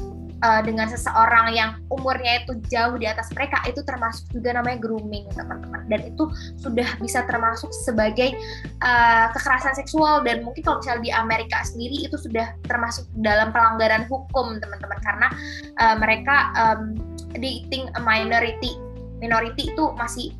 uh, 0.44 0.60
dengan 0.60 0.86
seseorang 0.92 1.56
yang 1.56 1.80
umurnya 1.88 2.44
itu 2.44 2.60
jauh 2.68 3.00
di 3.00 3.08
atas 3.08 3.32
mereka 3.32 3.64
itu 3.64 3.80
termasuk 3.80 4.28
juga 4.36 4.52
namanya 4.52 4.78
grooming 4.84 5.24
teman-teman. 5.32 5.88
Dan 5.88 6.12
itu 6.12 6.28
sudah 6.60 6.86
bisa 7.00 7.24
termasuk 7.24 7.72
sebagai 7.72 8.36
uh, 8.84 9.32
kekerasan 9.32 9.74
seksual. 9.80 10.20
Dan 10.20 10.44
mungkin 10.44 10.60
kalau 10.60 10.84
misalnya 10.84 11.02
di 11.02 11.12
Amerika 11.16 11.64
sendiri 11.64 12.04
itu 12.04 12.20
sudah 12.20 12.52
termasuk 12.68 13.08
dalam 13.24 13.48
pelanggaran 13.50 14.04
hukum 14.12 14.60
teman-teman. 14.60 15.00
Karena 15.00 15.28
uh, 15.80 15.96
mereka 15.96 16.52
um, 16.60 16.92
dating 17.32 17.88
a 17.96 18.00
minority 18.04 18.76
minority 19.24 19.72
itu 19.72 19.84
masih 19.96 20.36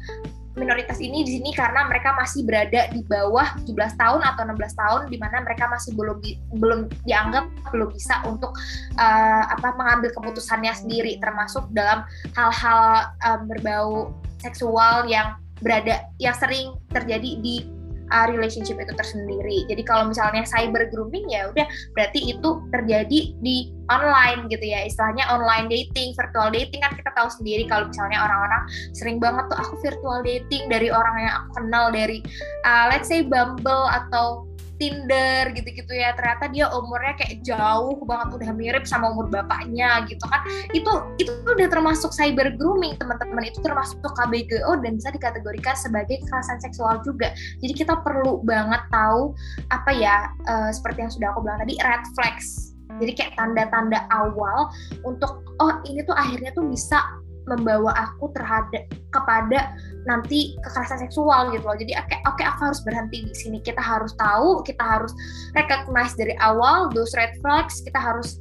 minoritas 0.54 1.02
ini 1.02 1.26
di 1.26 1.38
sini 1.38 1.50
karena 1.50 1.86
mereka 1.90 2.14
masih 2.14 2.46
berada 2.46 2.86
di 2.94 3.02
bawah 3.06 3.58
17 3.66 3.74
tahun 3.98 4.20
atau 4.22 4.42
16 4.46 4.80
tahun 4.80 5.00
di 5.10 5.18
mana 5.18 5.42
mereka 5.42 5.66
masih 5.66 5.94
belum 5.98 6.18
belum 6.58 6.80
dianggap 7.02 7.50
belum 7.74 7.90
bisa 7.90 8.22
untuk 8.26 8.54
uh, 8.98 9.44
apa 9.50 9.74
mengambil 9.74 10.14
keputusannya 10.14 10.70
sendiri 10.74 11.18
termasuk 11.18 11.66
dalam 11.74 12.06
hal-hal 12.38 13.10
um, 13.26 13.40
berbau 13.50 13.90
seksual 14.38 15.10
yang 15.10 15.34
berada 15.58 16.06
yang 16.20 16.36
sering 16.36 16.76
terjadi 16.92 17.40
di 17.40 17.66
uh, 18.12 18.26
relationship 18.28 18.76
itu 18.80 18.92
tersendiri. 18.92 19.64
Jadi 19.70 19.82
kalau 19.86 20.10
misalnya 20.10 20.44
cyber 20.44 20.88
grooming 20.92 21.28
ya 21.30 21.48
udah 21.48 21.66
berarti 21.96 22.34
itu 22.36 22.60
terjadi 22.74 23.32
di 23.40 23.72
online 23.92 24.48
gitu 24.48 24.64
ya. 24.64 24.84
Istilahnya 24.84 25.28
online 25.32 25.68
dating, 25.68 26.16
virtual 26.16 26.48
dating 26.52 26.80
kan 26.84 26.92
kita 26.96 27.10
tahu 27.12 27.28
sendiri 27.28 27.64
kalau 27.68 27.88
misalnya 27.88 28.24
orang-orang 28.24 28.62
sering 28.96 29.16
banget 29.20 29.44
tuh 29.48 29.58
aku 29.60 29.74
virtual 29.84 30.20
dating 30.24 30.68
dari 30.68 30.88
orang 30.88 31.16
yang 31.20 31.32
aku 31.44 31.48
kenal 31.62 31.92
dari 31.92 32.18
uh, 32.64 32.88
let's 32.92 33.08
say 33.08 33.24
Bumble 33.24 33.88
atau 33.88 34.48
Tinder 34.76 35.50
gitu-gitu 35.54 35.92
ya. 35.94 36.12
Ternyata 36.14 36.50
dia 36.50 36.66
umurnya 36.72 37.14
kayak 37.18 37.42
jauh 37.46 37.98
banget 38.04 38.29
udah 38.40 38.50
mirip 38.54 38.85
sama 38.85 39.10
umur 39.12 39.31
bapaknya 39.31 40.04
gitu 40.10 40.25
kan. 40.27 40.40
Itu 40.75 40.92
itu 41.20 41.33
udah 41.46 41.68
termasuk 41.70 42.10
cyber 42.10 42.54
grooming 42.58 42.98
teman-teman. 42.98 43.46
Itu 43.46 43.62
termasuk 43.62 44.02
KBGO 44.04 44.81
dan 44.81 44.98
bisa 44.98 45.10
dikategorikan 45.10 45.75
sebagai 45.75 46.22
kekerasan 46.22 46.58
seksual 46.62 47.02
juga. 47.02 47.35
Jadi 47.60 47.72
kita 47.75 47.98
perlu 48.00 48.40
banget 48.46 48.83
tahu 48.90 49.35
apa 49.70 49.90
ya 49.90 50.31
uh, 50.46 50.70
seperti 50.70 51.06
yang 51.06 51.12
sudah 51.12 51.29
aku 51.35 51.42
bilang 51.44 51.60
tadi 51.60 51.75
red 51.83 52.04
flags. 52.14 52.75
Jadi 53.00 53.12
kayak 53.16 53.35
tanda-tanda 53.35 54.06
awal 54.12 54.70
untuk 55.02 55.42
oh 55.58 55.75
ini 55.88 56.04
tuh 56.06 56.14
akhirnya 56.14 56.54
tuh 56.54 56.68
bisa 56.68 57.02
membawa 57.44 57.92
aku 57.92 58.32
terhadap 58.32 58.88
kepada 59.12 59.76
nanti 60.04 60.56
kekerasan 60.64 61.04
seksual 61.04 61.52
gitu 61.52 61.64
loh. 61.64 61.76
Jadi 61.76 61.92
oke 61.96 62.08
okay, 62.08 62.18
oke 62.24 62.36
okay, 62.40 62.46
aku 62.48 62.60
harus 62.72 62.80
berhenti 62.84 63.18
di 63.24 63.34
sini. 63.36 63.58
Kita 63.60 63.80
harus 63.80 64.12
tahu, 64.16 64.64
kita 64.64 64.80
harus 64.80 65.12
recognize 65.56 66.16
dari 66.16 66.36
awal 66.40 66.92
those 66.92 67.12
red 67.16 67.32
flags. 67.40 67.80
Kita 67.84 67.96
harus 68.00 68.40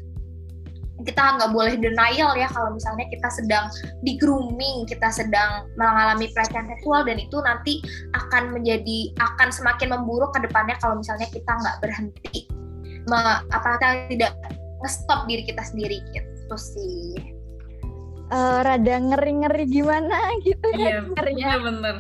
kita 1.04 1.20
nggak 1.20 1.52
boleh 1.52 1.76
denial 1.76 2.32
ya 2.38 2.48
kalau 2.48 2.72
misalnya 2.72 3.04
kita 3.12 3.28
sedang 3.28 3.68
di 4.08 4.16
grooming, 4.16 4.88
kita 4.88 5.12
sedang 5.12 5.68
mengalami 5.76 6.32
pelecehan 6.32 6.70
seksual 6.72 7.04
dan 7.04 7.20
itu 7.20 7.38
nanti 7.44 7.84
akan 8.16 8.56
menjadi 8.56 9.12
akan 9.20 9.52
semakin 9.52 9.92
memburuk 9.92 10.32
ke 10.32 10.48
depannya 10.48 10.80
kalau 10.80 10.96
misalnya 11.02 11.28
kita 11.28 11.52
nggak 11.52 11.78
berhenti, 11.84 12.48
me, 13.12 13.20
apa 13.52 13.76
tidak 14.08 14.32
ngestop 14.84 15.28
diri 15.28 15.44
kita 15.44 15.64
sendiri 15.64 16.00
gitu 16.16 16.56
sih 16.56 17.43
uh, 18.32 18.60
rada 18.64 18.96
ngeri-ngeri 19.00 19.66
gimana 19.68 20.18
gitu 20.46 20.68
ya 20.78 21.02
iya, 21.04 21.24
Iya 21.34 21.54
bener. 21.60 21.96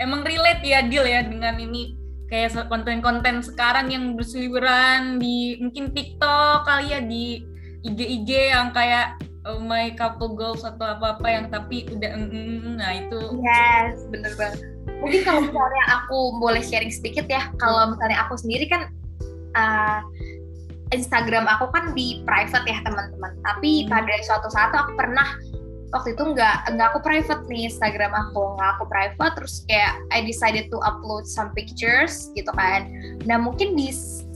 Emang 0.00 0.24
relate 0.24 0.64
ya 0.64 0.80
Dil 0.86 1.04
ya 1.04 1.20
dengan 1.26 1.60
ini. 1.60 1.98
Kayak 2.30 2.70
konten-konten 2.70 3.42
sekarang 3.42 3.90
yang 3.90 4.14
berseliweran 4.14 5.18
di 5.18 5.58
mungkin 5.58 5.90
TikTok 5.90 6.62
kali 6.62 6.94
ya 6.94 7.02
di 7.02 7.42
IG-IG 7.82 8.54
yang 8.54 8.70
kayak 8.70 9.18
oh 9.50 9.58
my 9.58 9.90
couple 9.98 10.36
goals 10.38 10.62
atau 10.62 10.94
apa-apa 10.94 11.26
yang 11.26 11.44
tapi 11.50 11.90
udah 11.90 12.12
mm, 12.12 12.28
mm, 12.30 12.58
mm, 12.60 12.74
nah 12.78 12.92
itu 12.94 13.20
yes. 13.42 14.06
bener 14.14 14.32
banget. 14.38 14.62
Mungkin 15.02 15.20
kalau 15.26 15.40
misalnya 15.48 15.84
aku 15.90 16.18
boleh 16.38 16.62
sharing 16.62 16.92
sedikit 16.92 17.26
ya 17.26 17.50
kalau 17.58 17.98
misalnya 17.98 18.18
aku 18.22 18.38
sendiri 18.38 18.70
kan 18.70 18.94
uh, 19.58 20.00
Instagram 20.90 21.46
aku 21.46 21.70
kan 21.70 21.94
di 21.94 22.22
private 22.26 22.66
ya 22.66 22.78
teman-teman. 22.82 23.32
Tapi 23.46 23.86
hmm. 23.86 23.88
pada 23.90 24.14
suatu 24.26 24.48
saat 24.50 24.74
aku 24.74 24.98
pernah 24.98 25.26
waktu 25.90 26.14
itu 26.14 26.22
nggak 26.22 26.70
nggak 26.74 26.86
aku 26.94 27.00
private 27.02 27.42
nih 27.50 27.66
Instagram 27.66 28.14
aku 28.14 28.54
nggak 28.54 28.70
aku 28.78 28.84
private 28.86 29.34
terus 29.34 29.66
kayak 29.66 29.98
I 30.14 30.22
decided 30.22 30.70
to 30.70 30.78
upload 30.86 31.26
some 31.26 31.50
pictures 31.54 32.30
gitu 32.34 32.50
kan. 32.54 32.90
Nah 33.26 33.38
mungkin 33.42 33.74
di 33.74 33.90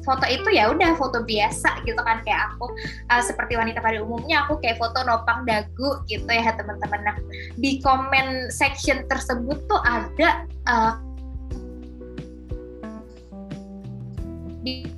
foto 0.05 0.27
itu 0.29 0.51
ya 0.53 0.69
udah 0.75 0.99
foto 0.99 1.23
biasa 1.23 1.83
gitu 1.87 1.99
kan. 2.03 2.23
Kayak 2.27 2.55
aku 2.55 2.71
uh, 3.11 3.23
seperti 3.23 3.55
wanita 3.59 3.79
pada 3.83 4.03
umumnya 4.03 4.47
aku 4.47 4.59
kayak 4.63 4.79
foto 4.79 5.03
nopang 5.07 5.47
dagu 5.47 6.03
gitu 6.11 6.27
ya 6.27 6.55
teman-teman. 6.55 7.01
Nah 7.03 7.17
di 7.59 7.79
comment 7.83 8.51
section 8.51 9.07
tersebut 9.07 9.59
tuh 9.71 9.81
ada 9.87 10.47
uh, 10.71 10.95
di 14.65 14.94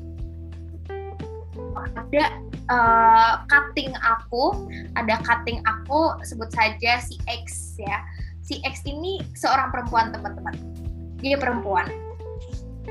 ada 1.95 2.25
uh, 2.73 3.33
cutting 3.47 3.95
aku, 4.03 4.67
ada 4.99 5.21
cutting 5.23 5.63
aku 5.63 6.17
sebut 6.27 6.51
saja 6.51 6.99
si 6.99 7.21
X 7.31 7.77
ya. 7.79 8.03
Si 8.43 8.63
X 8.63 8.83
ini 8.87 9.23
seorang 9.35 9.71
perempuan 9.71 10.11
teman-teman. 10.11 10.55
Dia 11.23 11.39
perempuan. 11.39 11.87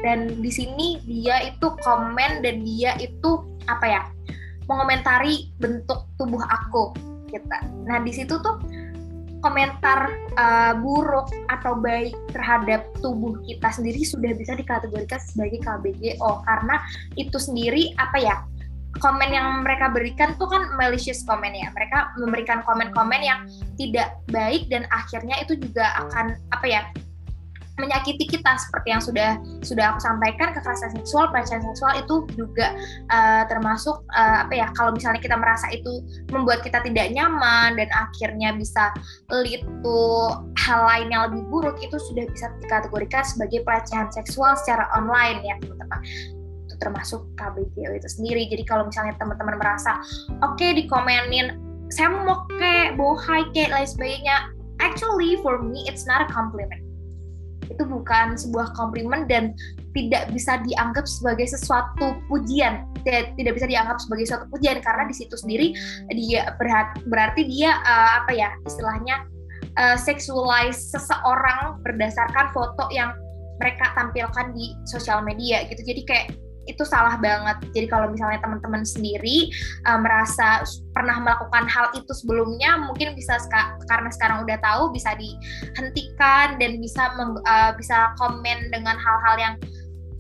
Dan 0.04 0.44
di 0.44 0.52
sini 0.52 1.00
dia 1.08 1.40
itu 1.50 1.72
komen 1.84 2.44
dan 2.44 2.64
dia 2.64 2.96
itu 3.00 3.44
apa 3.68 3.88
ya? 3.88 4.04
mengomentari 4.66 5.54
bentuk 5.62 6.10
tubuh 6.18 6.42
aku 6.42 6.90
kita. 7.30 7.62
Nah, 7.86 8.02
di 8.02 8.10
situ 8.10 8.38
tuh 8.42 8.58
komentar 9.46 10.10
uh, 10.42 10.74
buruk 10.82 11.30
atau 11.54 11.78
baik 11.78 12.18
terhadap 12.34 12.90
tubuh 12.98 13.38
kita 13.46 13.70
sendiri 13.70 14.02
sudah 14.02 14.34
bisa 14.34 14.58
dikategorikan 14.58 15.22
sebagai 15.22 15.62
KBGO 15.62 16.42
karena 16.50 16.82
itu 17.14 17.38
sendiri 17.38 17.94
apa 18.02 18.18
ya 18.18 18.36
komen 19.04 19.30
yang 19.32 19.64
mereka 19.64 19.92
berikan 19.92 20.36
tuh 20.40 20.48
kan 20.48 20.72
malicious 20.80 21.24
komen 21.28 21.52
ya. 21.52 21.72
Mereka 21.72 22.20
memberikan 22.20 22.64
komen-komen 22.64 23.22
yang 23.22 23.48
tidak 23.76 24.20
baik 24.32 24.68
dan 24.72 24.88
akhirnya 24.92 25.40
itu 25.44 25.60
juga 25.60 25.92
akan 26.06 26.40
apa 26.52 26.66
ya 26.68 26.82
menyakiti 27.76 28.24
kita 28.28 28.56
seperti 28.56 28.88
yang 28.96 29.04
sudah 29.04 29.36
sudah 29.60 29.92
aku 29.92 30.00
sampaikan 30.00 30.56
kekerasan 30.56 30.96
seksual 30.96 31.28
pelecehan 31.28 31.60
seksual 31.60 31.92
itu 32.00 32.16
juga 32.40 32.72
uh, 33.12 33.44
termasuk 33.52 34.00
uh, 34.16 34.48
apa 34.48 34.54
ya 34.56 34.68
kalau 34.80 34.96
misalnya 34.96 35.20
kita 35.20 35.36
merasa 35.36 35.68
itu 35.76 36.00
membuat 36.32 36.64
kita 36.64 36.80
tidak 36.88 37.12
nyaman 37.12 37.76
dan 37.76 37.92
akhirnya 37.92 38.56
bisa 38.56 38.96
lead 39.44 39.64
to 39.84 40.00
hal 40.56 40.88
lain 40.88 41.12
yang 41.12 41.28
lebih 41.32 41.44
buruk 41.52 41.76
itu 41.84 42.00
sudah 42.00 42.24
bisa 42.32 42.48
dikategorikan 42.64 43.24
sebagai 43.28 43.60
pelecehan 43.68 44.08
seksual 44.08 44.56
secara 44.56 44.88
online 44.96 45.44
ya 45.44 45.56
teman-teman 45.60 46.00
itu 46.76 46.84
termasuk 46.84 47.24
KBGO 47.40 47.96
itu 47.96 48.10
sendiri. 48.12 48.52
Jadi 48.52 48.68
kalau 48.68 48.92
misalnya 48.92 49.16
teman-teman 49.16 49.56
merasa 49.56 50.04
oke 50.44 50.60
okay, 50.60 50.76
dikomenin 50.76 51.56
saya 51.88 52.12
mau 52.12 52.44
kayak 52.60 53.00
bohai 53.00 53.48
kayak 53.56 53.72
lain 53.72 53.88
sebagainya, 53.88 54.36
actually 54.84 55.40
for 55.40 55.64
me 55.64 55.88
it's 55.88 56.04
not 56.04 56.20
a 56.20 56.28
compliment. 56.28 56.84
Itu 57.72 57.88
bukan 57.88 58.36
sebuah 58.36 58.76
komplimen 58.76 59.30
dan 59.32 59.56
tidak 59.96 60.28
bisa 60.36 60.60
dianggap 60.68 61.08
sebagai 61.08 61.48
sesuatu 61.48 62.20
pujian. 62.28 62.84
Tidak 63.06 63.54
bisa 63.54 63.70
dianggap 63.70 64.02
sebagai 64.02 64.26
suatu 64.28 64.50
pujian 64.50 64.82
karena 64.82 65.06
di 65.06 65.16
situ 65.16 65.38
sendiri 65.38 65.78
dia 66.10 66.52
berarti, 66.58 67.06
berarti 67.06 67.42
dia 67.46 67.78
uh, 67.86 68.26
apa 68.26 68.34
ya 68.34 68.50
istilahnya 68.66 69.30
uh, 69.78 69.94
sexualize 69.94 70.90
seseorang 70.90 71.80
berdasarkan 71.86 72.50
foto 72.50 72.90
yang 72.90 73.14
mereka 73.62 73.94
tampilkan 73.96 74.52
di 74.52 74.76
sosial 74.90 75.24
media 75.24 75.64
gitu. 75.70 75.80
Jadi 75.86 76.02
kayak 76.04 76.28
itu 76.66 76.84
salah 76.86 77.18
banget. 77.22 77.58
Jadi 77.74 77.88
kalau 77.90 78.10
misalnya 78.10 78.42
teman-teman 78.42 78.84
sendiri 78.84 79.50
uh, 79.86 80.00
merasa 80.02 80.66
pernah 80.94 81.22
melakukan 81.22 81.66
hal 81.70 81.94
itu 81.94 82.12
sebelumnya, 82.14 82.82
mungkin 82.86 83.14
bisa 83.14 83.38
karena 83.90 84.10
sekarang 84.14 84.44
udah 84.46 84.58
tahu 84.62 84.94
bisa 84.94 85.14
dihentikan 85.18 86.58
dan 86.58 86.78
bisa 86.82 87.14
uh, 87.18 87.72
bisa 87.78 88.14
komen 88.18 88.74
dengan 88.74 88.98
hal-hal 88.98 89.36
yang 89.38 89.56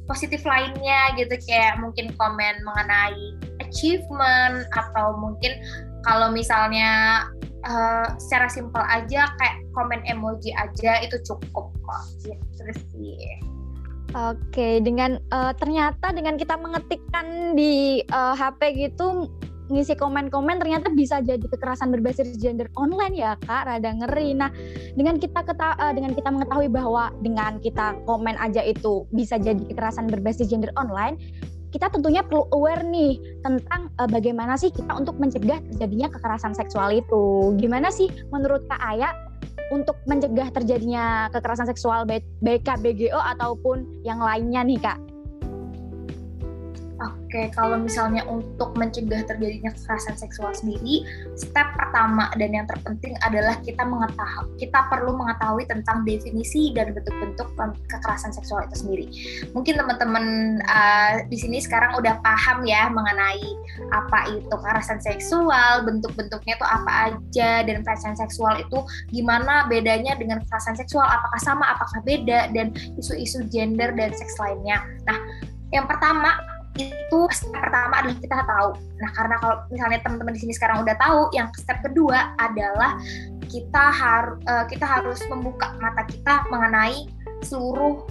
positif 0.05 0.45
lainnya 0.45 1.17
gitu 1.17 1.33
kayak 1.49 1.81
mungkin 1.81 2.13
komen 2.17 2.55
mengenai 2.61 3.33
achievement 3.65 4.69
atau 4.77 5.17
mungkin 5.17 5.57
kalau 6.05 6.29
misalnya 6.29 7.25
uh, 7.65 8.07
secara 8.21 8.45
simpel 8.45 8.85
aja 8.85 9.25
kayak 9.41 9.55
komen 9.73 10.05
emoji 10.05 10.53
aja 10.53 11.01
itu 11.01 11.17
cukup 11.25 11.73
kok 11.73 12.01
gitu 12.21 12.63
sih. 12.93 13.54
Oke, 14.13 14.79
dengan 14.79 15.17
uh, 15.33 15.51
ternyata 15.57 16.13
dengan 16.13 16.37
kita 16.37 16.55
mengetikkan 16.55 17.57
di 17.57 18.05
uh, 18.13 18.31
eh, 18.31 18.33
HP 18.37 18.61
gitu 18.87 19.27
ngisi 19.65 19.97
komen-komen 19.97 20.61
ternyata 20.61 20.93
bisa 20.93 21.25
jadi 21.25 21.41
kekerasan 21.41 21.89
berbasis 21.89 22.37
gender 22.37 22.69
online 22.77 23.17
ya 23.17 23.33
kak 23.41 23.65
rada 23.65 23.91
ngeri. 23.97 24.37
Nah 24.37 24.53
dengan 24.93 25.17
kita 25.17 25.41
keta 25.41 25.73
uh, 25.81 25.89
dengan 25.89 26.13
kita 26.13 26.29
mengetahui 26.29 26.69
bahwa 26.69 27.09
dengan 27.25 27.57
kita 27.57 27.97
komen 28.05 28.37
aja 28.37 28.61
itu 28.61 29.09
bisa 29.09 29.41
jadi 29.41 29.57
kekerasan 29.57 30.05
berbasis 30.05 30.53
gender 30.53 30.69
online 30.77 31.17
kita 31.75 31.91
tentunya 31.91 32.23
perlu 32.23 32.47
aware 32.55 32.87
nih 32.87 33.19
tentang 33.43 33.91
uh, 33.99 34.07
bagaimana 34.07 34.55
sih 34.55 34.71
kita 34.71 34.95
untuk 34.95 35.19
mencegah 35.19 35.59
terjadinya 35.75 36.07
kekerasan 36.07 36.55
seksual 36.55 36.87
itu. 36.95 37.51
Gimana 37.59 37.91
sih 37.91 38.07
menurut 38.31 38.63
kak 38.71 38.79
Aya 38.79 39.11
untuk 39.73 39.97
mencegah 40.05 40.53
terjadinya 40.53 41.29
kekerasan 41.33 41.69
seksual 41.69 42.05
baik, 42.05 42.25
baik 42.41 42.65
KBGO 42.65 43.17
ataupun 43.17 44.05
yang 44.05 44.21
lainnya 44.21 44.61
nih 44.61 44.79
Kak? 44.81 45.14
Oke, 46.95 47.51
kalau 47.51 47.75
misalnya 47.75 48.23
untuk 48.23 48.71
mencegah 48.79 49.27
terjadinya 49.27 49.67
kekerasan 49.75 50.15
seksual 50.15 50.55
sendiri, 50.55 51.03
step 51.35 51.67
pertama 51.75 52.31
dan 52.39 52.55
yang 52.55 52.63
terpenting 52.71 53.19
adalah 53.19 53.59
kita 53.67 53.83
mengetahui, 53.83 54.55
kita 54.55 54.79
perlu 54.87 55.11
mengetahui 55.19 55.67
tentang 55.67 56.07
definisi 56.07 56.71
dan 56.71 56.95
bentuk-bentuk 56.95 57.51
kekerasan 57.91 58.31
seksual 58.31 58.63
itu 58.63 58.75
sendiri. 58.79 59.05
Mungkin 59.51 59.75
teman-teman 59.75 60.25
uh, 60.63 61.27
di 61.27 61.35
sini 61.35 61.59
sekarang 61.59 61.99
udah 61.99 62.15
paham 62.23 62.63
ya 62.63 62.87
mengenai 62.87 63.43
apa 63.91 64.31
itu 64.31 64.47
kekerasan 64.47 65.03
seksual, 65.03 65.83
bentuk-bentuknya 65.83 66.55
itu 66.55 66.63
apa 66.63 67.11
aja, 67.11 67.67
dan 67.67 67.83
pelecehan 67.83 68.15
seksual 68.15 68.55
itu 68.55 68.79
gimana 69.11 69.67
bedanya 69.67 70.15
dengan 70.15 70.39
kekerasan 70.47 70.79
seksual, 70.79 71.03
apakah 71.03 71.39
sama, 71.43 71.75
apakah 71.75 71.99
beda, 72.07 72.55
dan 72.55 72.71
isu-isu 72.95 73.43
gender 73.51 73.91
dan 73.99 74.15
seks 74.15 74.39
lainnya. 74.39 74.79
Nah, 75.03 75.19
yang 75.75 75.91
pertama 75.91 76.54
itu 76.75 77.19
step 77.31 77.55
pertama 77.55 78.03
adalah 78.03 78.17
kita 78.19 78.35
tahu. 78.43 78.69
Nah, 78.99 79.09
karena 79.15 79.35
kalau 79.39 79.55
misalnya 79.71 79.99
teman-teman 80.03 80.33
di 80.35 80.41
sini 80.43 80.53
sekarang 80.55 80.83
udah 80.83 80.95
tahu, 80.99 81.31
yang 81.31 81.47
step 81.55 81.79
kedua 81.83 82.35
adalah 82.35 82.99
kita 83.47 83.85
harus 83.93 84.35
uh, 84.51 84.65
kita 84.67 84.83
harus 84.83 85.19
membuka 85.31 85.71
mata 85.79 86.03
kita 86.03 86.43
mengenai 86.51 87.07
seluruh 87.45 88.03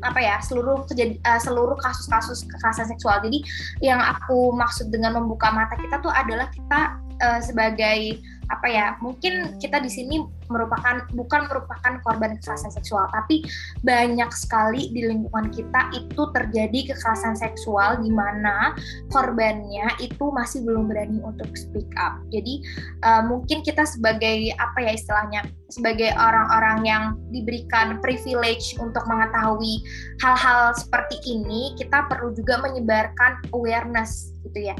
apa 0.00 0.16
ya 0.16 0.40
seluruh 0.40 0.88
kejadi, 0.88 1.20
uh, 1.28 1.36
seluruh 1.36 1.76
kasus-kasus 1.78 2.48
kekerasan 2.48 2.88
seksual. 2.88 3.20
Jadi 3.20 3.44
yang 3.84 4.00
aku 4.00 4.50
maksud 4.56 4.88
dengan 4.88 5.20
membuka 5.20 5.52
mata 5.52 5.76
kita 5.76 6.00
tuh 6.00 6.10
adalah 6.10 6.48
kita 6.50 6.96
uh, 7.20 7.40
sebagai 7.44 8.18
apa 8.50 8.66
ya 8.66 8.86
mungkin 8.98 9.56
kita 9.62 9.78
di 9.78 9.88
sini 9.88 10.18
merupakan 10.50 11.06
bukan 11.14 11.46
merupakan 11.46 12.02
korban 12.02 12.34
kekerasan 12.36 12.74
seksual, 12.74 13.06
tapi 13.14 13.46
banyak 13.86 14.26
sekali 14.34 14.90
di 14.90 15.06
lingkungan 15.06 15.54
kita 15.54 15.94
itu 15.94 16.22
terjadi 16.34 16.92
kekerasan 16.92 17.38
seksual 17.38 18.02
di 18.02 18.10
mana 18.10 18.74
korbannya 19.14 19.86
itu 20.02 20.34
masih 20.34 20.66
belum 20.66 20.90
berani 20.90 21.22
untuk 21.22 21.46
speak 21.54 21.86
up. 22.02 22.18
Jadi 22.34 22.66
uh, 23.06 23.22
mungkin 23.22 23.62
kita 23.62 23.86
sebagai 23.86 24.50
apa 24.58 24.78
ya 24.82 24.92
istilahnya 24.98 25.40
sebagai 25.70 26.10
orang-orang 26.18 26.78
yang 26.82 27.04
diberikan 27.30 28.02
privilege 28.02 28.74
untuk 28.82 29.06
mengetahui 29.06 29.86
hal-hal 30.18 30.74
seperti 30.74 31.22
ini, 31.30 31.78
kita 31.78 32.10
perlu 32.10 32.34
juga 32.34 32.58
menyebarkan 32.58 33.54
awareness 33.54 34.34
gitu 34.42 34.72
ya 34.72 34.76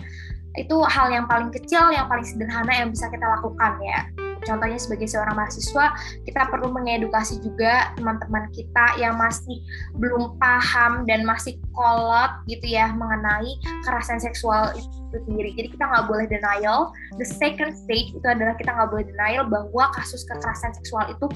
itu 0.59 0.77
hal 0.91 1.13
yang 1.15 1.31
paling 1.31 1.55
kecil, 1.55 1.95
yang 1.95 2.11
paling 2.11 2.27
sederhana 2.27 2.73
yang 2.75 2.89
bisa 2.91 3.07
kita 3.07 3.23
lakukan 3.23 3.79
ya. 3.83 4.01
Contohnya 4.49 4.81
sebagai 4.81 5.05
seorang 5.05 5.37
mahasiswa, 5.37 5.93
kita 6.25 6.49
perlu 6.49 6.73
mengedukasi 6.73 7.45
juga 7.45 7.93
teman-teman 7.95 8.49
kita 8.57 8.97
yang 8.97 9.21
masih 9.21 9.61
belum 10.01 10.41
paham 10.41 11.05
dan 11.05 11.29
masih 11.29 11.61
kolot 11.77 12.33
gitu 12.49 12.65
ya 12.65 12.89
mengenai 12.97 13.61
kekerasan 13.85 14.17
seksual 14.17 14.73
itu 14.73 15.17
sendiri. 15.29 15.53
Jadi 15.55 15.69
kita 15.77 15.85
nggak 15.85 16.07
boleh 16.09 16.27
denial. 16.31 16.89
The 17.21 17.29
second 17.29 17.77
stage 17.77 18.17
itu 18.17 18.25
adalah 18.25 18.57
kita 18.57 18.73
nggak 18.73 18.89
boleh 18.89 19.07
denial 19.13 19.45
bahwa 19.45 19.93
kasus 19.93 20.25
kekerasan 20.25 20.73
seksual 20.73 21.05
itu 21.13 21.27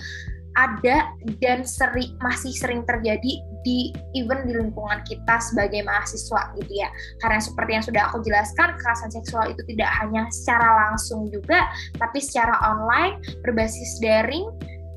ada 0.54 1.10
dan 1.42 1.66
sering 1.66 2.14
masih 2.22 2.54
sering 2.54 2.86
terjadi 2.86 3.42
di 3.64 3.90
even 4.14 4.46
di 4.46 4.54
lingkungan 4.54 5.02
kita 5.02 5.40
sebagai 5.40 5.82
mahasiswa 5.82 6.54
gitu 6.60 6.72
ya. 6.72 6.88
Karena 7.18 7.40
seperti 7.42 7.70
yang 7.74 7.84
sudah 7.84 8.02
aku 8.12 8.18
jelaskan, 8.22 8.76
kekerasan 8.78 9.10
seksual 9.10 9.44
itu 9.50 9.62
tidak 9.74 9.90
hanya 10.04 10.28
secara 10.30 10.86
langsung 10.86 11.26
juga, 11.32 11.66
tapi 11.98 12.22
secara 12.22 12.54
online 12.62 13.18
berbasis 13.42 13.98
daring, 13.98 14.46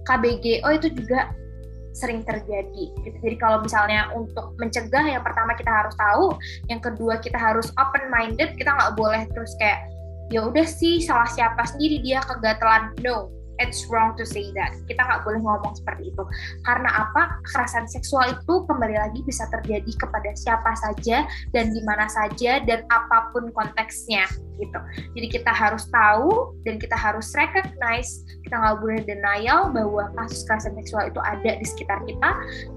KBGO 0.06 0.70
itu 0.78 0.88
juga 0.94 1.32
sering 1.98 2.22
terjadi. 2.22 2.94
Gitu. 3.02 3.18
Jadi 3.18 3.36
kalau 3.42 3.66
misalnya 3.66 4.14
untuk 4.14 4.54
mencegah, 4.62 5.02
yang 5.10 5.26
pertama 5.26 5.58
kita 5.58 5.74
harus 5.74 5.98
tahu, 5.98 6.38
yang 6.70 6.78
kedua 6.78 7.18
kita 7.18 7.40
harus 7.42 7.74
open 7.82 8.14
minded, 8.14 8.54
kita 8.54 8.70
nggak 8.70 8.94
boleh 8.94 9.26
terus 9.34 9.58
kayak 9.58 9.90
ya 10.28 10.44
udah 10.44 10.68
sih 10.68 11.00
salah 11.02 11.26
siapa 11.26 11.66
sendiri 11.66 12.04
dia 12.06 12.22
kegatelan. 12.22 12.94
No, 13.02 13.34
it's 13.60 13.86
wrong 13.90 14.14
to 14.18 14.24
say 14.24 14.50
that. 14.56 14.74
Kita 14.86 15.02
nggak 15.02 15.22
boleh 15.26 15.42
ngomong 15.42 15.74
seperti 15.78 16.14
itu. 16.14 16.24
Karena 16.64 17.08
apa? 17.08 17.42
Kekerasan 17.46 17.86
seksual 17.90 18.38
itu 18.38 18.54
kembali 18.66 18.96
lagi 18.98 19.20
bisa 19.26 19.46
terjadi 19.50 19.92
kepada 19.98 20.32
siapa 20.38 20.72
saja 20.78 21.26
dan 21.52 21.74
di 21.74 21.82
mana 21.86 22.10
saja 22.10 22.64
dan 22.64 22.86
apa 22.90 23.34
pun 23.34 23.50
konteksnya 23.54 24.26
gitu. 24.58 24.80
Jadi 25.14 25.28
kita 25.30 25.54
harus 25.54 25.86
tahu 25.94 26.58
dan 26.66 26.82
kita 26.82 26.98
harus 26.98 27.30
recognize, 27.38 28.26
kita 28.46 28.58
nggak 28.58 28.78
boleh 28.82 29.02
denial 29.06 29.70
bahwa 29.70 30.10
kasus 30.18 30.44
kekerasan 30.46 30.74
seksual 30.82 31.04
itu 31.10 31.22
ada 31.22 31.52
di 31.58 31.66
sekitar 31.66 32.02
kita 32.10 32.30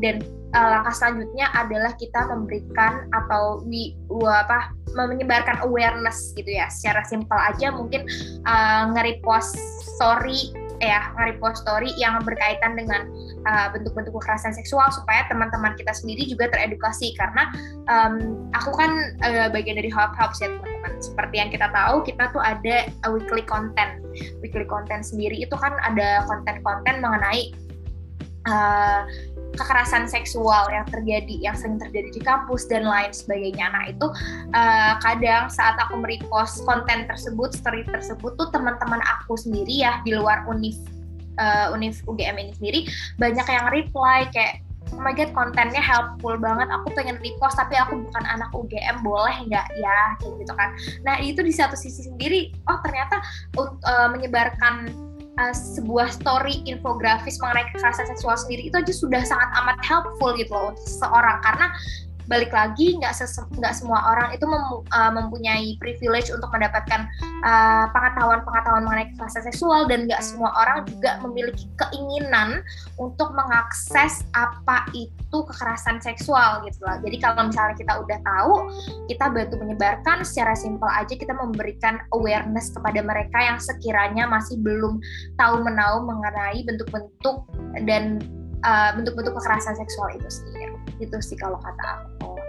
dan 0.05 0.21
uh, 0.55 0.69
langkah 0.79 0.95
selanjutnya 0.95 1.49
adalah 1.57 1.93
kita 1.97 2.21
memberikan 2.29 3.09
atau 3.17 3.65
we, 3.65 3.97
apa 4.29 4.75
menyebarkan 4.93 5.63
awareness 5.63 6.35
gitu 6.35 6.51
ya 6.51 6.67
secara 6.67 7.07
simpel 7.07 7.39
aja 7.39 7.71
mungkin 7.71 8.05
uh, 8.45 8.91
nge-repost 8.95 9.55
story 9.97 10.51
ya 10.81 11.13
nge-repost 11.15 11.63
story 11.63 11.93
yang 12.01 12.19
berkaitan 12.25 12.75
dengan 12.75 13.07
uh, 13.45 13.69
bentuk-bentuk 13.71 14.17
kekerasan 14.17 14.57
seksual 14.57 14.89
supaya 14.91 15.29
teman-teman 15.29 15.77
kita 15.77 15.93
sendiri 15.93 16.25
juga 16.27 16.49
teredukasi. 16.51 17.13
Karena 17.15 17.53
um, 17.87 18.49
aku 18.57 18.73
kan 18.75 18.91
uh, 19.23 19.49
bagian 19.53 19.77
dari 19.77 19.93
Help 19.93 20.17
Help 20.17 20.33
ya 20.41 20.49
teman-teman. 20.49 20.93
Seperti 21.01 21.35
yang 21.37 21.51
kita 21.53 21.69
tahu 21.71 22.03
kita 22.03 22.33
tuh 22.33 22.43
ada 22.43 22.89
weekly 23.13 23.45
content. 23.45 24.01
Weekly 24.41 24.67
content 24.67 25.05
sendiri 25.05 25.37
itu 25.37 25.55
kan 25.55 25.77
ada 25.85 26.25
konten-konten 26.27 27.05
mengenai 27.05 27.53
uh, 28.49 29.05
kekerasan 29.55 30.07
seksual 30.07 30.71
yang 30.71 30.87
terjadi 30.89 31.35
yang 31.41 31.57
sering 31.59 31.79
terjadi 31.79 32.09
di 32.15 32.21
kampus 32.23 32.67
dan 32.71 32.87
lain 32.87 33.11
sebagainya. 33.11 33.67
Nah 33.71 33.85
itu 33.91 34.07
uh, 34.55 34.95
kadang 35.03 35.51
saat 35.51 35.79
aku 35.79 35.99
merepost 35.99 36.63
konten 36.65 37.07
tersebut, 37.11 37.55
story 37.55 37.83
tersebut 37.87 38.35
tuh 38.39 38.49
teman-teman 38.55 39.01
aku 39.19 39.35
sendiri 39.35 39.83
ya 39.83 39.99
di 40.07 40.15
luar 40.15 40.47
univ 40.47 40.79
uh, 41.41 41.75
univ 41.75 41.97
UGM 42.07 42.37
ini 42.37 42.53
sendiri 42.57 42.81
banyak 43.17 43.47
yang 43.47 43.67
reply 43.73 44.29
kayak 44.31 44.61
oh 44.91 45.01
my 45.01 45.15
god 45.15 45.31
kontennya 45.33 45.79
helpful 45.79 46.35
banget 46.37 46.67
aku 46.73 46.91
pengen 46.99 47.17
repost 47.23 47.55
tapi 47.55 47.79
aku 47.79 48.01
bukan 48.03 48.25
anak 48.27 48.51
UGM 48.51 49.01
boleh 49.07 49.37
nggak 49.47 49.67
ya 49.79 50.01
kayak 50.19 50.35
gitu 50.43 50.53
kan 50.55 50.71
nah 51.07 51.15
itu 51.23 51.41
di 51.41 51.53
satu 51.55 51.79
sisi 51.79 52.07
sendiri 52.07 52.51
oh 52.67 52.79
ternyata 52.83 53.23
uh, 53.57 54.09
menyebarkan 54.11 54.91
uh, 55.41 55.55
sebuah 55.57 56.13
story 56.13 56.61
infografis 56.69 57.41
mengenai 57.41 57.65
kekerasan 57.73 58.07
seksual 58.13 58.37
sendiri 58.37 58.69
itu 58.69 58.77
aja 58.77 58.93
sudah 58.93 59.23
sangat 59.25 59.49
amat 59.65 59.81
helpful 59.81 60.37
gitu 60.37 60.53
loh 60.53 60.77
untuk 60.77 60.85
seseorang. 60.85 61.41
Karena 61.41 61.73
balik 62.31 62.55
lagi 62.55 62.95
nggak 62.95 63.11
nggak 63.59 63.75
semua 63.75 64.15
orang 64.15 64.31
itu 64.31 64.47
mem, 64.47 64.63
uh, 64.95 65.11
mempunyai 65.11 65.75
privilege 65.83 66.31
untuk 66.31 66.47
mendapatkan 66.55 67.11
uh, 67.43 67.91
pengetahuan-pengetahuan 67.91 68.87
mengenai 68.87 69.11
kekerasan 69.11 69.51
seksual 69.51 69.91
dan 69.91 70.07
nggak 70.07 70.23
semua 70.23 70.55
orang 70.55 70.87
juga 70.87 71.19
memiliki 71.27 71.67
keinginan 71.75 72.63
untuk 73.03 73.35
mengakses 73.35 74.23
apa 74.39 74.87
itu 74.95 75.39
kekerasan 75.51 75.99
seksual 75.99 76.63
gitu 76.63 76.79
loh. 76.87 77.03
Jadi 77.03 77.19
kalau 77.19 77.51
misalnya 77.51 77.75
kita 77.75 77.93
udah 77.99 78.19
tahu, 78.23 78.55
kita 79.11 79.27
bantu 79.27 79.55
menyebarkan 79.59 80.23
secara 80.23 80.55
simpel 80.55 80.87
aja 80.87 81.11
kita 81.11 81.35
memberikan 81.35 81.99
awareness 82.15 82.71
kepada 82.71 83.03
mereka 83.03 83.39
yang 83.43 83.59
sekiranya 83.59 84.31
masih 84.31 84.55
belum 84.63 85.03
tahu 85.35 85.67
menau 85.67 86.07
mengenai 86.07 86.63
bentuk-bentuk 86.63 87.43
dan 87.91 88.23
bentuk-bentuk 88.95 89.33
uh, 89.33 89.39
kekerasan 89.41 89.75
seksual 89.75 90.13
itu 90.13 90.29
sendiri. 90.29 90.60
Itu 90.99 91.21
sih 91.23 91.39
kalau 91.39 91.61
kata 91.63 91.85
aku. 92.03 92.41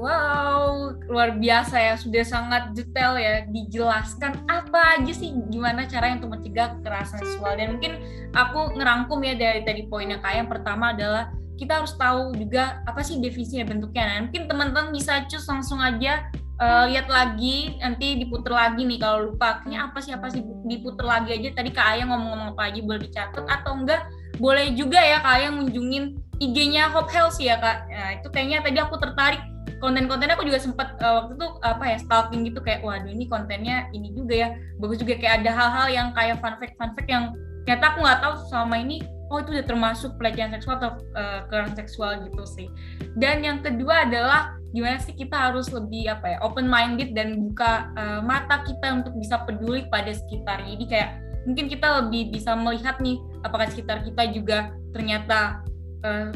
Wow, 0.00 0.96
luar 1.12 1.36
biasa 1.36 1.76
ya, 1.76 1.94
sudah 2.00 2.24
sangat 2.24 2.72
detail 2.72 3.20
ya. 3.20 3.44
Dijelaskan 3.52 4.48
apa 4.48 4.96
aja 4.96 5.12
sih? 5.12 5.36
Gimana 5.52 5.84
cara 5.84 6.16
untuk 6.16 6.32
mencegah 6.32 6.80
kekerasan 6.80 7.20
seksual? 7.20 7.60
Dan 7.60 7.76
mungkin 7.76 8.00
aku 8.32 8.80
ngerangkum 8.80 9.20
ya 9.20 9.36
dari 9.36 9.60
tadi 9.60 9.84
poinnya 9.92 10.16
kayak 10.24 10.36
yang 10.42 10.50
pertama 10.50 10.96
adalah 10.96 11.28
kita 11.60 11.84
harus 11.84 11.92
tahu 12.00 12.32
juga 12.32 12.80
apa 12.88 13.04
sih 13.04 13.20
definisinya 13.20 13.68
bentuknya. 13.68 14.04
Nah, 14.08 14.18
mungkin 14.24 14.48
teman-teman 14.48 14.88
bisa 14.96 15.28
cus 15.28 15.44
langsung 15.44 15.84
aja 15.84 16.32
uh, 16.56 16.88
lihat 16.88 17.12
lagi. 17.12 17.76
Nanti 17.84 18.16
diputer 18.16 18.56
lagi 18.56 18.88
nih 18.88 18.96
kalau 18.96 19.28
lupa. 19.28 19.60
Kayaknya 19.60 19.78
apa 19.84 19.98
sih 20.00 20.12
apa 20.16 20.26
sih? 20.32 20.40
Diputer 20.64 21.04
lagi 21.04 21.36
aja. 21.36 21.60
Tadi 21.60 21.70
Kak 21.76 21.86
Ayah 22.00 22.08
ngomong-ngomong 22.08 22.56
apa 22.56 22.72
aja 22.72 22.80
boleh 22.80 23.04
dicatat. 23.04 23.44
Atau 23.44 23.76
enggak 23.76 24.08
boleh 24.40 24.72
juga 24.72 24.98
ya 24.98 25.20
Kak 25.20 25.32
Ayah 25.36 25.50
ngunjungin 25.52 26.04
IG-nya 26.40 26.88
Hope 26.90 27.12
Health 27.12 27.36
ya 27.36 27.60
Kak. 27.60 27.78
Nah, 27.92 28.10
itu 28.16 28.28
kayaknya 28.32 28.64
tadi 28.64 28.80
aku 28.80 28.96
tertarik. 28.96 29.44
Konten-kontennya 29.80 30.36
aku 30.36 30.44
juga 30.44 30.60
sempat 30.60 30.96
uh, 31.00 31.04
eh, 31.04 31.12
waktu 31.20 31.32
itu 31.40 31.46
apa 31.64 31.84
ya 31.88 31.96
stalking 32.04 32.44
gitu 32.44 32.60
kayak 32.60 32.84
waduh 32.84 33.08
ini 33.08 33.24
kontennya 33.28 33.88
ini 33.96 34.12
juga 34.12 34.34
ya 34.36 34.48
bagus 34.80 35.00
juga. 35.00 35.16
Kayak 35.20 35.44
ada 35.44 35.50
hal-hal 35.56 35.86
yang 35.88 36.08
kayak 36.16 36.36
fun 36.40 36.56
fact 36.60 36.76
fun 36.76 36.92
fact 36.96 37.08
yang 37.08 37.32
ternyata 37.64 37.96
aku 37.96 37.98
nggak 38.04 38.20
tahu 38.20 38.34
selama 38.48 38.76
ini 38.80 38.96
oh 39.30 39.38
itu 39.40 39.56
udah 39.56 39.66
termasuk 39.68 40.10
pelecehan 40.20 40.52
seksual 40.52 40.76
atau 40.80 40.90
uh, 41.16 41.48
kekerasan 41.48 41.76
seksual 41.76 42.10
gitu 42.28 42.44
sih. 42.44 42.68
Dan 43.16 43.40
yang 43.40 43.64
kedua 43.64 44.04
adalah 44.08 44.60
gimana 44.72 45.00
sih 45.02 45.16
kita 45.16 45.50
harus 45.50 45.68
lebih 45.72 46.12
apa 46.12 46.36
ya 46.36 46.38
open 46.44 46.68
minded 46.68 47.12
dan 47.12 47.40
buka 47.40 47.90
uh, 47.98 48.20
mata 48.22 48.62
kita 48.62 49.02
untuk 49.02 49.16
bisa 49.18 49.42
peduli 49.42 49.82
pada 49.90 50.14
sekitar 50.14 50.62
jadi 50.62 50.84
kayak 50.86 51.10
mungkin 51.42 51.66
kita 51.66 51.88
lebih 52.04 52.30
bisa 52.30 52.54
melihat 52.54 53.02
nih 53.02 53.18
apakah 53.44 53.66
sekitar 53.68 54.04
kita 54.04 54.32
juga 54.32 54.74
ternyata 54.92 55.64
uh, 56.04 56.30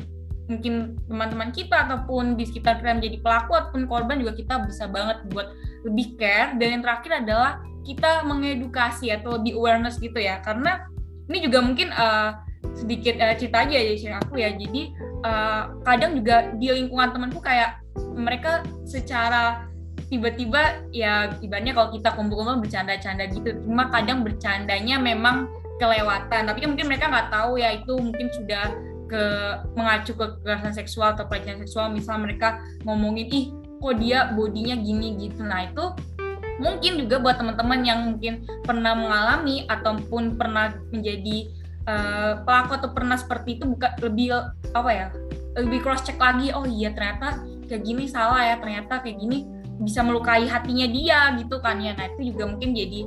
mungkin 0.44 1.00
teman-teman 1.08 1.50
kita 1.56 1.88
ataupun 1.88 2.36
di 2.36 2.44
sekitar 2.44 2.80
kita 2.80 3.00
menjadi 3.00 3.18
pelaku 3.24 3.52
ataupun 3.56 3.88
korban 3.88 4.20
juga 4.20 4.36
kita 4.36 4.60
bisa 4.68 4.84
banget 4.88 5.24
buat 5.32 5.56
lebih 5.88 6.20
care. 6.20 6.56
Dan 6.60 6.80
yang 6.80 6.82
terakhir 6.84 7.24
adalah 7.24 7.64
kita 7.84 8.24
mengedukasi 8.24 9.12
atau 9.12 9.40
lebih 9.40 9.56
awareness 9.56 9.96
gitu 9.96 10.16
ya. 10.20 10.40
Karena 10.44 10.84
ini 11.32 11.38
juga 11.40 11.64
mungkin 11.64 11.88
uh, 11.92 12.36
sedikit 12.76 13.16
uh, 13.20 13.36
cerita 13.36 13.64
aja 13.64 13.76
ya 13.76 13.92
share 13.96 14.20
aku 14.20 14.40
ya. 14.40 14.52
Jadi 14.52 14.92
uh, 15.24 15.80
kadang 15.84 16.16
juga 16.20 16.52
di 16.56 16.68
lingkungan 16.68 17.12
temanku 17.12 17.40
kayak 17.40 17.80
mereka 18.12 18.64
secara 18.84 19.68
tiba-tiba 20.12 20.84
ya 20.92 21.32
ibaratnya 21.40 21.72
kalau 21.72 21.88
kita 21.88 22.12
kumpul-kumpul 22.12 22.60
bercanda-canda 22.60 23.32
gitu. 23.32 23.64
Cuma 23.64 23.88
kadang 23.88 24.20
bercandanya 24.20 25.00
memang 25.00 25.48
kelewatan. 25.78 26.42
Tapi 26.48 26.58
kan 26.62 26.68
mungkin 26.74 26.86
mereka 26.86 27.10
nggak 27.10 27.28
tahu 27.32 27.58
ya 27.58 27.74
itu 27.74 27.92
mungkin 27.96 28.26
sudah 28.30 28.74
ke 29.04 29.24
mengacu 29.76 30.16
ke 30.16 30.26
kekerasan 30.40 30.74
seksual 30.74 31.14
atau 31.14 31.26
pelecehan 31.28 31.60
seksual. 31.62 31.92
Misal 31.92 32.22
mereka 32.22 32.62
ngomongin 32.86 33.28
ih 33.30 33.46
kok 33.78 33.94
dia 34.00 34.32
bodinya 34.32 34.74
gini 34.78 35.28
gitu. 35.28 35.44
Nah 35.44 35.68
itu 35.68 35.84
mungkin 36.62 37.02
juga 37.02 37.18
buat 37.18 37.36
teman-teman 37.36 37.80
yang 37.82 38.00
mungkin 38.06 38.46
pernah 38.62 38.94
mengalami 38.94 39.66
ataupun 39.66 40.38
pernah 40.38 40.70
menjadi 40.94 41.50
uh, 41.88 42.32
pelaku 42.46 42.78
atau 42.78 42.90
pernah 42.94 43.18
seperti 43.18 43.58
itu 43.58 43.64
buka 43.66 43.98
lebih 43.98 44.30
apa 44.70 44.90
ya 44.90 45.06
lebih 45.58 45.82
cross 45.82 46.02
check 46.06 46.18
lagi 46.18 46.50
oh 46.54 46.66
iya 46.66 46.94
ternyata 46.94 47.42
kayak 47.66 47.82
gini 47.82 48.04
salah 48.06 48.42
ya 48.42 48.56
ternyata 48.58 49.02
kayak 49.02 49.18
gini 49.18 49.46
bisa 49.80 50.00
melukai 50.06 50.46
hatinya 50.46 50.86
dia 50.86 51.34
gitu 51.38 51.58
kan 51.58 51.82
ya 51.82 51.96
nah 51.98 52.06
itu 52.06 52.34
juga 52.34 52.50
mungkin 52.50 52.74
jadi 52.74 53.00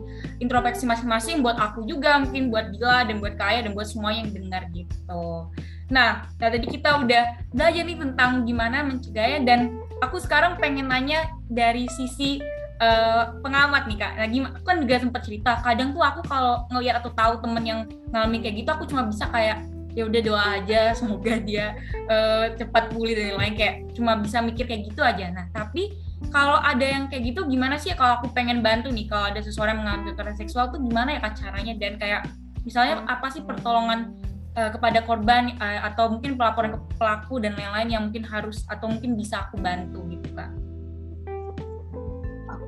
introspeksi 0.43 0.84
masing-masing 0.84 1.39
buat 1.39 1.55
aku 1.55 1.88
juga 1.88 2.20
mungkin 2.20 2.51
buat 2.51 2.76
Dila 2.76 3.07
dan 3.07 3.24
buat 3.24 3.36
Kaya 3.39 3.63
dan 3.63 3.72
buat 3.72 3.88
semua 3.88 4.11
yang 4.11 4.32
dengar 4.32 4.68
gitu 4.76 5.47
nah, 5.88 6.28
nah 6.39 6.49
tadi 6.51 6.68
kita 6.68 6.99
udah 7.03 7.24
belajar 7.55 7.84
nih 7.88 7.97
tentang 7.97 8.43
gimana 8.43 8.84
mencegahnya 8.84 9.39
dan 9.47 9.59
aku 10.03 10.20
sekarang 10.20 10.59
pengen 10.59 10.91
nanya 10.91 11.32
dari 11.47 11.88
sisi 11.88 12.43
uh, 12.82 13.38
pengamat 13.41 13.89
nih 13.89 13.97
kak. 13.97 14.11
Nah 14.18 14.28
gimana? 14.30 14.53
Aku 14.57 14.65
kan 14.65 14.78
juga 14.82 14.95
sempat 15.01 15.22
cerita. 15.26 15.51
Kadang 15.61 15.93
tuh 15.93 16.03
aku 16.03 16.22
kalau 16.26 16.65
ngeliat 16.70 17.01
atau 17.01 17.11
tahu 17.13 17.41
temen 17.41 17.63
yang 17.65 17.80
ngalamin 18.13 18.41
kayak 18.41 18.55
gitu, 18.63 18.70
aku 18.70 18.84
cuma 18.89 19.05
bisa 19.07 19.26
kayak 19.30 19.65
ya 19.97 20.05
udah 20.05 20.22
doa 20.22 20.43
aja 20.61 20.82
semoga 20.99 21.41
dia 21.41 21.74
uh, 22.05 22.53
cepat 22.53 22.93
pulih 22.93 23.18
dan 23.18 23.34
lain-lain 23.34 23.55
kayak 23.57 23.76
cuma 23.97 24.13
bisa 24.22 24.38
mikir 24.45 24.70
kayak 24.70 24.86
gitu 24.86 25.01
aja. 25.01 25.34
Nah 25.34 25.49
tapi 25.49 25.97
kalau 26.34 26.57
ada 26.59 26.84
yang 26.84 27.07
kayak 27.07 27.34
gitu 27.34 27.45
gimana 27.45 27.78
sih 27.78 27.93
kalau 27.93 28.20
aku 28.20 28.34
pengen 28.34 28.65
bantu 28.65 28.89
nih 28.89 29.05
kalau 29.05 29.30
ada 29.30 29.39
seseorang 29.39 29.78
yang 29.78 29.82
mengalami 29.86 30.03
kekerasan 30.13 30.38
seksual 30.43 30.65
tuh 30.74 30.82
gimana 30.82 31.18
ya 31.18 31.20
kak 31.24 31.36
caranya 31.39 31.74
dan 31.78 31.93
kayak 32.01 32.22
misalnya 32.65 33.05
apa 33.07 33.32
sih 33.32 33.45
pertolongan 33.45 34.18
uh, 34.57 34.70
kepada 34.74 35.05
korban 35.05 35.55
uh, 35.61 35.88
atau 35.88 36.18
mungkin 36.18 36.36
pelaporan 36.36 36.76
ke 36.76 36.80
pelaku 36.97 37.39
dan 37.39 37.53
lain-lain 37.55 37.89
yang 37.93 38.03
mungkin 38.09 38.26
harus 38.26 38.65
atau 38.68 38.89
mungkin 38.89 39.15
bisa 39.15 39.47
aku 39.47 39.61
bantu 39.61 40.03
gitu 40.09 40.30
kak. 40.34 40.51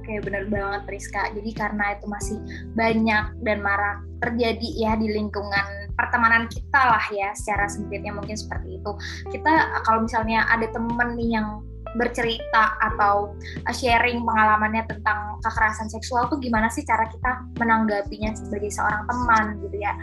Oke, 0.10 0.26
benar 0.26 0.50
banget 0.50 0.90
Rizka. 0.90 1.30
Jadi 1.38 1.54
karena 1.54 1.94
itu 1.94 2.10
masih 2.10 2.38
banyak 2.74 3.26
dan 3.46 3.62
marak 3.62 4.02
terjadi 4.26 4.70
ya 4.74 4.92
di 4.98 5.06
lingkungan 5.14 5.86
pertemanan 5.94 6.50
kita 6.50 6.82
lah 6.82 7.06
ya 7.14 7.30
secara 7.38 7.70
sempitnya 7.70 8.10
mungkin 8.18 8.34
seperti 8.34 8.82
itu. 8.82 8.92
Kita 9.30 9.86
kalau 9.86 10.10
misalnya 10.10 10.50
ada 10.50 10.66
temen 10.74 11.14
nih 11.14 11.38
yang 11.38 11.62
bercerita 11.98 12.78
atau 12.82 13.34
uh, 13.66 13.74
sharing 13.74 14.22
pengalamannya 14.22 14.86
tentang 14.86 15.40
kekerasan 15.42 15.90
seksual 15.90 16.28
tuh 16.30 16.38
gimana 16.38 16.68
sih 16.70 16.86
cara 16.86 17.08
kita 17.10 17.42
menanggapinya 17.58 18.36
sebagai 18.36 18.70
seorang 18.70 19.06
teman 19.10 19.46
gitu 19.66 19.78
ya. 19.80 19.94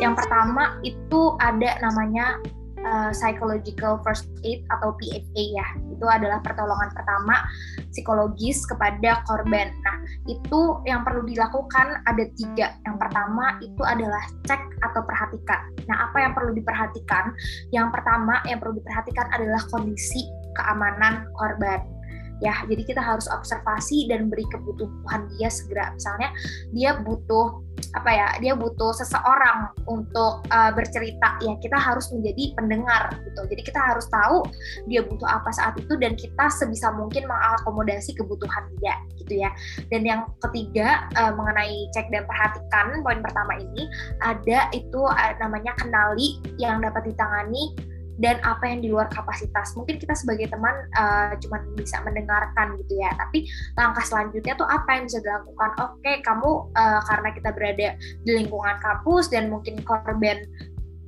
Yang 0.00 0.24
pertama 0.24 0.78
itu 0.86 1.36
ada 1.42 1.76
namanya 1.82 2.40
uh, 2.84 3.10
psychological 3.10 3.98
first 4.04 4.28
aid 4.44 4.62
atau 4.70 4.94
PFA 5.00 5.44
ya. 5.56 5.66
Itu 5.90 6.06
adalah 6.06 6.38
pertolongan 6.44 6.92
pertama 6.92 7.44
psikologis 7.90 8.62
kepada 8.68 9.24
korban. 9.26 9.72
Nah, 9.82 9.96
itu 10.28 10.78
yang 10.84 11.02
perlu 11.02 11.24
dilakukan 11.26 12.04
ada 12.04 12.24
tiga. 12.36 12.76
Yang 12.84 12.96
pertama 13.00 13.58
itu 13.64 13.82
adalah 13.82 14.22
cek 14.44 14.60
atau 14.84 15.00
perhatikan. 15.02 15.60
Nah, 15.88 16.10
apa 16.10 16.16
yang 16.20 16.32
perlu 16.36 16.52
diperhatikan? 16.52 17.32
Yang 17.72 17.88
pertama 17.92 18.44
yang 18.46 18.60
perlu 18.60 18.76
diperhatikan 18.78 19.26
adalah 19.32 19.62
kondisi 19.72 20.43
keamanan 20.56 21.28
korban. 21.36 21.82
Ya 22.42 22.66
jadi 22.66 22.82
kita 22.82 22.98
harus 22.98 23.30
observasi 23.30 24.10
dan 24.10 24.26
beri 24.26 24.42
kebutuhan 24.50 25.30
dia 25.38 25.46
segera. 25.46 25.94
Misalnya 25.94 26.34
dia 26.74 26.98
butuh 26.98 27.62
apa 27.94 28.10
ya 28.10 28.28
dia 28.42 28.54
butuh 28.58 28.90
seseorang 28.90 29.70
untuk 29.86 30.42
uh, 30.50 30.70
bercerita. 30.74 31.38
Ya 31.40 31.54
kita 31.62 31.78
harus 31.78 32.10
menjadi 32.10 32.52
pendengar 32.58 33.14
gitu. 33.22 33.40
Jadi 33.46 33.62
kita 33.62 33.78
harus 33.78 34.10
tahu 34.10 34.42
dia 34.90 35.06
butuh 35.06 35.24
apa 35.30 35.50
saat 35.54 35.78
itu 35.78 35.94
dan 35.94 36.18
kita 36.18 36.50
sebisa 36.50 36.90
mungkin 36.90 37.30
mengakomodasi 37.30 38.18
kebutuhan 38.18 38.66
dia 38.82 38.98
gitu 39.22 39.38
ya. 39.38 39.50
Dan 39.94 40.02
yang 40.02 40.26
ketiga 40.42 41.06
uh, 41.14 41.30
mengenai 41.38 41.86
cek 41.94 42.10
dan 42.10 42.26
perhatikan 42.26 42.98
poin 43.06 43.22
pertama 43.22 43.62
ini 43.62 43.86
ada 44.26 44.68
itu 44.74 45.00
uh, 45.00 45.32
namanya 45.38 45.70
kenali 45.78 46.42
yang 46.58 46.82
dapat 46.82 47.14
ditangani 47.14 47.93
dan 48.18 48.38
apa 48.46 48.64
yang 48.66 48.80
di 48.82 48.88
luar 48.90 49.10
kapasitas. 49.10 49.74
Mungkin 49.74 49.98
kita 49.98 50.14
sebagai 50.14 50.50
teman 50.50 50.74
uh, 50.94 51.34
cuma 51.42 51.62
bisa 51.74 51.98
mendengarkan 52.06 52.78
gitu 52.78 52.98
ya, 52.98 53.10
tapi 53.18 53.46
langkah 53.74 54.04
selanjutnya 54.06 54.54
tuh 54.54 54.68
apa 54.68 54.88
yang 54.94 55.04
bisa 55.10 55.18
dilakukan? 55.22 55.70
Oke, 55.82 56.12
kamu 56.22 56.50
uh, 56.74 57.00
karena 57.06 57.28
kita 57.34 57.50
berada 57.54 57.88
di 57.98 58.30
lingkungan 58.30 58.76
kampus 58.78 59.30
dan 59.30 59.50
mungkin 59.50 59.82
korban 59.82 60.46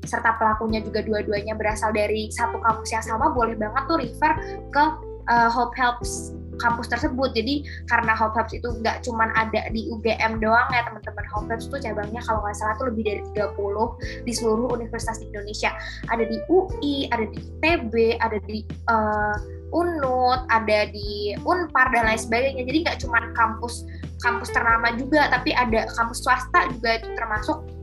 serta 0.06 0.38
pelakunya 0.38 0.78
juga 0.80 1.02
dua-duanya 1.02 1.58
berasal 1.58 1.90
dari 1.90 2.30
satu 2.30 2.62
kampus 2.62 2.94
yang 2.94 3.02
sama, 3.02 3.34
boleh 3.34 3.58
banget 3.58 3.82
tuh 3.90 3.98
refer 3.98 4.32
ke 4.70 4.84
uh, 5.26 5.50
Hope 5.50 5.74
Helps 5.74 6.30
kampus 6.58 6.88
tersebut. 6.90 7.32
Jadi 7.36 7.64
karena 7.88 8.12
Hope 8.16 8.36
Hubs 8.36 8.52
itu 8.56 8.68
nggak 8.80 9.04
cuma 9.06 9.28
ada 9.34 9.68
di 9.70 9.88
UGM 9.92 10.40
doang 10.40 10.68
ya 10.72 10.84
teman-teman. 10.86 11.24
Hope 11.32 11.48
Hubs 11.52 11.66
itu 11.68 11.76
cabangnya 11.82 12.20
kalau 12.24 12.40
nggak 12.44 12.56
salah 12.56 12.74
tuh 12.76 12.88
lebih 12.92 13.02
dari 13.06 13.22
30 13.34 14.26
di 14.26 14.32
seluruh 14.32 14.68
universitas 14.72 15.20
di 15.20 15.26
Indonesia. 15.30 15.70
Ada 16.12 16.24
di 16.26 16.36
UI, 16.48 17.08
ada 17.12 17.24
di 17.28 17.38
ITB, 17.40 17.94
ada 18.20 18.38
di 18.44 18.64
uh, 18.88 19.36
UNUT, 19.74 20.40
ada 20.48 20.88
di 20.88 21.34
Unpar 21.42 21.90
dan 21.90 22.08
lain 22.08 22.20
sebagainya. 22.20 22.62
Jadi 22.64 22.78
nggak 22.86 22.98
cuma 23.02 23.18
kampus 23.34 23.84
kampus 24.24 24.48
ternama 24.54 24.96
juga, 24.96 25.28
tapi 25.28 25.52
ada 25.52 25.84
kampus 25.92 26.24
swasta 26.24 26.72
juga 26.72 26.96
itu 26.96 27.08
termasuk 27.14 27.75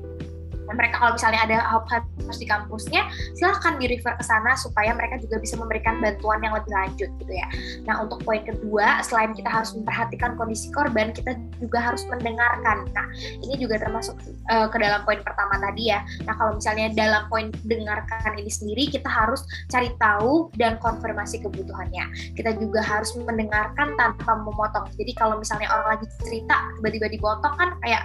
mereka 0.74 1.00
kalau 1.00 1.14
misalnya 1.16 1.42
ada 1.46 1.58
harus 1.64 2.38
di 2.38 2.48
kampusnya 2.50 3.06
silahkan 3.38 3.78
di 3.78 3.86
refer 3.90 4.18
ke 4.18 4.26
sana 4.26 4.58
supaya 4.58 4.94
mereka 4.94 5.22
juga 5.22 5.38
bisa 5.40 5.58
memberikan 5.58 6.02
bantuan 6.02 6.42
yang 6.42 6.54
lebih 6.58 6.72
lanjut 6.74 7.10
gitu 7.22 7.34
ya. 7.34 7.48
Nah 7.86 8.04
untuk 8.04 8.22
poin 8.26 8.42
kedua 8.44 9.02
selain 9.06 9.32
kita 9.34 9.50
harus 9.50 9.74
memperhatikan 9.78 10.36
kondisi 10.36 10.74
korban 10.74 11.14
kita 11.14 11.38
juga 11.62 11.80
harus 11.80 12.04
mendengarkan. 12.10 12.90
Nah 12.92 13.08
ini 13.44 13.56
juga 13.58 13.80
termasuk 13.80 14.18
uh, 14.50 14.68
ke 14.68 14.78
dalam 14.82 15.06
poin 15.06 15.22
pertama 15.22 15.58
tadi 15.62 15.94
ya. 15.94 16.02
Nah 16.26 16.34
kalau 16.36 16.58
misalnya 16.58 16.92
dalam 16.94 17.30
poin 17.30 17.54
dengarkan 17.66 18.34
ini 18.38 18.50
sendiri 18.50 18.90
kita 18.90 19.08
harus 19.08 19.46
cari 19.70 19.94
tahu 20.02 20.50
dan 20.58 20.78
konfirmasi 20.82 21.42
kebutuhannya. 21.44 22.34
Kita 22.34 22.58
juga 22.58 22.82
harus 22.82 23.14
mendengarkan 23.16 23.96
tanpa 23.96 24.32
memotong. 24.42 24.90
Jadi 24.98 25.12
kalau 25.16 25.38
misalnya 25.40 25.70
orang 25.72 25.98
lagi 25.98 26.08
cerita 26.26 26.56
tiba-tiba 26.80 27.08
dipotong 27.12 27.54
kan 27.56 27.70
kayak 27.82 28.04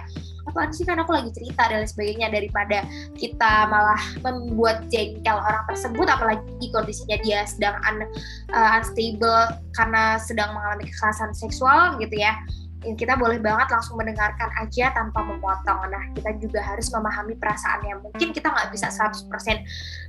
apaan 0.49 0.73
sih 0.73 0.83
kan 0.83 0.97
aku 0.99 1.13
lagi 1.13 1.29
cerita 1.31 1.69
dan 1.69 1.85
lain 1.85 1.89
sebagainya 1.89 2.27
daripada 2.33 2.83
kita 3.15 3.69
malah 3.69 4.01
membuat 4.25 4.89
jengkel 4.89 5.37
orang 5.37 5.63
tersebut 5.69 6.07
apalagi 6.09 6.65
kondisinya 6.73 7.17
dia 7.21 7.45
sedang 7.45 7.77
un, 7.85 8.09
uh, 8.51 8.69
unstable 8.81 9.53
karena 9.77 10.17
sedang 10.17 10.51
mengalami 10.57 10.89
kekerasan 10.89 11.31
seksual 11.31 11.95
gitu 12.01 12.17
ya 12.17 12.33
kita 12.79 13.19
boleh 13.19 13.43
banget 13.43 13.67
langsung 13.71 13.99
mendengarkan 13.99 14.47
aja 14.55 14.95
tanpa 14.95 15.19
memotong. 15.23 15.91
Nah, 15.91 16.03
kita 16.15 16.31
juga 16.39 16.63
harus 16.63 16.87
memahami 16.91 17.35
perasaannya. 17.35 17.99
Mungkin 17.99 18.31
kita 18.31 18.47
nggak 18.47 18.71
bisa 18.71 18.87
100% 18.87 19.27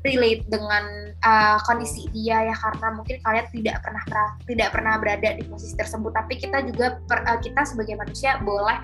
relate 0.07 0.43
dengan 0.47 0.85
uh, 1.23 1.59
kondisi 1.67 2.07
dia 2.15 2.47
ya 2.47 2.55
karena 2.55 2.95
mungkin 2.95 3.19
kalian 3.27 3.47
tidak 3.51 3.77
pernah 3.83 4.03
tidak 4.47 4.69
pernah 4.71 4.95
berada 5.03 5.29
di 5.35 5.43
posisi 5.47 5.75
tersebut. 5.75 6.15
Tapi 6.15 6.39
kita 6.39 6.63
juga 6.63 7.03
per, 7.11 7.27
uh, 7.27 7.39
kita 7.43 7.67
sebagai 7.67 7.99
manusia 7.99 8.39
boleh 8.39 8.79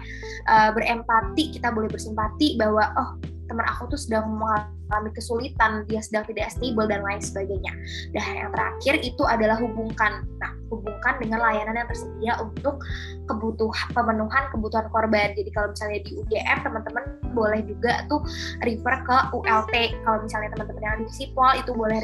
uh, 0.51 0.71
berempati, 0.75 1.55
kita 1.55 1.71
boleh 1.71 1.87
bersimpati 1.87 2.59
bahwa 2.59 2.91
oh 2.99 3.36
teman 3.47 3.67
aku 3.67 3.91
tuh 3.91 4.01
sedang 4.01 4.27
mengalami 4.37 5.11
kesulitan, 5.15 5.87
dia 5.87 6.03
sedang 6.03 6.27
tidak 6.27 6.51
stable 6.53 6.87
dan 6.87 7.03
lain 7.03 7.23
sebagainya. 7.23 7.73
Dan 8.15 8.25
yang 8.35 8.51
terakhir 8.53 8.95
itu 9.03 9.23
adalah 9.27 9.57
hubungkan. 9.59 10.27
Nah, 10.43 10.53
hubungkan 10.71 11.19
dengan 11.23 11.43
layanan 11.43 11.79
yang 11.79 11.89
tersedia 11.89 12.35
untuk 12.43 12.83
kebutuhan 13.31 13.87
pemenuhan 13.95 14.43
kebutuhan 14.51 14.87
korban. 14.91 15.35
Jadi 15.39 15.51
kalau 15.55 15.71
misalnya 15.71 15.99
di 16.03 16.11
UGM 16.19 16.59
teman-teman 16.67 17.05
boleh 17.35 17.61
juga 17.63 18.03
tuh 18.11 18.21
refer 18.67 18.95
ke 19.07 19.17
ULT. 19.35 19.75
Kalau 20.03 20.19
misalnya 20.23 20.51
teman-teman 20.59 20.83
yang 20.83 20.97
di 21.03 21.05
Visipol 21.11 21.51
itu 21.59 21.71
boleh 21.71 21.99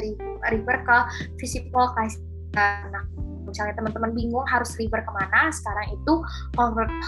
refer 0.47 0.77
ke 0.83 0.97
Visipol 1.39 1.91
Nah, 2.53 3.01
misalnya 3.45 3.75
teman-teman 3.77 4.11
bingung 4.15 4.45
harus 4.47 4.73
refer 4.79 5.03
ke 5.03 5.11
mana, 5.11 5.51
sekarang 5.53 5.87
itu 5.93 6.13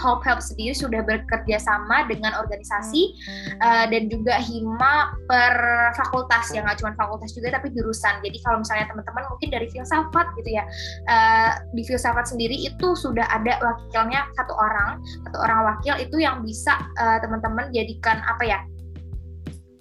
Hope 0.02 0.22
Help 0.22 0.40
sendiri 0.40 0.72
sudah 0.76 1.00
bekerja 1.02 1.58
sama 1.60 2.06
dengan 2.06 2.36
organisasi 2.38 3.16
uh, 3.60 3.84
dan 3.88 4.08
juga 4.12 4.38
hima 4.38 5.16
per 5.26 5.54
fakultas 5.96 6.52
ya 6.52 6.62
nggak 6.62 6.78
cuma 6.80 6.92
fakultas 6.94 7.32
juga 7.34 7.56
tapi 7.56 7.72
jurusan. 7.72 8.20
Jadi 8.22 8.38
kalau 8.44 8.62
misalnya 8.62 8.86
teman-teman 8.90 9.24
mungkin 9.32 9.48
dari 9.50 9.66
filsafat 9.72 10.26
gitu 10.38 10.50
ya, 10.54 10.64
uh, 11.08 11.50
di 11.72 11.82
filsafat 11.82 12.28
sendiri 12.28 12.56
itu 12.56 12.88
sudah 12.94 13.26
ada 13.28 13.58
wakilnya 13.60 14.28
satu 14.36 14.54
orang, 14.54 15.00
satu 15.28 15.38
orang 15.42 15.60
wakil 15.74 15.94
itu 15.98 16.16
yang 16.22 16.44
bisa 16.44 16.76
uh, 17.00 17.18
teman-teman 17.20 17.68
jadikan 17.74 18.22
apa 18.24 18.44
ya 18.44 18.58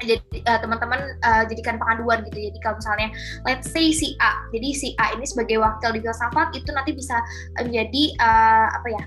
jadi 0.04 0.38
uh, 0.48 0.60
teman-teman 0.60 1.00
uh, 1.24 1.44
jadikan 1.48 1.80
pengaduan 1.80 2.26
gitu. 2.28 2.52
Jadi 2.52 2.60
kalau 2.60 2.76
misalnya 2.80 3.08
let's 3.48 3.72
say 3.72 3.96
si 3.96 4.20
A 4.20 4.36
jadi 4.52 4.70
si 4.76 4.88
A 5.00 5.16
ini 5.16 5.24
sebagai 5.24 5.62
wakil 5.62 5.96
di 5.96 6.02
filsafat 6.04 6.52
itu 6.56 6.70
nanti 6.76 6.92
bisa 6.92 7.16
menjadi 7.60 8.04
uh, 8.20 8.68
apa 8.76 8.88
ya 8.92 9.04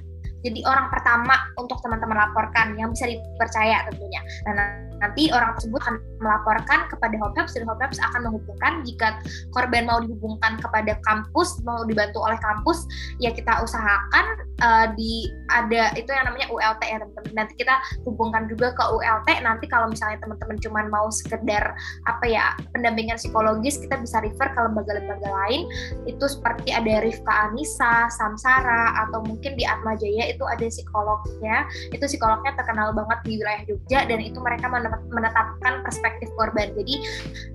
jadi 0.47 0.61
orang 0.66 0.86
pertama 0.93 1.34
untuk 1.59 1.82
teman-teman 1.82 2.18
laporkan 2.28 2.78
yang 2.78 2.95
bisa 2.95 3.11
dipercaya 3.11 3.86
tentunya. 3.91 4.22
Nah 4.47 4.89
nanti 4.99 5.30
orang 5.30 5.55
tersebut 5.55 5.78
akan 5.78 5.97
melaporkan 6.18 6.91
kepada 6.91 7.14
Hophelps 7.22 7.55
dan 7.55 7.64
Hophelps 7.70 8.03
akan 8.03 8.20
menghubungkan 8.28 8.82
jika 8.82 9.22
korban 9.55 9.86
mau 9.86 10.03
dihubungkan 10.03 10.59
kepada 10.59 10.99
kampus 11.07 11.62
mau 11.62 11.86
dibantu 11.86 12.18
oleh 12.26 12.39
kampus 12.43 12.82
ya 13.22 13.30
kita 13.30 13.62
usahakan 13.62 14.26
uh, 14.62 14.86
di 14.99 15.30
ada 15.55 15.95
itu 15.95 16.11
yang 16.11 16.26
namanya 16.26 16.51
ULT 16.51 16.82
ya 16.82 16.99
teman-teman. 16.99 17.34
Nanti 17.34 17.55
kita 17.59 17.74
hubungkan 18.05 18.51
juga 18.51 18.74
ke 18.74 18.84
ULT 18.91 19.28
nanti 19.43 19.70
kalau 19.70 19.86
misalnya 19.91 20.18
teman-teman 20.22 20.59
cuma 20.59 20.80
mau 20.91 21.07
sekedar 21.14 21.72
apa 22.11 22.24
ya 22.26 22.55
pendampingan 22.74 23.16
psikologis 23.16 23.78
kita 23.78 23.97
bisa 24.03 24.18
refer 24.22 24.51
ke 24.51 24.61
lembaga-lembaga 24.61 25.28
lain. 25.30 25.66
Itu 26.11 26.26
seperti 26.26 26.74
ada 26.74 27.01
Rifka 27.03 27.51
Anissa, 27.51 28.11
Samsara 28.11 29.07
atau 29.07 29.22
mungkin 29.22 29.55
di 29.55 29.62
Atma 29.62 29.95
Jaya 29.95 30.27
itu 30.34 30.44
ada 30.44 30.64
psikolognya. 30.68 31.64
Itu 31.94 32.04
psikolognya 32.04 32.52
terkenal 32.56 32.92
banget 32.92 33.18
di 33.24 33.32
wilayah 33.40 33.62
Jogja 33.64 34.00
dan 34.04 34.18
itu 34.20 34.38
mereka 34.40 34.68
menetapkan 35.08 35.84
perspektif 35.84 36.28
korban. 36.36 36.72
Jadi 36.76 36.94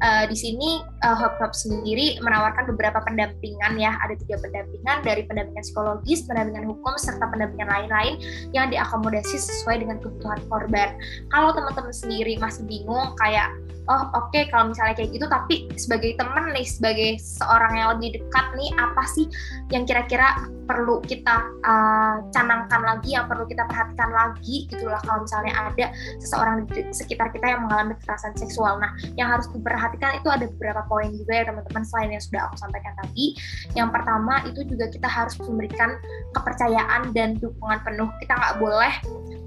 uh, 0.02 0.24
di 0.26 0.38
sini 0.38 0.82
uh, 1.06 1.16
Hop 1.18 1.38
Hop 1.40 1.54
sendiri 1.54 2.18
menawarkan 2.22 2.70
beberapa 2.74 3.00
pendampingan 3.06 3.78
ya. 3.78 3.96
Ada 4.04 4.18
tiga 4.26 4.42
pendampingan 4.42 5.06
dari 5.06 5.22
pendampingan 5.26 5.64
psikologis 5.64 6.26
pendampingan 6.26 6.66
hukum 6.68 6.94
serta 6.98 7.30
pendampingan 7.30 7.70
lain-lain 7.70 8.20
yang 8.52 8.68
diakomodasi 8.70 9.38
sesuai 9.38 9.86
dengan 9.86 10.02
kebutuhan 10.02 10.40
korban. 10.50 10.98
Kalau 11.32 11.54
teman-teman 11.54 11.94
sendiri 11.94 12.36
masih 12.42 12.66
bingung 12.66 13.14
kayak 13.22 13.54
oh 13.92 14.04
oke 14.16 14.32
okay, 14.32 14.48
kalau 14.48 14.72
misalnya 14.72 14.96
kayak 14.96 15.12
gitu 15.12 15.26
tapi 15.28 15.68
sebagai 15.76 16.16
temen 16.16 16.46
nih 16.56 16.68
sebagai 16.68 17.10
seorang 17.20 17.74
yang 17.76 17.88
lebih 17.98 18.20
dekat 18.20 18.46
nih 18.56 18.70
apa 18.80 19.04
sih 19.12 19.26
yang 19.72 19.84
kira-kira 19.84 20.48
perlu 20.64 21.04
kita 21.04 21.44
uh, 21.68 22.24
canangkan 22.32 22.82
lagi 22.82 23.16
yang 23.16 23.28
perlu 23.28 23.44
kita 23.44 23.68
perhatikan 23.68 24.10
lagi 24.16 24.66
gitulah 24.72 25.00
kalau 25.04 25.28
misalnya 25.28 25.52
ada 25.52 25.92
seseorang 26.24 26.64
di 26.72 26.88
sekitar 26.96 27.30
kita 27.36 27.46
yang 27.52 27.68
mengalami 27.68 27.94
kekerasan 28.00 28.34
seksual. 28.40 28.80
Nah 28.80 28.96
yang 29.20 29.30
harus 29.32 29.48
diperhatikan 29.52 30.24
itu 30.24 30.30
ada 30.32 30.48
beberapa 30.48 30.82
poin 30.88 31.12
juga 31.12 31.44
ya 31.44 31.44
teman-teman 31.52 31.84
selain 31.84 32.10
yang 32.16 32.24
sudah 32.24 32.42
aku 32.48 32.56
sampaikan 32.60 32.94
tadi. 33.04 33.36
Yang 33.76 33.90
pertama 33.92 34.34
itu 34.48 34.62
juga 34.68 34.86
kita 34.88 35.08
harus 35.12 35.36
memberikan 35.44 36.00
kepercayaan 36.32 37.12
dan 37.12 37.36
dukungan 37.38 37.80
penuh. 37.84 38.10
Kita 38.24 38.34
nggak 38.40 38.56
boleh 38.64 38.94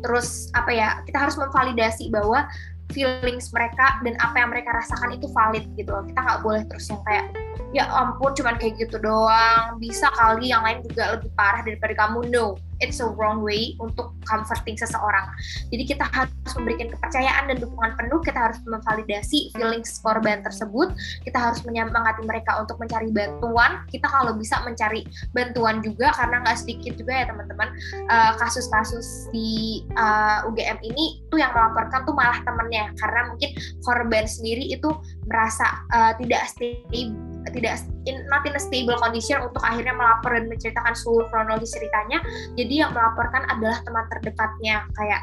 terus 0.05 0.53
apa 0.53 0.71
ya 0.71 0.89
kita 1.09 1.19
harus 1.19 1.35
memvalidasi 1.41 2.13
bahwa 2.13 2.45
feelings 2.91 3.51
mereka 3.55 3.99
dan 4.03 4.15
apa 4.23 4.37
yang 4.43 4.51
mereka 4.51 4.77
rasakan 4.77 5.17
itu 5.17 5.27
valid 5.33 5.65
gitu 5.75 5.91
loh. 5.91 6.05
Kita 6.05 6.21
nggak 6.23 6.41
boleh 6.43 6.63
terus 6.69 6.87
yang 6.91 7.03
kayak 7.07 7.33
ya 7.75 7.89
ampun 7.91 8.33
cuman 8.37 8.57
kayak 8.57 8.81
gitu 8.81 8.97
doang. 9.01 9.77
Bisa 9.81 10.09
kali 10.15 10.51
yang 10.51 10.65
lain 10.65 10.83
juga 10.85 11.19
lebih 11.19 11.31
parah 11.35 11.63
daripada 11.63 11.95
kamu. 11.95 12.31
No 12.33 12.57
it's 12.81 13.01
a 13.01 13.09
wrong 13.09 13.41
way 13.41 13.77
untuk 13.81 14.13
comforting 14.29 14.77
seseorang. 14.77 15.25
Jadi 15.73 15.85
kita 15.87 16.05
harus 16.13 16.33
memberikan 16.57 16.93
kepercayaan 16.93 17.45
dan 17.53 17.57
dukungan 17.63 17.93
penuh. 17.97 18.21
Kita 18.21 18.39
harus 18.51 18.59
memvalidasi 18.67 19.55
feelings 19.55 20.01
korban 20.03 20.45
tersebut. 20.45 20.93
Kita 21.25 21.39
harus 21.39 21.63
menyemangati 21.65 22.27
mereka 22.27 22.61
untuk 22.61 22.77
mencari 22.77 23.09
bantuan. 23.13 23.85
Kita 23.89 24.11
kalau 24.11 24.37
bisa 24.37 24.61
mencari 24.67 25.07
bantuan 25.33 25.81
juga 25.81 26.13
karena 26.17 26.43
nggak 26.45 26.59
sedikit 26.59 26.93
juga 27.01 27.13
ya 27.13 27.25
teman-teman. 27.31 27.69
Uh, 28.11 28.33
kasus-kasus 28.41 29.31
di 29.33 29.83
uh, 29.97 30.05
eh, 30.07 30.49
UGM 30.49 30.79
ini 30.83 31.23
tuh 31.31 31.39
yang 31.41 31.55
melaporkan 31.55 32.05
tuh 32.05 32.15
malah 32.15 32.39
temennya. 32.45 32.93
Karena 32.99 33.31
mungkin 33.33 33.51
korban 33.83 34.25
sendiri 34.27 34.69
itu 34.69 34.91
merasa 35.27 35.87
uh, 35.95 36.13
tidak 36.19 36.45
stable 36.51 37.15
tidak 37.53 37.83
in, 38.07 38.27
not 38.27 38.43
in 38.47 38.55
a 38.55 38.63
stable 38.63 38.99
condition 38.99 39.43
untuk 39.43 39.63
akhirnya 39.63 39.95
melapor 39.95 40.35
dan 40.35 40.51
menceritakan 40.51 40.95
seluruh 40.95 41.27
kronologis 41.31 41.75
ceritanya. 41.75 42.19
Jadi 42.59 42.75
yang 42.83 42.91
melaporkan 42.95 43.47
adalah 43.51 43.79
teman 43.83 44.05
terdekatnya. 44.11 44.87
Kayak 44.95 45.23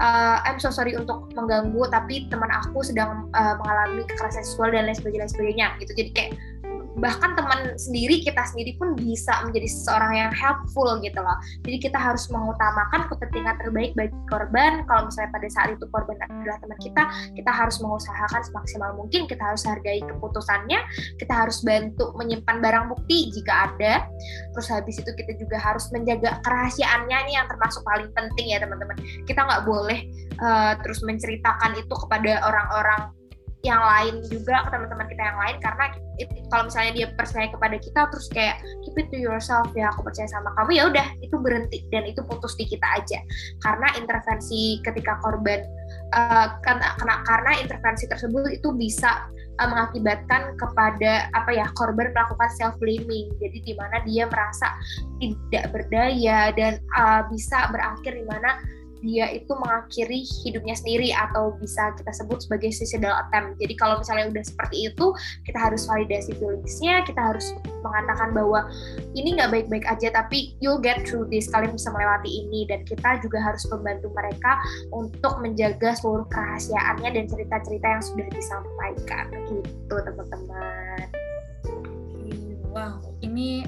uh, 0.00 0.42
I'm 0.42 0.58
so 0.58 0.70
sorry 0.74 0.98
untuk 0.98 1.30
mengganggu 1.34 1.90
tapi 1.90 2.26
teman 2.30 2.50
aku 2.50 2.82
sedang 2.82 3.30
uh, 3.34 3.54
mengalami 3.60 4.06
kekerasan 4.08 4.42
seksual 4.42 4.74
dan 4.74 4.90
lain 4.90 4.96
sebagainya, 4.96 5.22
lain 5.26 5.32
sebagainya. 5.32 5.66
Gitu. 5.82 5.92
Jadi 5.94 6.10
kayak 6.14 6.32
bahkan 6.98 7.34
teman 7.34 7.74
sendiri 7.74 8.22
kita 8.22 8.42
sendiri 8.46 8.78
pun 8.78 8.94
bisa 8.94 9.42
menjadi 9.42 9.66
seseorang 9.66 10.12
yang 10.14 10.32
helpful 10.34 10.86
gitu 11.02 11.18
loh. 11.18 11.38
Jadi 11.66 11.76
kita 11.82 11.98
harus 11.98 12.30
mengutamakan 12.30 13.10
kepentingan 13.10 13.56
terbaik 13.58 13.92
bagi 13.98 14.14
korban. 14.30 14.86
Kalau 14.86 15.10
misalnya 15.10 15.30
pada 15.34 15.48
saat 15.50 15.68
itu 15.74 15.84
korban 15.90 16.16
adalah 16.22 16.58
teman 16.62 16.78
kita 16.78 17.02
kita 17.34 17.50
harus 17.50 17.76
mengusahakan 17.82 18.42
semaksimal 18.46 18.90
mungkin 18.94 19.26
kita 19.26 19.42
harus 19.42 19.62
hargai 19.66 20.00
keputusannya 20.04 20.78
kita 21.18 21.32
harus 21.34 21.62
bantu 21.66 22.14
menyimpan 22.14 22.62
barang 22.62 22.84
bukti 22.94 23.34
jika 23.34 23.72
ada. 23.72 24.06
Terus 24.54 24.68
habis 24.70 24.96
itu 25.02 25.10
kita 25.14 25.34
juga 25.38 25.58
harus 25.58 25.90
menjaga 25.90 26.38
kerahasiaannya 26.46 27.18
nih 27.30 27.34
yang 27.34 27.46
termasuk 27.50 27.82
paling 27.82 28.10
penting 28.14 28.54
ya 28.54 28.62
teman-teman. 28.62 28.96
Kita 29.26 29.42
nggak 29.42 29.62
boleh 29.66 30.06
uh, 30.38 30.72
terus 30.80 31.02
menceritakan 31.02 31.74
itu 31.78 31.94
kepada 32.06 32.44
orang-orang 32.46 33.23
yang 33.64 33.80
lain 33.80 34.20
juga 34.28 34.68
ke 34.68 34.76
teman-teman 34.76 35.06
kita 35.08 35.22
yang 35.24 35.38
lain 35.40 35.56
karena 35.64 35.84
kalau 36.52 36.70
misalnya 36.70 36.92
dia 36.94 37.06
percaya 37.16 37.48
kepada 37.50 37.76
kita 37.80 38.00
terus 38.12 38.26
kayak 38.30 38.60
keep 38.86 38.94
it 39.00 39.08
to 39.10 39.18
yourself 39.18 39.66
ya 39.74 39.90
aku 39.90 40.06
percaya 40.06 40.28
sama 40.30 40.52
kamu 40.60 40.70
ya 40.78 40.82
udah 40.92 41.06
itu 41.24 41.36
berhenti 41.40 41.82
dan 41.90 42.06
itu 42.06 42.20
putus 42.22 42.54
di 42.54 42.68
kita 42.68 42.86
aja. 42.94 43.18
Karena 43.64 43.88
intervensi 43.98 44.78
ketika 44.84 45.18
korban 45.24 45.64
uh, 46.14 46.60
karena, 46.62 46.94
karena 47.00 47.16
karena 47.26 47.52
intervensi 47.58 48.04
tersebut 48.06 48.52
itu 48.52 48.68
bisa 48.76 49.26
uh, 49.58 49.68
mengakibatkan 49.68 50.54
kepada 50.60 51.32
apa 51.34 51.50
ya 51.50 51.66
korban 51.74 52.14
melakukan 52.14 52.50
self 52.54 52.76
blaming 52.78 53.32
jadi 53.42 53.58
di 53.64 53.72
mana 53.74 53.96
dia 54.06 54.28
merasa 54.30 54.70
tidak 55.18 55.72
berdaya 55.74 56.52
dan 56.54 56.78
uh, 56.94 57.26
bisa 57.32 57.72
berakhir 57.74 58.12
di 58.14 58.24
mana 58.28 58.60
dia 59.04 59.28
itu 59.30 59.52
mengakhiri 59.52 60.24
hidupnya 60.42 60.72
sendiri 60.72 61.12
atau 61.12 61.52
bisa 61.60 61.92
kita 62.00 62.10
sebut 62.10 62.40
sebagai 62.40 62.72
suicidal 62.72 63.12
attempt. 63.28 63.60
Jadi 63.60 63.76
kalau 63.76 64.00
misalnya 64.00 64.32
udah 64.32 64.44
seperti 64.44 64.88
itu, 64.88 65.12
kita 65.44 65.58
harus 65.60 65.84
validasi 65.84 66.32
feelingsnya, 66.40 67.04
kita 67.04 67.20
harus 67.20 67.52
mengatakan 67.84 68.32
bahwa 68.32 68.64
ini 69.12 69.36
nggak 69.36 69.52
baik-baik 69.52 69.84
aja, 69.84 70.08
tapi 70.10 70.56
you'll 70.64 70.80
get 70.80 71.04
through 71.04 71.28
this, 71.28 71.52
kalian 71.52 71.76
bisa 71.76 71.92
melewati 71.92 72.30
ini, 72.32 72.64
dan 72.64 72.82
kita 72.88 73.20
juga 73.20 73.44
harus 73.44 73.62
membantu 73.68 74.08
mereka 74.16 74.56
untuk 74.90 75.36
menjaga 75.44 75.92
seluruh 76.00 76.24
kerahasiaannya 76.32 77.12
dan 77.12 77.24
cerita-cerita 77.28 77.86
yang 77.86 78.02
sudah 78.02 78.26
disampaikan. 78.32 79.26
Gitu 79.44 79.94
teman-teman. 79.94 81.06
Wow, 82.74 82.98
ini 83.22 83.62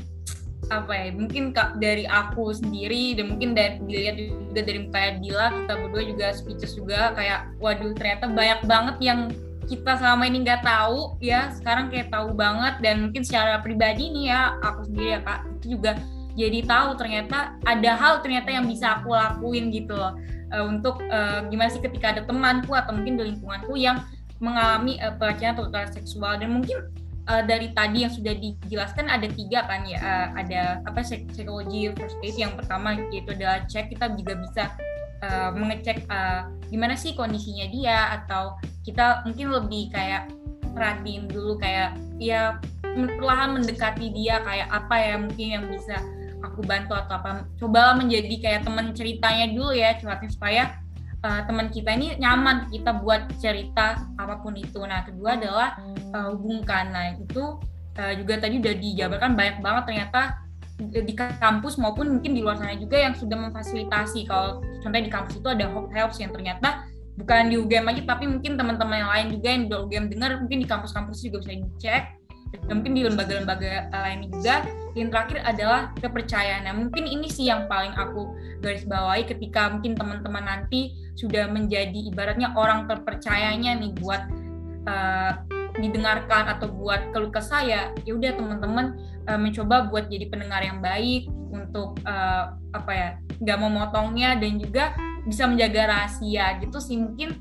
apa 0.68 0.90
ya 0.90 1.14
mungkin 1.14 1.54
dari 1.78 2.04
aku 2.10 2.50
sendiri 2.50 3.14
dan 3.14 3.34
mungkin 3.34 3.54
dari 3.54 3.78
dilihat 3.86 4.16
juga 4.18 4.60
dari 4.66 4.78
muka 4.82 5.00
Dila 5.22 5.46
kita 5.54 5.72
berdua 5.78 6.02
juga 6.02 6.26
speeches 6.34 6.72
juga 6.74 7.14
kayak 7.14 7.54
waduh 7.62 7.94
ternyata 7.94 8.26
banyak 8.30 8.60
banget 8.66 8.96
yang 8.98 9.20
kita 9.66 9.98
selama 9.98 10.30
ini 10.30 10.46
nggak 10.46 10.62
tahu 10.62 11.18
ya. 11.18 11.50
Sekarang 11.52 11.90
kayak 11.90 12.14
tahu 12.14 12.32
banget 12.32 12.78
dan 12.80 13.10
mungkin 13.10 13.26
secara 13.26 13.58
pribadi 13.60 14.08
nih 14.14 14.30
ya 14.30 14.54
aku 14.62 14.86
sendiri 14.86 15.18
ya 15.18 15.20
kak 15.26 15.40
itu 15.58 15.66
juga 15.78 15.98
jadi 16.36 16.58
tahu 16.68 16.88
ternyata 17.00 17.56
ada 17.64 17.90
hal 17.96 18.14
ternyata 18.22 18.48
yang 18.54 18.64
bisa 18.68 19.02
aku 19.02 19.12
lakuin 19.12 19.74
gitu 19.74 19.92
loh. 19.98 20.14
Uh, 20.54 20.62
untuk 20.70 21.02
uh, 21.10 21.42
gimana 21.50 21.66
sih 21.74 21.82
ketika 21.82 22.14
ada 22.14 22.22
temanku 22.22 22.70
atau 22.70 22.94
mungkin 22.94 23.18
di 23.18 23.34
lingkunganku 23.34 23.74
yang 23.74 23.98
mengalami 24.38 24.94
uh, 25.02 25.10
pelecehan 25.18 25.58
atau 25.58 25.66
seksual 25.90 26.38
dan 26.38 26.54
mungkin 26.54 26.86
uh, 27.28 27.42
dari 27.44 27.70
tadi 27.74 28.06
yang 28.06 28.12
sudah 28.12 28.34
dijelaskan 28.34 29.10
ada 29.10 29.26
tiga 29.30 29.66
kan 29.66 29.84
ya 29.86 29.98
uh, 30.00 30.26
ada 30.38 30.80
apa 30.86 31.02
psikologi 31.02 31.92
first 31.94 32.18
aid 32.22 32.36
yang 32.38 32.54
pertama 32.54 32.96
yaitu 33.10 33.34
adalah 33.34 33.62
cek 33.66 33.92
kita 33.92 34.14
juga 34.14 34.32
bisa 34.38 34.64
uh, 35.26 35.50
mengecek 35.52 36.06
uh, 36.10 36.48
gimana 36.70 36.94
sih 36.94 37.14
kondisinya 37.14 37.66
dia 37.70 37.98
atau 38.22 38.56
kita 38.86 39.26
mungkin 39.26 39.52
lebih 39.52 39.90
kayak 39.90 40.30
perhatiin 40.74 41.26
dulu 41.30 41.56
kayak 41.56 41.96
ya 42.20 42.60
perlahan 42.92 43.56
mendekati 43.60 44.12
dia 44.12 44.40
kayak 44.44 44.68
apa 44.72 44.96
ya 44.96 45.14
mungkin 45.20 45.46
yang 45.52 45.64
bisa 45.68 46.00
aku 46.44 46.60
bantu 46.64 46.96
atau 46.96 47.16
apa. 47.16 47.44
Cobalah 47.60 47.96
menjadi 47.96 48.34
kayak 48.40 48.60
teman 48.64 48.92
ceritanya 48.92 49.52
dulu 49.52 49.72
ya 49.72 49.96
curhatin 50.00 50.30
supaya 50.32 50.62
uh, 51.24 51.40
teman 51.46 51.72
kita 51.72 51.94
ini 51.94 52.16
nyaman 52.20 52.68
kita 52.68 53.00
buat 53.00 53.28
cerita 53.40 54.04
apa 54.18 54.40
pun 54.42 54.56
itu. 54.58 54.82
Nah, 54.82 55.06
kedua 55.06 55.38
adalah 55.38 55.78
uh, 56.12 56.34
hubungkan. 56.36 56.92
Nah, 56.92 57.16
itu 57.16 57.60
uh, 57.96 58.12
juga 58.18 58.42
tadi 58.42 58.60
udah 58.60 58.74
dijabarkan 58.76 59.32
banyak 59.38 59.56
banget 59.64 59.84
ternyata 59.88 60.22
di 60.76 61.16
kampus 61.16 61.80
maupun 61.80 62.20
mungkin 62.20 62.36
di 62.36 62.44
luar 62.44 62.60
sana 62.60 62.76
juga 62.76 63.00
yang 63.00 63.16
sudah 63.16 63.48
memfasilitasi. 63.48 64.28
Kalau 64.28 64.60
contohnya 64.84 65.08
di 65.08 65.12
kampus 65.12 65.40
itu 65.40 65.48
ada 65.48 65.72
Hope 65.72 65.88
Helps 65.94 66.20
yang 66.20 66.36
ternyata 66.36 66.84
bukan 67.16 67.48
di 67.48 67.56
UGM 67.56 67.88
aja 67.88 68.02
tapi 68.04 68.28
mungkin 68.28 68.60
teman-teman 68.60 68.96
yang 69.00 69.10
lain 69.10 69.26
juga 69.32 69.48
yang 69.48 69.62
di 69.64 69.72
UGM 69.72 70.06
dengar 70.12 70.30
mungkin 70.36 70.58
di 70.60 70.68
kampus-kampus 70.68 71.24
juga 71.24 71.40
bisa 71.40 71.52
dicek 71.64 72.02
dan 72.52 72.82
mungkin 72.82 72.94
di 72.94 73.02
lembaga-lembaga 73.06 73.90
lain 73.90 74.26
juga 74.30 74.66
yang 74.96 75.12
terakhir 75.12 75.38
adalah 75.44 75.92
kepercayaan 75.98 76.66
nah 76.66 76.74
mungkin 76.74 77.04
ini 77.06 77.28
sih 77.30 77.46
yang 77.50 77.70
paling 77.70 77.92
aku 77.94 78.34
garis 78.62 78.86
bawahi 78.86 79.26
ketika 79.28 79.70
mungkin 79.70 79.94
teman-teman 79.94 80.44
nanti 80.44 80.94
sudah 81.14 81.48
menjadi 81.48 82.10
ibaratnya 82.10 82.52
orang 82.56 82.88
terpercayanya 82.90 83.76
nih 83.78 83.92
buat 84.00 84.22
uh, 84.88 85.32
didengarkan 85.76 86.56
atau 86.56 86.72
buat 86.72 87.12
keluh 87.12 87.28
kesah 87.28 87.62
ya 87.62 87.82
ya 88.08 88.16
udah 88.16 88.32
teman-teman 88.32 88.96
uh, 89.28 89.36
mencoba 89.36 89.92
buat 89.92 90.08
jadi 90.08 90.26
pendengar 90.32 90.64
yang 90.64 90.80
baik 90.80 91.28
untuk 91.52 92.00
uh, 92.08 92.56
apa 92.72 92.92
ya 92.92 93.08
nggak 93.40 93.58
memotongnya 93.60 94.40
dan 94.40 94.56
juga 94.56 94.96
bisa 95.26 95.44
menjaga 95.50 95.90
rahasia 95.90 96.56
gitu 96.62 96.78
sih. 96.78 96.96
Mungkin 96.96 97.34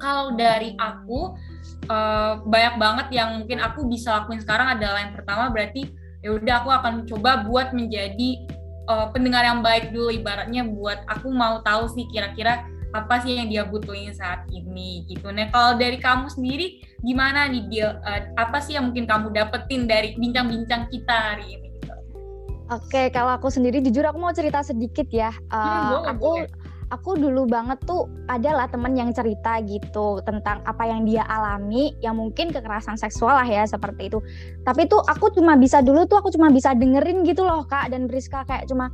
kalau 0.00 0.34
dari 0.34 0.74
aku 0.80 1.36
uh, 1.88 2.42
banyak 2.44 2.74
banget 2.78 3.06
yang 3.14 3.42
mungkin 3.42 3.58
aku 3.62 3.86
bisa 3.88 4.22
lakuin 4.22 4.40
sekarang 4.42 4.78
adalah 4.78 5.02
yang 5.02 5.14
pertama 5.14 5.50
berarti 5.50 5.90
ya 6.22 6.38
udah 6.38 6.54
aku 6.62 6.70
akan 6.70 6.94
coba 7.08 7.42
buat 7.46 7.74
menjadi 7.74 8.46
uh, 8.86 9.10
pendengar 9.10 9.42
yang 9.42 9.60
baik 9.60 9.90
dulu 9.90 10.14
ibaratnya 10.14 10.62
buat 10.66 11.02
aku 11.10 11.30
mau 11.34 11.60
tahu 11.66 11.90
sih 11.90 12.06
kira-kira 12.10 12.66
apa 12.92 13.24
sih 13.24 13.40
yang 13.40 13.48
dia 13.48 13.64
butuhin 13.64 14.12
saat 14.12 14.44
ini 14.52 15.08
gitu. 15.08 15.32
Nah 15.32 15.48
kalau 15.48 15.80
dari 15.80 15.96
kamu 15.96 16.28
sendiri 16.28 16.84
gimana 17.00 17.48
nih 17.48 17.64
dia 17.72 17.96
uh, 18.04 18.20
apa 18.36 18.60
sih 18.60 18.76
yang 18.76 18.92
mungkin 18.92 19.08
kamu 19.08 19.32
dapetin 19.32 19.88
dari 19.88 20.12
bincang-bincang 20.20 20.92
kita 20.92 21.16
hari 21.32 21.56
ini? 21.56 21.72
Gitu? 21.72 21.92
Oke 22.68 23.08
kalau 23.08 23.32
aku 23.32 23.48
sendiri 23.48 23.80
jujur 23.80 24.04
aku 24.04 24.20
mau 24.20 24.36
cerita 24.36 24.60
sedikit 24.60 25.08
ya. 25.08 25.32
Uh, 25.48 25.56
hmm, 25.56 25.88
boleh, 25.88 26.08
aku 26.12 26.30
boleh 26.44 26.61
aku 26.92 27.16
dulu 27.16 27.48
banget 27.48 27.80
tuh 27.88 28.04
adalah 28.28 28.68
temen 28.68 28.92
yang 28.92 29.08
cerita 29.16 29.56
gitu 29.64 30.20
tentang 30.28 30.60
apa 30.68 30.84
yang 30.84 31.08
dia 31.08 31.24
alami 31.24 31.96
yang 32.04 32.20
mungkin 32.20 32.52
kekerasan 32.52 33.00
seksual 33.00 33.32
lah 33.32 33.48
ya 33.48 33.64
seperti 33.64 34.12
itu. 34.12 34.20
Tapi 34.68 34.84
tuh 34.86 35.00
aku 35.00 35.32
cuma 35.32 35.56
bisa 35.56 35.80
dulu 35.80 36.04
tuh 36.04 36.20
aku 36.20 36.28
cuma 36.28 36.52
bisa 36.52 36.76
dengerin 36.76 37.24
gitu 37.24 37.48
loh 37.48 37.64
kak. 37.64 37.88
Dan 37.88 38.04
Priska 38.04 38.44
kayak 38.44 38.68
cuma 38.68 38.92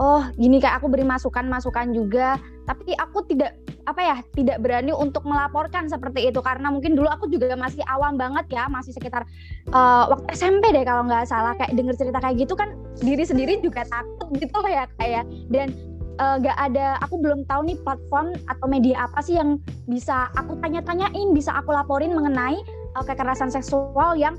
oh 0.00 0.26
gini 0.40 0.58
kayak 0.58 0.80
aku 0.80 0.88
beri 0.88 1.04
masukan 1.04 1.44
masukan 1.44 1.92
juga. 1.92 2.40
Tapi 2.64 2.96
aku 2.96 3.28
tidak 3.28 3.60
apa 3.84 4.00
ya 4.00 4.16
tidak 4.32 4.64
berani 4.64 4.96
untuk 4.96 5.28
melaporkan 5.28 5.84
seperti 5.84 6.32
itu. 6.32 6.40
Karena 6.40 6.72
mungkin 6.72 6.96
dulu 6.96 7.12
aku 7.12 7.28
juga 7.28 7.52
masih 7.60 7.84
awam 7.84 8.16
banget 8.16 8.48
ya 8.56 8.72
masih 8.72 8.96
sekitar 8.96 9.28
uh, 9.68 10.08
waktu 10.08 10.32
SMP 10.32 10.72
deh 10.72 10.80
kalau 10.88 11.04
nggak 11.04 11.28
salah. 11.28 11.52
Kayak 11.60 11.76
denger 11.76 11.94
cerita 12.00 12.18
kayak 12.24 12.40
gitu 12.40 12.56
kan 12.56 12.72
diri 13.04 13.28
sendiri 13.28 13.60
juga 13.60 13.84
takut 13.84 14.32
gitu 14.40 14.56
loh 14.56 14.72
ya 14.72 14.88
kayak 14.96 15.28
ya. 15.52 15.68
Dan 16.14 16.22
uh, 16.22 16.36
gak 16.38 16.58
ada 16.70 16.98
aku 17.02 17.18
belum 17.18 17.42
tahu 17.50 17.66
nih 17.66 17.78
platform 17.82 18.38
atau 18.46 18.66
media 18.70 19.06
apa 19.10 19.18
sih 19.18 19.34
yang 19.34 19.58
bisa 19.90 20.30
aku 20.38 20.54
tanya-tanyain 20.62 21.34
bisa 21.34 21.50
aku 21.54 21.74
laporin 21.74 22.14
mengenai 22.14 22.58
uh, 22.94 23.04
kekerasan 23.04 23.50
seksual 23.50 24.14
yang 24.14 24.38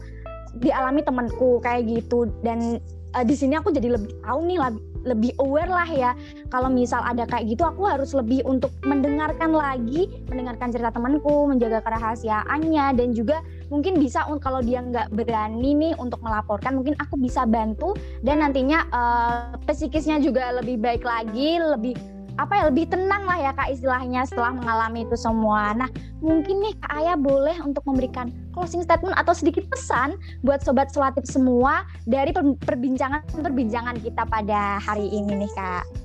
dialami 0.63 1.03
temanku 1.03 1.59
kayak 1.59 1.87
gitu. 1.87 2.31
Dan 2.39 2.79
uh, 3.11 3.25
di 3.27 3.35
sini 3.35 3.59
aku 3.59 3.75
jadi 3.75 3.99
lebih 3.99 4.15
tahu 4.23 4.39
nih 4.47 4.59
lebih, 4.59 4.79
lebih 5.05 5.31
aware 5.39 5.69
lah 5.69 5.87
ya. 5.87 6.11
Kalau 6.49 6.67
misal 6.67 7.05
ada 7.05 7.23
kayak 7.29 7.53
gitu 7.53 7.63
aku 7.63 7.85
harus 7.85 8.11
lebih 8.17 8.41
untuk 8.43 8.73
mendengarkan 8.83 9.53
lagi 9.53 10.09
mendengarkan 10.27 10.73
cerita 10.73 10.91
temanku 10.91 11.47
menjaga 11.47 11.79
kerahasiaannya 11.85 12.85
dan 12.97 13.13
juga 13.13 13.45
mungkin 13.69 13.97
bisa 13.97 14.25
kalau 14.41 14.61
dia 14.61 14.81
nggak 14.81 15.13
berani 15.13 15.73
nih 15.73 15.93
untuk 15.97 16.21
melaporkan 16.21 16.77
mungkin 16.77 16.93
aku 17.01 17.17
bisa 17.17 17.45
bantu 17.45 17.97
dan 18.21 18.41
nantinya 18.45 18.85
uh, 18.93 19.57
psikisnya 19.65 20.21
juga 20.21 20.53
lebih 20.53 20.77
baik 20.77 21.01
lagi 21.01 21.57
lebih 21.57 22.14
apa 22.35 22.53
ya 22.59 22.63
lebih 22.67 22.91
tenang 22.91 23.23
lah 23.23 23.39
ya 23.39 23.51
kak 23.55 23.71
istilahnya 23.71 24.27
setelah 24.27 24.51
mengalami 24.51 25.07
itu 25.07 25.15
semua. 25.15 25.71
Nah 25.71 25.89
mungkin 26.19 26.59
nih 26.63 26.75
kak 26.83 26.91
Ayah 26.91 27.17
boleh 27.17 27.55
untuk 27.63 27.83
memberikan 27.87 28.31
closing 28.51 28.83
statement 28.83 29.15
atau 29.15 29.31
sedikit 29.31 29.63
pesan 29.71 30.19
buat 30.43 30.59
sobat 30.63 30.91
selatif 30.91 31.23
semua 31.27 31.87
dari 32.07 32.35
perbincangan 32.35 33.23
perbincangan 33.31 33.99
kita 34.03 34.27
pada 34.27 34.79
hari 34.83 35.07
ini 35.07 35.47
nih 35.47 35.51
kak. 35.55 36.04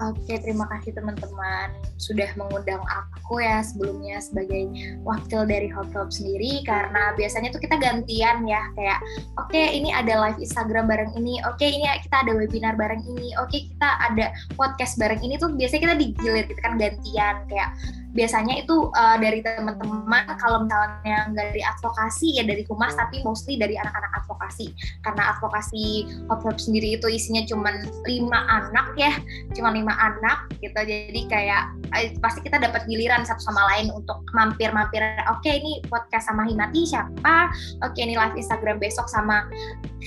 Oke, 0.00 0.40
terima 0.40 0.64
kasih 0.72 0.96
teman-teman 0.96 1.76
sudah 2.00 2.32
mengundang 2.40 2.80
aku 2.88 3.44
ya 3.44 3.60
sebelumnya 3.60 4.16
sebagai 4.24 4.72
wakil 5.04 5.44
dari 5.44 5.68
Hot 5.68 5.92
Club 5.92 6.08
sendiri. 6.08 6.64
Karena 6.64 7.12
biasanya 7.20 7.52
tuh 7.52 7.60
kita 7.60 7.76
gantian 7.76 8.48
ya 8.48 8.64
kayak 8.72 8.96
oke 9.36 9.52
okay, 9.52 9.76
ini 9.76 9.92
ada 9.92 10.16
live 10.16 10.40
Instagram 10.40 10.88
bareng 10.88 11.12
ini, 11.20 11.36
oke 11.44 11.60
okay, 11.60 11.76
ini 11.76 11.84
kita 12.00 12.16
ada 12.24 12.32
webinar 12.32 12.80
bareng 12.80 13.04
ini, 13.04 13.36
oke 13.36 13.52
okay, 13.52 13.68
kita 13.68 13.90
ada 14.00 14.32
podcast 14.56 14.96
bareng 14.96 15.20
ini. 15.20 15.36
Tuh 15.36 15.52
biasanya 15.52 15.92
kita 15.92 15.96
digilir 16.00 16.44
gitu 16.48 16.60
kan 16.64 16.80
gantian. 16.80 17.36
Kayak 17.52 17.70
biasanya 18.10 18.62
itu 18.62 18.90
uh, 18.94 19.16
dari 19.18 19.40
teman-teman 19.42 20.26
kalau 20.42 20.66
misalnya 20.66 21.30
dari 21.30 21.62
advokasi 21.62 22.38
ya 22.38 22.44
dari 22.46 22.66
humas 22.66 22.94
tapi 22.98 23.22
mostly 23.22 23.54
dari 23.54 23.78
anak-anak 23.78 24.10
advokasi. 24.24 24.74
Karena 25.06 25.36
advokasi 25.36 26.06
Hotweb 26.26 26.58
sendiri 26.58 26.98
itu 26.98 27.06
isinya 27.06 27.46
cuma 27.46 27.70
lima 28.06 28.40
anak 28.50 28.94
ya 28.98 29.12
cuma 29.54 29.70
lima 29.70 29.94
anak 29.94 30.50
gitu. 30.58 30.74
Jadi 30.74 31.30
kayak 31.30 31.70
eh, 31.94 32.14
pasti 32.18 32.42
kita 32.42 32.58
dapat 32.58 32.86
giliran 32.90 33.22
satu 33.22 33.40
sama 33.42 33.62
lain 33.74 33.94
untuk 33.94 34.22
mampir-mampir. 34.34 35.02
Oke 35.30 35.46
okay, 35.46 35.54
ini 35.62 35.80
podcast 35.86 36.30
sama 36.30 36.46
Himati 36.46 36.86
siapa? 36.86 37.50
Oke 37.86 37.98
okay, 37.98 38.02
ini 38.10 38.18
live 38.18 38.34
Instagram 38.34 38.82
besok 38.82 39.06
sama 39.06 39.46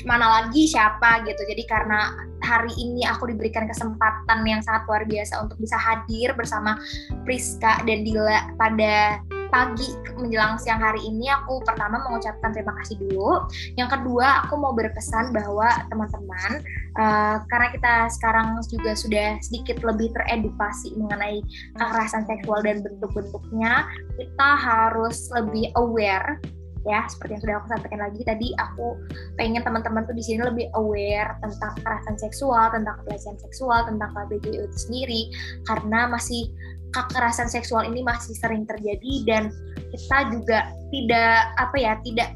mana 0.03 0.41
lagi 0.41 0.67
siapa 0.67 1.23
gitu. 1.23 1.41
Jadi 1.47 1.63
karena 1.69 2.11
hari 2.43 2.75
ini 2.75 3.07
aku 3.07 3.31
diberikan 3.31 3.65
kesempatan 3.65 4.43
yang 4.43 4.59
sangat 4.59 4.83
luar 4.85 5.03
biasa 5.07 5.39
untuk 5.39 5.55
bisa 5.57 5.79
hadir 5.79 6.35
bersama 6.35 6.75
Priska 7.23 7.79
Dila 8.01 8.57
pada 8.57 9.21
pagi 9.53 9.93
menjelang 10.17 10.57
siang 10.57 10.81
hari 10.81 10.97
ini 11.05 11.29
aku 11.29 11.61
pertama 11.61 12.01
mengucapkan 12.09 12.49
terima 12.49 12.73
kasih 12.81 12.97
dulu. 12.97 13.45
Yang 13.77 14.01
kedua 14.01 14.49
aku 14.49 14.57
mau 14.57 14.73
berpesan 14.73 15.29
bahwa 15.29 15.69
teman-teman 15.93 16.65
uh, 16.97 17.37
karena 17.45 17.67
kita 17.69 17.93
sekarang 18.17 18.57
juga 18.65 18.97
sudah 18.97 19.37
sedikit 19.45 19.85
lebih 19.85 20.09
teredukasi 20.17 20.97
mengenai 20.97 21.45
kekerasan 21.77 22.25
seksual 22.25 22.65
dan 22.65 22.81
bentuk-bentuknya, 22.81 23.85
kita 24.17 24.49
harus 24.57 25.29
lebih 25.37 25.69
aware 25.77 26.41
ya 26.83 27.07
seperti 27.07 27.39
yang 27.39 27.43
sudah 27.47 27.55
aku 27.63 27.67
sampaikan 27.71 28.01
lagi 28.03 28.21
tadi 28.27 28.47
aku 28.59 28.99
pengen 29.39 29.63
teman-teman 29.63 30.03
tuh 30.03 30.15
di 30.15 30.23
sini 30.23 30.43
lebih 30.43 30.67
aware 30.75 31.39
tentang 31.39 31.71
kekerasan 31.79 32.15
seksual 32.19 32.65
tentang 32.75 32.99
pelecehan 33.07 33.39
seksual 33.39 33.87
tentang 33.87 34.11
KBGU 34.11 34.67
itu 34.67 34.77
sendiri 34.77 35.21
karena 35.63 36.11
masih 36.11 36.51
kekerasan 36.93 37.49
seksual 37.49 37.89
ini 37.89 38.05
masih 38.05 38.37
sering 38.37 38.69
terjadi 38.69 39.13
dan 39.25 39.43
kita 39.89 40.17
juga 40.29 40.59
tidak 40.93 41.37
apa 41.57 41.75
ya 41.77 41.93
tidak 42.05 42.29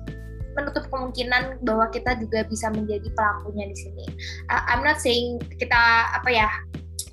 menutup 0.58 0.90
kemungkinan 0.90 1.62
bahwa 1.62 1.86
kita 1.94 2.18
juga 2.18 2.42
bisa 2.50 2.74
menjadi 2.74 3.06
pelakunya 3.14 3.70
di 3.70 3.78
sini. 3.78 4.06
Uh, 4.50 4.62
I'm 4.74 4.82
not 4.82 4.98
saying 4.98 5.38
kita 5.62 5.82
apa 6.18 6.30
ya 6.34 6.50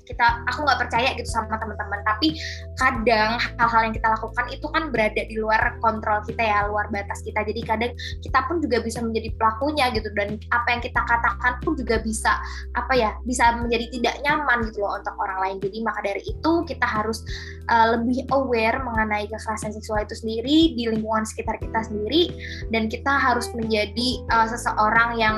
kita 0.05 0.45
aku 0.47 0.63
nggak 0.63 0.79
percaya 0.87 1.09
gitu 1.17 1.27
sama 1.27 1.57
teman-teman. 1.57 1.99
Tapi 2.05 2.37
kadang 2.77 3.41
hal-hal 3.41 3.81
yang 3.89 3.95
kita 3.95 4.07
lakukan 4.13 4.45
itu 4.53 4.65
kan 4.69 4.93
berada 4.93 5.21
di 5.25 5.35
luar 5.35 5.77
kontrol 5.81 6.21
kita 6.23 6.41
ya 6.41 6.69
luar 6.69 6.87
batas 6.93 7.25
kita. 7.25 7.41
Jadi 7.41 7.61
kadang 7.65 7.91
kita 8.21 8.39
pun 8.45 8.61
juga 8.61 8.79
bisa 8.85 9.01
menjadi 9.01 9.33
pelakunya 9.35 9.89
gitu. 9.91 10.09
Dan 10.13 10.37
apa 10.53 10.67
yang 10.77 10.81
kita 10.85 11.01
katakan 11.01 11.53
pun 11.65 11.73
juga 11.73 11.99
bisa 12.05 12.37
apa 12.77 12.93
ya 12.93 13.11
bisa 13.25 13.57
menjadi 13.57 13.85
tidak 13.97 14.15
nyaman 14.21 14.69
gitu 14.69 14.85
loh 14.85 14.95
untuk 14.97 15.15
orang 15.17 15.39
lain. 15.41 15.57
Jadi 15.59 15.77
maka 15.81 15.99
dari 16.05 16.21
itu 16.21 16.51
kita 16.69 16.85
harus 16.85 17.25
uh, 17.73 17.97
lebih 17.97 18.29
aware 18.31 18.77
mengenai 18.85 19.25
kekerasan 19.27 19.73
seksual 19.73 20.05
itu 20.05 20.13
sendiri 20.13 20.77
di 20.77 20.83
lingkungan 20.87 21.25
sekitar 21.25 21.57
kita 21.57 21.81
sendiri. 21.81 22.29
Dan 22.69 22.87
kita 22.87 23.09
harus 23.09 23.49
menjadi 23.57 24.09
uh, 24.29 24.47
seseorang 24.47 25.17
yang 25.17 25.35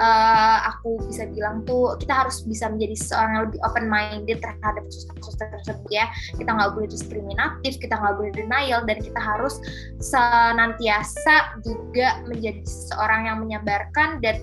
uh, 0.00 0.58
aku 0.74 0.98
bisa 1.06 1.28
bilang 1.30 1.62
tuh 1.68 1.94
kita 2.00 2.26
harus 2.26 2.42
bisa 2.42 2.66
menjadi 2.72 2.94
seseorang 2.96 3.30
yang 3.36 3.44
lebih 3.50 3.60
open 3.62 3.86
mind 3.86 3.99
minded 4.00 4.40
terhadap 4.40 4.80
kasus-kasus 4.88 5.36
tersebut 5.36 5.90
ya. 5.92 6.08
Kita 6.40 6.48
nggak 6.48 6.72
boleh 6.72 6.88
diskriminatif 6.88 7.76
kita 7.76 8.00
nggak 8.00 8.14
boleh 8.16 8.32
denial 8.32 8.80
dan 8.88 8.98
kita 9.02 9.20
harus 9.20 9.60
senantiasa 10.00 11.60
juga 11.60 12.24
menjadi 12.24 12.64
seseorang 12.64 13.28
yang 13.28 13.38
menyebarkan 13.44 14.22
dan 14.24 14.40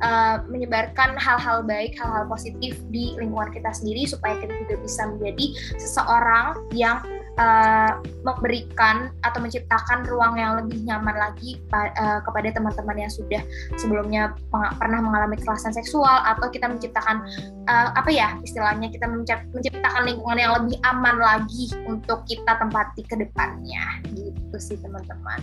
uh, 0.00 0.40
menyebarkan 0.48 1.16
hal-hal 1.20 1.60
baik, 1.64 1.96
hal-hal 2.00 2.24
positif 2.26 2.80
di 2.88 3.12
lingkungan 3.20 3.52
kita 3.52 3.70
sendiri 3.74 4.08
supaya 4.08 4.40
kita 4.40 4.54
juga 4.64 4.80
bisa 4.80 5.02
menjadi 5.12 5.46
seseorang 5.76 6.46
yang 6.72 7.00
uh, 7.38 8.00
memberikan 8.22 9.10
atau 9.22 9.38
menciptakan 9.42 10.06
ruang 10.06 10.38
yang 10.38 10.58
lebih 10.62 10.82
nyaman 10.86 11.16
lagi 11.16 11.60
uh, 11.74 12.20
kepada 12.22 12.54
teman-teman 12.54 13.06
yang 13.06 13.12
sudah 13.12 13.42
sebelumnya 13.78 14.34
pernah 14.78 15.00
mengalami 15.02 15.38
kekerasan 15.38 15.74
seksual 15.74 16.22
atau 16.24 16.48
kita 16.50 16.70
menciptakan 16.70 17.22
uh, 17.66 17.94
apa 17.94 18.10
ya 18.10 18.38
istilahnya 18.42 18.90
kita 18.90 19.06
menciptakan 19.52 20.02
lingkungan 20.06 20.38
yang 20.38 20.52
lebih 20.62 20.78
aman 20.86 21.16
lagi 21.18 21.70
untuk 21.86 22.22
kita 22.26 22.58
tempati 22.58 23.02
ke 23.06 23.16
depannya 23.18 24.02
gitu 24.14 24.56
sih 24.58 24.78
teman-teman. 24.78 25.40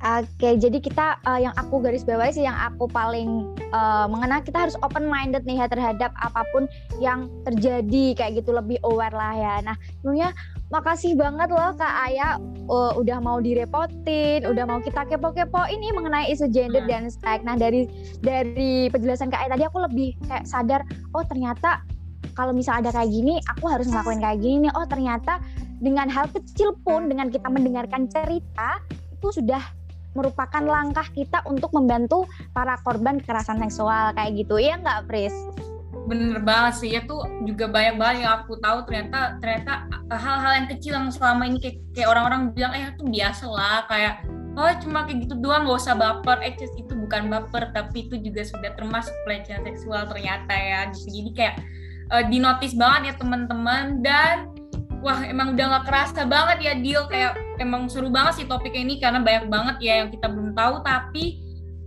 Oke, 0.00 0.56
jadi 0.56 0.80
kita 0.80 1.20
uh, 1.28 1.36
yang 1.36 1.52
aku 1.60 1.84
garis 1.84 2.08
bawahi 2.08 2.32
sih 2.32 2.48
yang 2.48 2.56
aku 2.56 2.88
paling 2.88 3.52
uh, 3.68 4.08
mengena 4.08 4.40
kita 4.40 4.64
harus 4.64 4.72
open 4.80 5.04
minded 5.04 5.44
nih 5.44 5.60
ya 5.60 5.68
terhadap 5.68 6.16
apa 6.16 6.40
pun 6.56 6.64
yang 7.04 7.28
terjadi 7.44 8.16
kayak 8.16 8.40
gitu 8.40 8.56
lebih 8.56 8.80
aware 8.80 9.12
lah 9.12 9.36
ya. 9.36 9.54
Nah, 9.60 9.76
sebenarnya 10.00 10.32
makasih 10.72 11.12
banget 11.20 11.52
loh 11.52 11.76
Kak 11.76 11.94
Aya 12.08 12.40
uh, 12.72 12.96
udah 12.96 13.20
mau 13.20 13.44
direpotin, 13.44 14.48
udah 14.48 14.64
mau 14.64 14.80
kita 14.80 15.04
kepo-kepo 15.04 15.68
ini 15.68 15.92
mengenai 15.92 16.32
isu 16.32 16.48
gender 16.48 16.80
dan 16.88 17.12
stek. 17.12 17.44
Nah, 17.44 17.60
dari 17.60 17.84
dari 18.24 18.88
penjelasan 18.88 19.28
Kak 19.28 19.44
Aya 19.44 19.52
tadi 19.52 19.68
aku 19.68 19.84
lebih 19.84 20.16
kayak 20.32 20.48
sadar, 20.48 20.80
oh 21.12 21.20
ternyata 21.28 21.84
kalau 22.32 22.56
misal 22.56 22.80
ada 22.80 22.88
kayak 22.88 23.12
gini, 23.12 23.36
aku 23.52 23.68
harus 23.68 23.84
ngelakuin 23.84 24.24
kayak 24.24 24.40
gini 24.40 24.56
nih. 24.64 24.72
Oh, 24.72 24.88
ternyata 24.88 25.44
dengan 25.76 26.08
hal 26.08 26.24
kecil 26.32 26.72
pun 26.88 27.12
dengan 27.12 27.28
kita 27.28 27.52
mendengarkan 27.52 28.08
cerita 28.08 28.80
itu 29.20 29.28
sudah 29.44 29.60
merupakan 30.16 30.62
langkah 30.62 31.06
kita 31.14 31.42
untuk 31.46 31.70
membantu 31.76 32.26
para 32.50 32.78
korban 32.82 33.18
kekerasan 33.22 33.62
seksual. 33.62 34.14
Kayak 34.14 34.46
gitu. 34.46 34.58
Ya 34.58 34.78
nggak 34.78 35.06
Pris? 35.06 35.34
bener 36.10 36.42
banget 36.42 36.74
sih. 36.82 36.90
Ya 36.90 37.06
tuh 37.06 37.22
juga 37.46 37.70
banyak 37.70 37.94
banget 37.94 38.16
yang 38.26 38.42
aku 38.42 38.58
tahu 38.58 38.82
ternyata 38.82 39.38
ternyata 39.38 39.86
hal-hal 40.10 40.52
yang 40.58 40.68
kecil 40.70 40.92
yang 40.98 41.06
selama 41.14 41.46
ini 41.46 41.58
kayak, 41.62 42.08
orang-orang 42.10 42.50
bilang 42.50 42.74
eh 42.74 42.90
itu 42.90 43.06
biasa 43.06 43.44
lah. 43.46 43.86
Kayak 43.86 44.26
oh 44.58 44.70
cuma 44.82 45.06
kayak 45.06 45.30
gitu 45.30 45.34
doang 45.38 45.70
gak 45.70 45.78
usah 45.78 45.94
baper. 45.94 46.42
Eh 46.42 46.58
itu 46.58 46.92
bukan 46.98 47.30
baper 47.30 47.70
tapi 47.70 48.10
itu 48.10 48.18
juga 48.18 48.42
sudah 48.42 48.74
termasuk 48.74 49.14
pelecehan 49.22 49.62
seksual 49.62 50.10
ternyata 50.10 50.50
ya. 50.50 50.90
Gitu. 50.90 51.08
Jadi 51.14 51.30
kayak 51.38 51.54
uh, 52.10 52.24
dinotis 52.26 52.74
banget 52.74 53.14
ya 53.14 53.14
teman-teman. 53.14 54.02
Dan 54.02 54.50
wah 55.00 55.20
emang 55.24 55.56
udah 55.56 55.80
gak 55.80 55.84
kerasa 55.88 56.22
banget 56.28 56.58
ya 56.60 56.72
deal 56.76 57.08
kayak 57.08 57.36
emang 57.56 57.88
seru 57.88 58.12
banget 58.12 58.44
sih 58.44 58.46
topik 58.46 58.72
ini 58.72 59.00
karena 59.00 59.20
banyak 59.20 59.48
banget 59.48 59.76
ya 59.80 59.92
yang 60.04 60.08
kita 60.12 60.28
belum 60.28 60.52
tahu. 60.52 60.84
Tapi 60.84 61.24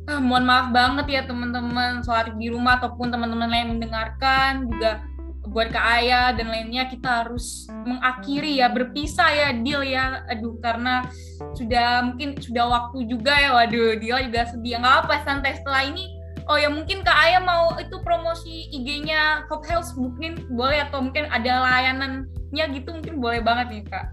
uh, 0.10 0.22
mohon 0.22 0.46
maaf 0.46 0.74
banget 0.74 1.06
ya 1.10 1.22
teman-teman 1.26 2.02
sholat 2.02 2.34
di 2.38 2.50
rumah 2.50 2.82
ataupun 2.82 3.14
teman-teman 3.14 3.50
lain 3.50 3.78
mendengarkan 3.78 4.70
juga 4.70 5.06
buat 5.44 5.70
Kak 5.70 5.86
Ayah 6.02 6.34
dan 6.34 6.50
lainnya 6.50 6.90
kita 6.90 7.22
harus 7.22 7.70
mengakhiri 7.70 8.58
ya 8.64 8.74
berpisah 8.74 9.30
ya 9.30 9.48
deal 9.54 9.86
ya. 9.86 10.26
Aduh 10.34 10.58
karena 10.64 11.06
sudah 11.54 12.02
mungkin 12.10 12.40
sudah 12.42 12.66
waktu 12.66 13.06
juga 13.06 13.38
ya. 13.38 13.54
Waduh 13.54 14.02
dia 14.02 14.26
juga 14.26 14.50
sedih. 14.50 14.82
Nggak 14.82 14.96
apa 15.06 15.16
santai. 15.22 15.54
Setelah 15.62 15.86
ini 15.86 16.10
oh 16.50 16.58
ya 16.58 16.74
mungkin 16.74 17.06
Kak 17.06 17.18
Ayah 17.30 17.42
mau 17.46 17.78
itu 17.78 18.02
promosi 18.02 18.72
IG-nya 18.74 19.46
Hope 19.52 19.70
Health 19.70 19.94
mungkin 19.94 20.42
boleh? 20.50 20.90
Atau 20.90 21.06
mungkin 21.06 21.30
ada 21.30 21.62
layanannya 22.54 22.78
gitu 22.78 22.90
mungkin 22.94 23.16
boleh 23.18 23.42
banget 23.42 23.68
nih 23.74 23.84
Kak 23.90 24.08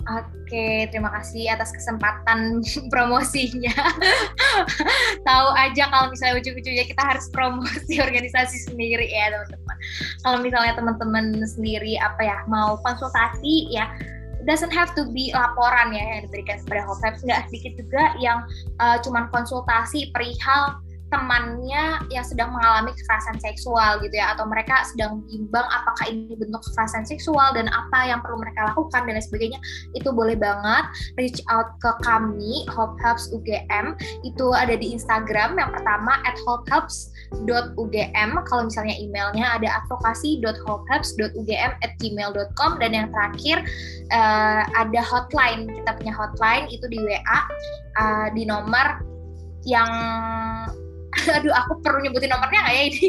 Oke, 0.00 0.88
terima 0.88 1.12
kasih 1.12 1.52
atas 1.52 1.76
kesempatan 1.76 2.64
promosinya. 2.92 3.70
Tahu 5.28 5.48
aja 5.60 5.92
kalau 5.92 6.08
misalnya 6.08 6.40
ujung-ujungnya 6.40 6.88
kita 6.88 7.04
harus 7.04 7.28
promosi 7.28 8.00
organisasi 8.08 8.64
sendiri 8.64 9.12
ya 9.12 9.28
teman-teman. 9.28 9.76
Kalau 10.24 10.38
misalnya 10.40 10.72
teman-teman 10.72 11.44
sendiri 11.44 12.00
apa 12.00 12.26
ya 12.26 12.36
mau 12.48 12.80
konsultasi 12.80 13.76
ya 13.76 13.92
doesn't 14.48 14.72
have 14.72 14.96
to 14.96 15.04
be 15.12 15.36
laporan 15.36 15.92
ya 15.92 16.00
yang 16.16 16.20
diberikan 16.24 16.64
kepada 16.64 16.88
Hofeps 16.88 17.20
nggak 17.20 17.52
sedikit 17.52 17.84
juga 17.84 18.16
yang 18.24 18.48
uh, 18.80 18.96
cuman 19.04 19.28
konsultasi 19.28 20.08
perihal 20.16 20.80
temannya 21.10 21.98
yang 22.08 22.24
sedang 22.24 22.54
mengalami 22.54 22.94
kekerasan 22.94 23.36
seksual 23.42 23.98
gitu 24.00 24.14
ya 24.14 24.32
atau 24.34 24.46
mereka 24.46 24.86
sedang 24.86 25.20
bimbang 25.26 25.66
apakah 25.66 26.06
ini 26.08 26.38
bentuk 26.38 26.62
kekerasan 26.70 27.02
seksual 27.02 27.50
dan 27.52 27.66
apa 27.70 28.06
yang 28.06 28.22
perlu 28.22 28.38
mereka 28.38 28.70
lakukan 28.70 29.04
dan 29.06 29.18
lain 29.18 29.26
sebagainya 29.26 29.58
itu 29.98 30.08
boleh 30.14 30.38
banget 30.38 30.86
reach 31.18 31.42
out 31.50 31.74
ke 31.82 31.90
kami 32.06 32.62
Hope 32.70 32.94
Helps 33.02 33.34
UGM 33.34 33.98
itu 34.22 34.46
ada 34.54 34.78
di 34.78 34.94
Instagram 34.94 35.58
yang 35.58 35.74
pertama 35.74 36.22
at 36.22 36.38
hopehelps.ugm 36.46 38.30
kalau 38.46 38.62
misalnya 38.66 38.94
emailnya 38.98 39.58
ada 39.58 39.82
advokasi.hopehelps.ugm 39.82 41.72
at 41.82 41.92
gmail.com 41.98 42.70
dan 42.78 42.90
yang 42.94 43.08
terakhir 43.10 43.66
uh, 44.14 44.62
ada 44.78 45.00
hotline. 45.02 45.66
Kita 45.70 45.98
punya 45.98 46.14
hotline 46.14 46.66
itu 46.70 46.86
di 46.86 46.98
WA 47.02 47.18
uh, 47.18 47.38
eh, 48.00 48.28
di 48.34 48.46
nomor 48.46 49.02
yang 49.68 49.90
aduh 51.36 51.54
aku 51.54 51.72
perlu 51.82 52.06
nyebutin 52.06 52.30
nomornya 52.30 52.60
nggak 52.62 52.76
ya 52.76 52.84
ini? 52.86 53.06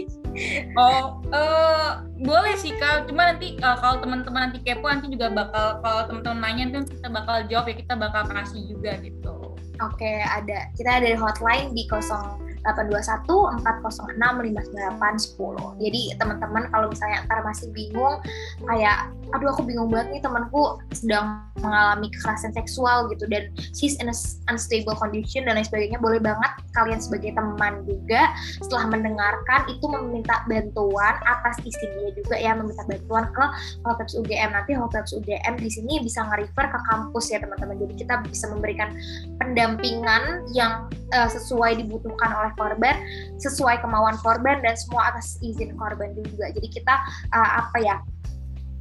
Oh 0.80 1.20
uh, 1.36 2.08
boleh 2.24 2.56
sih 2.56 2.72
kak. 2.80 3.06
Cuma 3.12 3.36
nanti 3.36 3.60
uh, 3.60 3.78
kalau 3.78 3.99
teman-teman 3.99 4.49
nanti 4.49 4.64
kepo 4.64 4.88
nanti 4.88 5.12
juga 5.12 5.28
bakal 5.30 5.84
kalau 5.84 6.02
teman-teman 6.08 6.39
nanya 6.39 6.82
nanti 6.82 6.95
kita 6.97 7.10
bakal 7.12 7.36
jawab 7.52 7.66
ya 7.68 7.76
kita 7.78 7.93
bakal 7.99 8.24
kasih 8.32 8.62
juga 8.72 8.95
gitu. 9.04 9.36
Oke 9.82 9.99
okay, 9.99 10.18
ada. 10.24 10.72
Kita 10.80 11.04
ada 11.04 11.12
hotline 11.20 11.76
di 11.76 11.84
kosong 11.91 12.51
821 12.64 13.26
406 13.62 14.18
598 14.18 15.38
10. 15.38 15.82
Jadi 15.82 16.01
teman-teman 16.18 16.64
kalau 16.70 16.88
misalnya 16.89 17.26
ntar 17.26 17.41
masih 17.41 17.68
bingung 17.74 18.22
kayak 18.66 19.09
aduh 19.32 19.55
aku 19.55 19.64
bingung 19.64 19.88
banget 19.88 20.20
nih 20.20 20.22
temanku 20.28 20.76
sedang 20.91 21.39
mengalami 21.64 22.12
kekerasan 22.12 22.51
seksual 22.51 23.07
gitu. 23.09 23.26
Dan 23.32 23.49
she's 23.74 23.95
in 23.97 24.12
unstable 24.51 24.95
condition 24.97 25.47
dan 25.47 25.57
lain 25.57 25.66
sebagainya 25.66 25.97
boleh 25.97 26.20
banget 26.20 26.51
kalian 26.76 26.99
sebagai 26.99 27.36
teman 27.36 27.84
juga 27.88 28.32
setelah 28.64 28.91
mendengarkan 28.91 29.68
itu 29.68 29.86
meminta 29.88 30.43
bantuan 30.47 31.16
atas 31.28 31.59
izin 31.64 31.91
dia 31.99 32.12
juga 32.16 32.36
ya 32.39 32.55
meminta 32.55 32.84
bantuan 32.88 33.28
ke 33.32 33.45
Hoteps 33.88 34.14
UGM 34.20 34.51
nanti 34.55 34.72
Hoteps 34.76 35.12
UGM 35.16 35.59
di 35.59 35.70
sini 35.72 35.99
bisa 36.03 36.24
nge-refer 36.28 36.66
ke 36.72 36.80
kampus 36.91 37.32
ya 37.32 37.39
teman-teman. 37.39 37.80
Jadi 37.80 37.93
kita 38.03 38.24
bisa 38.28 38.45
memberikan 38.51 38.93
pendampingan 39.39 40.47
yang 40.51 40.88
uh, 41.16 41.30
sesuai 41.30 41.80
dibutuhkan 41.80 42.32
oleh 42.36 42.51
korban 42.56 42.95
sesuai 43.38 43.82
kemauan 43.84 44.18
korban 44.20 44.60
dan 44.64 44.76
semua 44.78 45.14
atas 45.14 45.39
izin 45.41 45.76
korban 45.76 46.16
juga 46.18 46.52
jadi 46.52 46.68
kita 46.68 46.95
uh, 47.32 47.52
apa 47.66 47.78
ya 47.82 47.95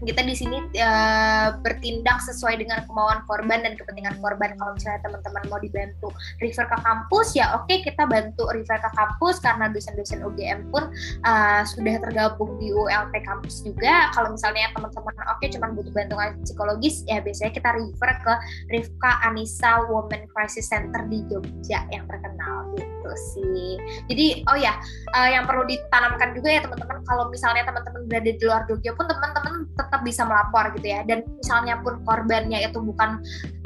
kita 0.04 0.24
di 0.24 0.32
sini 0.32 0.58
uh, 0.80 1.60
bertindak 1.60 2.24
sesuai 2.24 2.56
dengan 2.60 2.84
kemauan 2.88 3.20
korban 3.28 3.60
dan 3.60 3.76
kepentingan 3.76 4.16
korban. 4.24 4.56
Kalau 4.56 4.72
misalnya 4.72 5.00
teman-teman 5.04 5.42
mau 5.52 5.60
dibantu 5.60 6.08
refer 6.40 6.64
ke 6.64 6.78
kampus, 6.80 7.36
ya 7.36 7.52
oke 7.56 7.68
okay, 7.68 7.84
kita 7.84 8.08
bantu 8.08 8.48
refer 8.48 8.80
ke 8.80 8.90
kampus 8.96 9.44
karena 9.44 9.68
dosen-dosen 9.68 10.24
UGM 10.24 10.72
pun 10.72 10.88
uh, 11.24 11.62
sudah 11.68 12.00
tergabung 12.00 12.56
di 12.56 12.72
ULT 12.72 13.12
kampus 13.12 13.60
juga. 13.64 14.08
Kalau 14.16 14.32
misalnya 14.32 14.72
teman-teman 14.72 15.14
oke 15.28 15.36
okay, 15.36 15.48
cuma 15.52 15.68
butuh 15.72 15.92
bantuan 15.92 16.40
psikologis, 16.44 17.04
ya 17.04 17.20
biasanya 17.20 17.52
kita 17.52 17.70
refer 17.76 18.10
ke 18.24 18.32
Rifka 18.72 19.12
Anissa 19.28 19.84
Women 19.84 20.24
Crisis 20.32 20.72
Center 20.72 21.04
di 21.12 21.24
Jogja 21.28 21.84
yang 21.92 22.08
terkenal 22.08 22.72
gitu 22.76 22.99
sih. 23.16 23.78
Jadi 24.10 24.46
oh 24.46 24.58
ya, 24.58 24.76
uh, 25.14 25.28
yang 25.30 25.44
perlu 25.48 25.66
ditanamkan 25.66 26.34
juga 26.36 26.48
ya 26.48 26.60
teman-teman 26.64 26.98
kalau 27.06 27.28
misalnya 27.28 27.66
teman-teman 27.66 28.06
berada 28.06 28.30
di 28.30 28.42
luar 28.42 28.62
Jogja 28.70 28.92
pun 28.94 29.06
teman-teman 29.08 29.66
tetap 29.78 30.00
bisa 30.04 30.22
melapor 30.28 30.70
gitu 30.76 30.86
ya 30.92 31.00
dan 31.08 31.24
misalnya 31.40 31.80
pun 31.80 31.98
korbannya 32.04 32.62
itu 32.62 32.78
bukan 32.78 33.18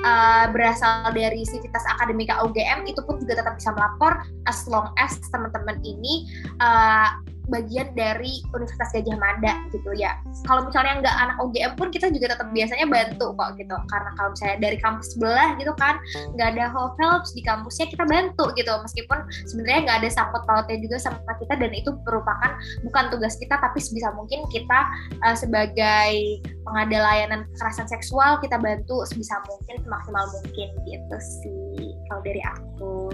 uh, 0.06 0.46
berasal 0.54 1.10
dari 1.10 1.42
sivitas 1.42 1.82
akademika 1.98 2.38
UGM 2.46 2.86
itu 2.86 3.00
pun 3.02 3.18
juga 3.18 3.42
tetap 3.42 3.58
bisa 3.58 3.74
melapor 3.74 4.22
as 4.46 4.64
long 4.70 4.88
as 4.96 5.18
teman-teman 5.28 5.76
ini 5.82 6.30
uh, 6.62 7.18
bagian 7.48 7.92
dari 7.92 8.40
Universitas 8.52 8.90
Gajah 8.94 9.18
Mada 9.18 9.52
gitu 9.70 9.90
ya. 9.96 10.16
Kalau 10.48 10.64
misalnya 10.68 11.04
nggak 11.04 11.16
anak 11.16 11.36
UGM 11.40 11.72
pun 11.76 11.88
kita 11.92 12.08
juga 12.08 12.36
tetap 12.36 12.48
biasanya 12.50 12.86
bantu 12.88 13.36
kok 13.36 13.50
gitu. 13.60 13.76
Karena 13.90 14.10
kalau 14.16 14.28
misalnya 14.32 14.58
dari 14.60 14.78
kampus 14.80 15.06
sebelah 15.16 15.48
gitu 15.60 15.72
kan 15.76 15.94
nggak 16.36 16.48
ada 16.56 16.64
helps 16.72 17.30
di 17.36 17.42
kampusnya 17.44 17.86
kita 17.92 18.04
bantu 18.08 18.44
gitu. 18.56 18.72
Meskipun 18.72 19.18
sebenarnya 19.48 19.80
nggak 19.88 19.98
ada 20.04 20.10
sangkut 20.10 20.42
pautnya 20.48 20.78
juga 20.80 20.96
sama 21.00 21.32
kita 21.36 21.54
dan 21.58 21.72
itu 21.74 21.90
merupakan 22.04 22.50
bukan 22.86 23.04
tugas 23.12 23.34
kita 23.36 23.56
tapi 23.60 23.78
sebisa 23.80 24.12
mungkin 24.16 24.44
kita 24.48 24.80
uh, 25.24 25.36
sebagai 25.36 26.40
pengada 26.64 26.98
layanan 27.00 27.40
kekerasan 27.54 27.88
seksual 27.88 28.40
kita 28.40 28.56
bantu 28.56 29.04
sebisa 29.04 29.40
mungkin 29.44 29.84
semaksimal 29.84 30.24
mungkin 30.40 30.68
gitu 30.88 31.16
sih 31.20 31.92
kalau 32.08 32.20
dari 32.24 32.40
aku. 32.40 33.12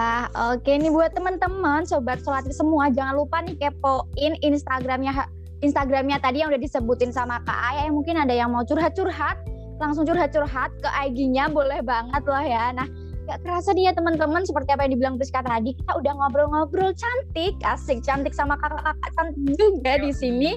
Wah, 0.00 0.32
oke 0.56 0.64
nih 0.64 0.88
buat 0.88 1.12
teman-teman 1.12 1.84
sobat 1.84 2.24
solatir 2.24 2.56
semua 2.56 2.88
jangan 2.88 3.20
lupa 3.20 3.44
nih 3.44 3.52
kepoin 3.60 4.32
Instagramnya 4.40 5.28
Instagramnya 5.60 6.16
tadi 6.24 6.40
yang 6.40 6.48
udah 6.48 6.56
disebutin 6.56 7.12
sama 7.12 7.36
Kak 7.44 7.60
Ayah 7.68 7.84
yang 7.84 8.00
mungkin 8.00 8.16
ada 8.16 8.32
yang 8.32 8.48
mau 8.48 8.64
curhat-curhat 8.64 9.36
langsung 9.76 10.08
curhat-curhat 10.08 10.72
ke 10.80 10.88
IG-nya 10.88 11.52
boleh 11.52 11.84
banget 11.84 12.24
loh 12.24 12.40
ya. 12.40 12.72
Nah, 12.72 12.88
gak 13.28 13.44
kerasa 13.44 13.76
nih 13.76 13.88
ya 13.88 13.92
teman-teman 13.92 14.40
seperti 14.48 14.72
apa 14.72 14.88
yang 14.88 14.92
dibilang 14.96 15.14
Priska 15.20 15.44
tadi 15.44 15.76
kita 15.76 15.92
udah 15.92 16.12
ngobrol-ngobrol 16.16 16.96
cantik 16.96 17.60
asik 17.60 18.00
cantik 18.00 18.32
sama 18.32 18.56
kakak-kakak 18.56 19.12
cantik 19.20 19.52
juga 19.60 20.00
di 20.00 20.16
sini 20.16 20.56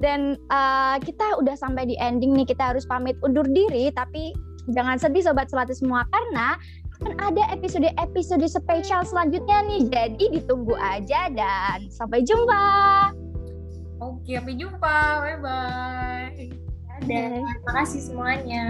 dan 0.00 0.40
uh, 0.48 0.96
kita 0.96 1.36
udah 1.36 1.60
sampai 1.60 1.92
di 1.92 1.96
ending 2.00 2.32
nih 2.32 2.48
kita 2.48 2.72
harus 2.72 2.88
pamit 2.88 3.20
undur 3.20 3.44
diri 3.44 3.92
tapi 3.92 4.32
jangan 4.72 4.96
sedih 4.96 5.28
sobat 5.28 5.52
solatir 5.52 5.76
semua 5.76 6.08
karena 6.08 6.56
kan 6.98 7.14
ada 7.22 7.42
episode-episode 7.54 8.44
spesial 8.50 9.02
selanjutnya 9.06 9.64
nih. 9.64 9.82
Jadi 9.86 10.24
ditunggu 10.38 10.74
aja 10.78 11.30
dan 11.30 11.86
sampai 11.88 12.26
jumpa. 12.26 12.66
Oke, 13.98 14.38
sampai 14.38 14.54
jumpa. 14.54 14.98
Bye-bye. 15.22 16.68
Dadah. 17.06 17.42
Terima 17.42 17.72
kasih 17.82 18.00
semuanya. 18.02 18.66